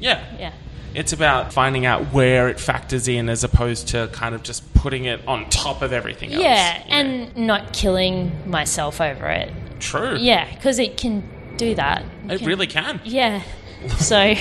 yeah, 0.00 0.20
Yeah. 0.38 0.52
It's 0.94 1.12
about 1.12 1.52
finding 1.52 1.86
out 1.86 2.12
where 2.12 2.48
it 2.48 2.60
factors 2.60 3.08
in 3.08 3.28
as 3.28 3.42
opposed 3.42 3.88
to 3.88 4.08
kind 4.12 4.32
of 4.34 4.42
just 4.44 4.62
putting 4.74 5.06
it 5.06 5.26
on 5.26 5.48
top 5.50 5.82
of 5.82 5.92
everything 5.92 6.32
else. 6.32 6.42
Yeah, 6.42 6.84
you 6.84 6.90
know? 6.90 6.96
and 6.96 7.36
not 7.48 7.72
killing 7.72 8.30
myself 8.48 9.00
over 9.00 9.26
it. 9.28 9.50
true. 9.80 10.16
Yeah, 10.16 10.48
because 10.54 10.78
it 10.78 10.96
can 10.96 11.22
do 11.56 11.74
that. 11.74 12.04
it 12.28 12.38
Can- 12.38 12.46
really 12.46 12.66
can. 12.68 13.00
Yeah. 13.04 13.42
So. 13.98 14.34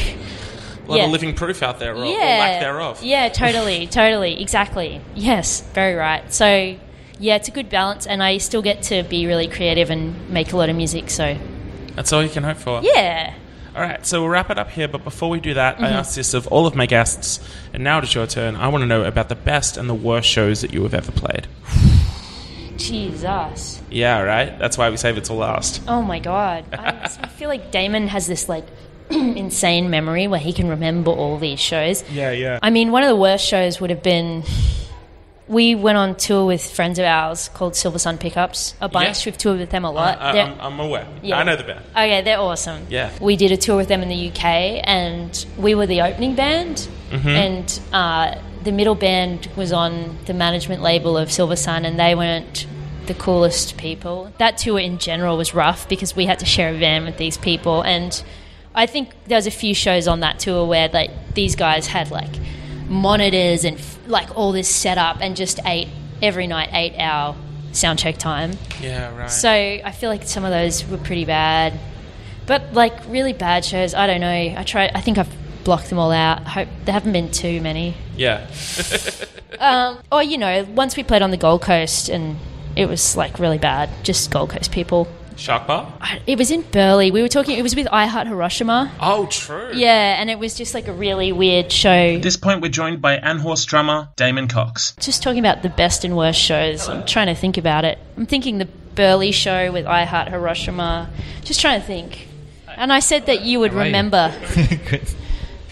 A 0.85 0.89
lot 0.89 0.97
yeah. 0.97 1.05
of 1.05 1.11
living 1.11 1.33
proof 1.33 1.63
out 1.63 1.79
there, 1.79 1.93
or, 1.93 2.03
or 2.03 2.05
lack 2.07 2.59
thereof. 2.61 3.01
Yeah, 3.03 3.29
totally, 3.29 3.87
totally, 4.01 4.41
exactly. 4.41 4.99
Yes, 5.15 5.61
very 5.73 5.95
right. 5.95 6.31
So, 6.33 6.75
yeah, 7.19 7.35
it's 7.35 7.47
a 7.47 7.51
good 7.51 7.69
balance, 7.69 8.05
and 8.05 8.21
I 8.21 8.37
still 8.37 8.61
get 8.61 8.83
to 8.83 9.03
be 9.03 9.25
really 9.25 9.47
creative 9.47 9.89
and 9.89 10.29
make 10.29 10.51
a 10.51 10.57
lot 10.57 10.69
of 10.69 10.75
music. 10.75 11.09
So, 11.09 11.37
That's 11.95 12.11
all 12.11 12.21
you 12.23 12.29
can 12.29 12.43
hope 12.43 12.57
for. 12.57 12.81
yeah. 12.83 13.33
All 13.75 13.81
right, 13.81 14.05
so 14.05 14.21
we'll 14.21 14.29
wrap 14.29 14.51
it 14.51 14.59
up 14.59 14.69
here. 14.69 14.87
But 14.87 15.03
before 15.03 15.31
we 15.31 15.39
do 15.39 15.55
that, 15.55 15.77
I 15.77 15.85
Mm-hmm. 15.85 15.93
ask 15.95 16.15
this 16.15 16.35
of 16.35 16.45
all 16.47 16.67
of 16.67 16.75
my 16.75 16.85
guests, 16.85 17.39
and 17.73 17.83
now 17.83 17.97
it 17.97 18.03
is 18.03 18.13
your 18.13 18.27
turn. 18.27 18.55
I 18.55 18.67
want 18.67 18.83
to 18.83 18.85
know 18.85 19.03
about 19.03 19.29
the 19.29 19.35
best 19.35 19.77
and 19.77 19.89
the 19.89 19.95
worst 19.95 20.29
shows 20.29 20.61
that 20.61 20.71
you 20.73 20.83
have 20.83 20.93
ever 20.93 21.11
played. 21.11 21.47
Jesus. 22.77 23.81
Yeah, 23.89 24.21
right. 24.21 24.57
That's 24.59 24.77
why 24.77 24.89
we 24.89 24.97
save 24.97 25.17
it 25.17 25.25
till 25.25 25.37
last. 25.37 25.81
Oh 25.87 26.01
my 26.01 26.19
god. 26.19 26.65
I, 26.73 27.09
I 27.21 27.27
feel 27.27 27.49
like 27.49 27.71
Damon 27.71 28.07
has 28.09 28.27
this 28.27 28.49
like 28.49 28.65
insane 29.09 29.89
memory 29.89 30.27
where 30.27 30.39
he 30.39 30.53
can 30.53 30.69
remember 30.69 31.11
all 31.11 31.37
these 31.37 31.59
shows. 31.59 32.03
Yeah, 32.11 32.31
yeah. 32.31 32.59
I 32.61 32.69
mean, 32.69 32.91
one 32.91 33.03
of 33.03 33.09
the 33.09 33.15
worst 33.15 33.45
shows 33.45 33.79
would 33.79 33.89
have 33.89 34.03
been 34.03 34.43
we 35.47 35.75
went 35.75 35.97
on 35.97 36.15
tour 36.15 36.45
with 36.45 36.63
friends 36.71 36.99
of 36.99 37.05
ours 37.05 37.49
called 37.49 37.73
Silversun 37.73 38.19
Pickups 38.19 38.75
a 38.79 38.87
bunch. 38.87 39.25
Yeah. 39.25 39.31
We've 39.31 39.37
toured 39.37 39.59
with 39.59 39.69
them 39.69 39.83
a 39.85 39.91
lot. 39.91 40.19
I, 40.19 40.39
I'm, 40.39 40.59
I'm 40.59 40.79
aware. 40.79 41.07
Yeah. 41.21 41.37
I 41.37 41.43
know 41.43 41.55
the 41.55 41.63
band. 41.63 41.85
Okay, 41.91 42.21
they're 42.21 42.39
awesome. 42.39 42.87
Yeah. 42.89 43.11
We 43.21 43.35
did 43.35 43.51
a 43.51 43.57
tour 43.57 43.77
with 43.77 43.87
them 43.87 44.01
in 44.01 44.09
the 44.09 44.29
UK, 44.29 44.81
and 44.83 45.45
we 45.57 45.75
were 45.75 45.85
the 45.85 46.01
opening 46.01 46.35
band. 46.35 46.87
Mm-hmm. 47.11 47.27
And 47.27 47.79
uh, 47.91 48.39
the 48.63 48.71
middle 48.71 48.95
band 48.95 49.49
was 49.55 49.73
on 49.73 50.17
the 50.25 50.33
management 50.33 50.81
label 50.81 51.17
of 51.17 51.29
Silversun, 51.29 51.85
and 51.85 51.99
they 51.99 52.15
weren't 52.15 52.65
the 53.05 53.13
coolest 53.13 53.77
people. 53.77 54.31
That 54.37 54.57
tour 54.57 54.79
in 54.79 54.97
general 54.97 55.35
was 55.35 55.53
rough 55.53 55.89
because 55.89 56.15
we 56.15 56.25
had 56.25 56.39
to 56.39 56.45
share 56.45 56.69
a 56.69 56.77
van 56.77 57.03
with 57.03 57.17
these 57.17 57.37
people, 57.37 57.81
and 57.81 58.23
I 58.75 58.85
think 58.85 59.09
there 59.27 59.37
was 59.37 59.47
a 59.47 59.51
few 59.51 59.73
shows 59.75 60.07
on 60.07 60.21
that 60.21 60.39
tour 60.39 60.65
where 60.65 60.89
like 60.89 61.11
these 61.35 61.55
guys 61.55 61.87
had 61.87 62.11
like 62.11 62.31
monitors 62.87 63.63
and 63.65 63.77
f- 63.77 63.99
like 64.07 64.35
all 64.37 64.51
this 64.51 64.67
set 64.67 64.97
up 64.97 65.17
and 65.21 65.35
just 65.35 65.59
ate 65.65 65.87
every 66.21 66.47
night 66.47 66.69
eight 66.73 66.95
hour 66.97 67.35
sound 67.71 67.99
check 67.99 68.17
time. 68.17 68.51
Yeah, 68.81 69.15
right. 69.17 69.29
So 69.29 69.49
I 69.49 69.91
feel 69.91 70.09
like 70.09 70.23
some 70.23 70.43
of 70.43 70.51
those 70.51 70.85
were 70.87 70.97
pretty 70.97 71.25
bad, 71.25 71.73
but 72.45 72.73
like 72.73 72.93
really 73.07 73.33
bad 73.33 73.63
shows. 73.65 73.93
I 73.93 74.07
don't 74.07 74.21
know. 74.21 74.27
I 74.29 74.63
try. 74.65 74.91
I 74.93 75.01
think 75.01 75.17
I've 75.17 75.33
blocked 75.63 75.89
them 75.89 75.97
all 75.99 76.11
out. 76.11 76.41
I 76.45 76.49
hope 76.49 76.67
there 76.85 76.93
haven't 76.93 77.13
been 77.13 77.31
too 77.31 77.61
many. 77.61 77.95
yeah. 78.17 78.47
Um, 79.59 79.99
or 80.11 80.23
you 80.23 80.39
know, 80.39 80.63
once 80.63 80.97
we 80.97 81.03
played 81.03 81.21
on 81.21 81.29
the 81.29 81.37
Gold 81.37 81.61
Coast 81.61 82.09
and 82.09 82.37
it 82.75 82.87
was 82.87 83.15
like 83.15 83.37
really 83.37 83.59
bad. 83.59 83.87
Just 84.03 84.31
Gold 84.31 84.49
Coast 84.49 84.71
people. 84.71 85.07
Shark 85.35 85.67
Bar? 85.67 85.91
It 86.27 86.37
was 86.37 86.51
in 86.51 86.61
Burleigh. 86.61 87.11
We 87.11 87.21
were 87.21 87.27
talking. 87.27 87.57
It 87.57 87.61
was 87.63 87.75
with 87.75 87.87
I 87.91 88.05
Heart 88.05 88.27
Hiroshima. 88.27 88.91
Oh, 88.99 89.25
true. 89.27 89.71
Yeah, 89.73 90.19
and 90.19 90.29
it 90.29 90.39
was 90.39 90.55
just 90.55 90.73
like 90.73 90.87
a 90.87 90.93
really 90.93 91.31
weird 91.31 91.71
show. 91.71 91.89
At 92.15 92.21
this 92.21 92.37
point, 92.37 92.61
we're 92.61 92.69
joined 92.69 93.01
by 93.01 93.17
An 93.17 93.39
Horse 93.39 93.65
drummer 93.65 94.09
Damon 94.15 94.47
Cox. 94.47 94.93
just 94.99 95.23
talking 95.23 95.39
about 95.39 95.61
the 95.63 95.69
best 95.69 96.03
and 96.05 96.15
worst 96.15 96.39
shows. 96.39 96.87
I'm 96.87 97.05
trying 97.05 97.27
to 97.27 97.35
think 97.35 97.57
about 97.57 97.85
it. 97.85 97.97
I'm 98.17 98.25
thinking 98.25 98.57
the 98.57 98.65
Burleigh 98.95 99.31
show 99.31 99.71
with 99.71 99.85
I 99.85 100.05
Heart 100.05 100.29
Hiroshima. 100.29 101.09
Just 101.43 101.59
trying 101.61 101.81
to 101.81 101.85
think. 101.87 102.27
And 102.75 102.91
I 102.91 102.99
said 102.99 103.25
that 103.27 103.41
you 103.41 103.59
would 103.59 103.71
How 103.71 103.79
are 103.79 103.81
you? 103.81 103.85
remember 103.87 104.33
Good. 104.89 105.07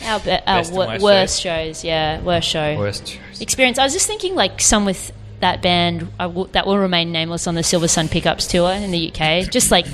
our, 0.06 0.19
be- 0.19 0.32
our 0.45 0.63
wor- 0.71 0.86
worst 0.88 1.04
worst 1.04 1.41
shows. 1.41 1.84
Yeah, 1.84 2.21
worst 2.21 2.47
show. 2.47 2.78
Worst 2.78 3.08
shows. 3.08 3.41
Experience. 3.41 3.80
I 3.80 3.84
was 3.84 3.93
just 3.93 4.06
thinking 4.08 4.36
like 4.36 4.62
some 4.62 4.86
with 4.86 5.12
that 5.41 5.62
band 5.62 6.08
w- 6.17 6.47
that 6.54 6.65
will 6.65 6.77
remain 6.77 7.12
nameless 7.12 7.47
on 7.47 7.56
the 7.56 7.62
Silversun 7.62 8.10
Pickups 8.10 8.47
tour 8.47 8.71
in 8.71 8.91
the 8.91 9.12
UK. 9.12 9.49
Just 9.51 9.71
like 9.71 9.86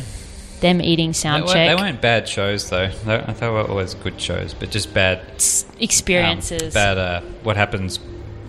them 0.61 0.81
eating 0.81 1.09
They, 1.09 1.13
sound 1.13 1.45
weren't, 1.45 1.53
they 1.53 1.75
weren't 1.75 2.01
bad 2.01 2.27
shows 2.27 2.69
though. 2.69 2.89
They, 3.05 3.15
I 3.15 3.25
thought 3.33 3.39
they 3.39 3.49
were 3.49 3.67
always 3.67 3.93
good 3.95 4.19
shows, 4.19 4.53
but 4.53 4.71
just 4.71 4.93
bad 4.93 5.21
s- 5.35 5.65
um, 5.69 5.75
experiences. 5.79 6.73
bad 6.73 6.97
uh, 6.97 7.21
what 7.43 7.57
happens 7.57 7.99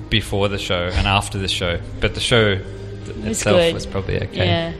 before 0.08 0.48
the 0.48 0.58
show 0.58 0.84
and 0.94 1.06
after 1.06 1.38
the 1.38 1.48
show. 1.48 1.80
But 2.00 2.14
the 2.14 2.20
show 2.20 2.56
th- 2.56 3.16
itself 3.26 3.58
good. 3.58 3.74
was 3.74 3.86
probably 3.86 4.22
okay. 4.22 4.46
Yeah. 4.46 4.72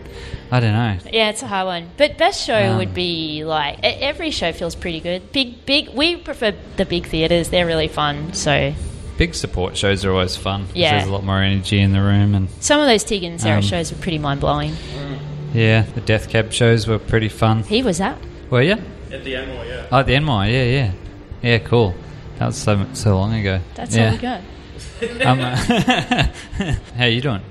I 0.51 0.61
don't 0.61 0.73
know. 0.73 0.97
Yeah, 1.13 1.29
it's 1.29 1.43
a 1.43 1.47
hard 1.47 1.67
one. 1.67 1.91
But 1.99 2.17
best 2.17 2.47
show 2.47 2.57
Um, 2.59 2.79
would 2.79 2.95
be 2.95 3.45
like 3.45 3.81
every 3.83 4.31
show 4.31 4.51
feels 4.53 4.75
pretty 4.75 5.01
good. 5.01 5.31
Big, 5.31 5.67
big. 5.67 5.91
We 5.91 6.17
prefer 6.17 6.55
the 6.79 6.87
big 6.87 7.07
theaters. 7.07 7.51
They're 7.51 7.67
really 7.67 7.89
fun. 7.89 8.33
So 8.33 8.73
Big 9.19 9.35
support 9.35 9.77
shows 9.77 10.05
are 10.05 10.13
always 10.13 10.37
fun. 10.37 10.67
Yeah. 10.75 10.93
There's 10.97 11.09
a 11.09 11.13
lot 11.13 11.25
more 11.25 11.43
energy 11.43 11.81
in 11.81 11.93
the 11.93 12.01
room, 12.01 12.35
and 12.35 12.49
some 12.61 12.81
of 12.81 12.87
those 12.87 13.05
Tegan 13.05 13.33
and 13.33 13.41
Sara 13.41 13.57
Um, 13.57 13.63
shows 13.63 13.93
were 13.93 13.99
pretty 13.99 14.19
mind 14.19 14.41
blowing. 14.41 14.75
yeah, 15.53 15.83
the 15.95 16.01
Death 16.01 16.29
Cab 16.31 16.53
shows 16.53 16.87
were 16.87 16.99
pretty 17.01 17.29
fun. 17.29 17.65
He 17.65 17.83
was 17.83 17.99
that. 17.99 18.17
Well, 18.49 18.63
yeah, 18.63 18.79
At 19.13 19.25
the 19.25 19.35
Enmore, 19.37 19.65
yeah. 19.67 19.87
Oh, 19.93 20.03
the 20.05 20.15
Enmore, 20.15 20.47
yeah, 20.47 20.63
yeah. 20.65 20.93
Yeah, 21.43 21.59
cool. 21.59 21.95
That 22.39 22.47
was 22.47 22.57
so 22.57 22.87
so 22.95 23.17
long 23.19 23.35
ago. 23.35 23.61
That's 23.75 23.95
yeah. 23.95 24.07
all 24.07 24.13
we 24.13 24.19
got. 24.19 24.41
Um, 25.27 25.39
how 26.97 27.05
you 27.07 27.21
doing? 27.21 27.43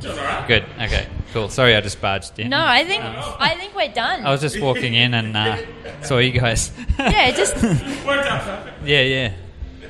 Doing. 0.00 0.16
Good. 0.46 0.64
Okay. 0.80 1.06
Cool. 1.32 1.48
Sorry, 1.48 1.74
I 1.76 1.80
just 1.80 2.00
barged 2.00 2.38
in. 2.38 2.50
No, 2.50 2.60
I 2.64 2.84
think 2.84 3.02
I 3.04 3.54
think 3.56 3.74
we're 3.74 3.92
done. 3.92 4.24
I 4.24 4.30
was 4.30 4.40
just 4.40 4.60
walking 4.60 4.94
in 4.94 5.12
and 5.14 5.36
uh, 5.36 5.56
saw 6.02 6.18
you 6.18 6.30
guys. 6.32 6.70
yeah, 6.98 7.30
just 7.32 7.56
Worked 7.56 8.26
out 8.26 8.42
perfect. 8.42 8.86
yeah, 8.86 9.02
yeah. 9.02 9.32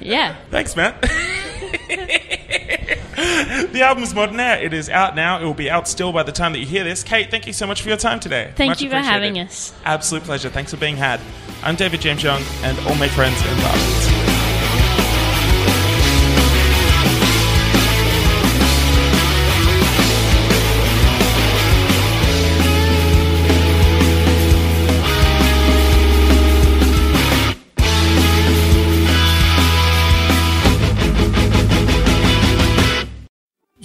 Yeah. 0.01 0.37
Thanks, 0.51 0.77
Matt. 0.77 1.01
the 3.17 3.81
album's 3.83 4.15
Modern 4.15 4.39
Air. 4.39 4.63
It 4.63 4.73
is 4.73 4.89
out 4.89 5.17
now. 5.17 5.41
It 5.41 5.45
will 5.45 5.55
be 5.55 5.71
out 5.71 5.89
still 5.89 6.13
by 6.13 6.23
the 6.23 6.33
time 6.33 6.53
that 6.53 6.59
you 6.59 6.67
hear 6.67 6.85
this. 6.85 7.03
Kate, 7.03 7.31
thank 7.31 7.47
you 7.47 7.53
so 7.53 7.67
much 7.67 7.83
for 7.83 7.89
your 7.89 7.99
time 7.99 8.21
today. 8.21 8.53
Thank 8.57 8.71
Much 8.71 8.83
you 8.83 8.91
for 8.91 8.97
having 8.97 9.39
us. 9.39 9.73
Absolute 9.85 10.25
pleasure. 10.25 10.51
Thanks 10.51 10.71
for 10.73 10.77
being 10.77 10.97
had. 10.97 11.21
I'm 11.63 11.77
David 11.77 12.01
James 12.01 12.23
Young, 12.23 12.43
and 12.63 12.79
all 12.81 12.95
my 12.97 13.09
friends 13.09 13.41
in 13.41 13.57
Barbans. 13.59 14.16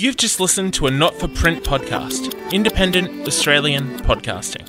You've 0.01 0.17
just 0.17 0.39
listened 0.39 0.73
to 0.73 0.87
a 0.87 0.89
not 0.89 1.13
for 1.19 1.27
print 1.27 1.63
podcast, 1.63 2.51
independent 2.51 3.27
Australian 3.27 3.99
podcasting. 3.99 4.67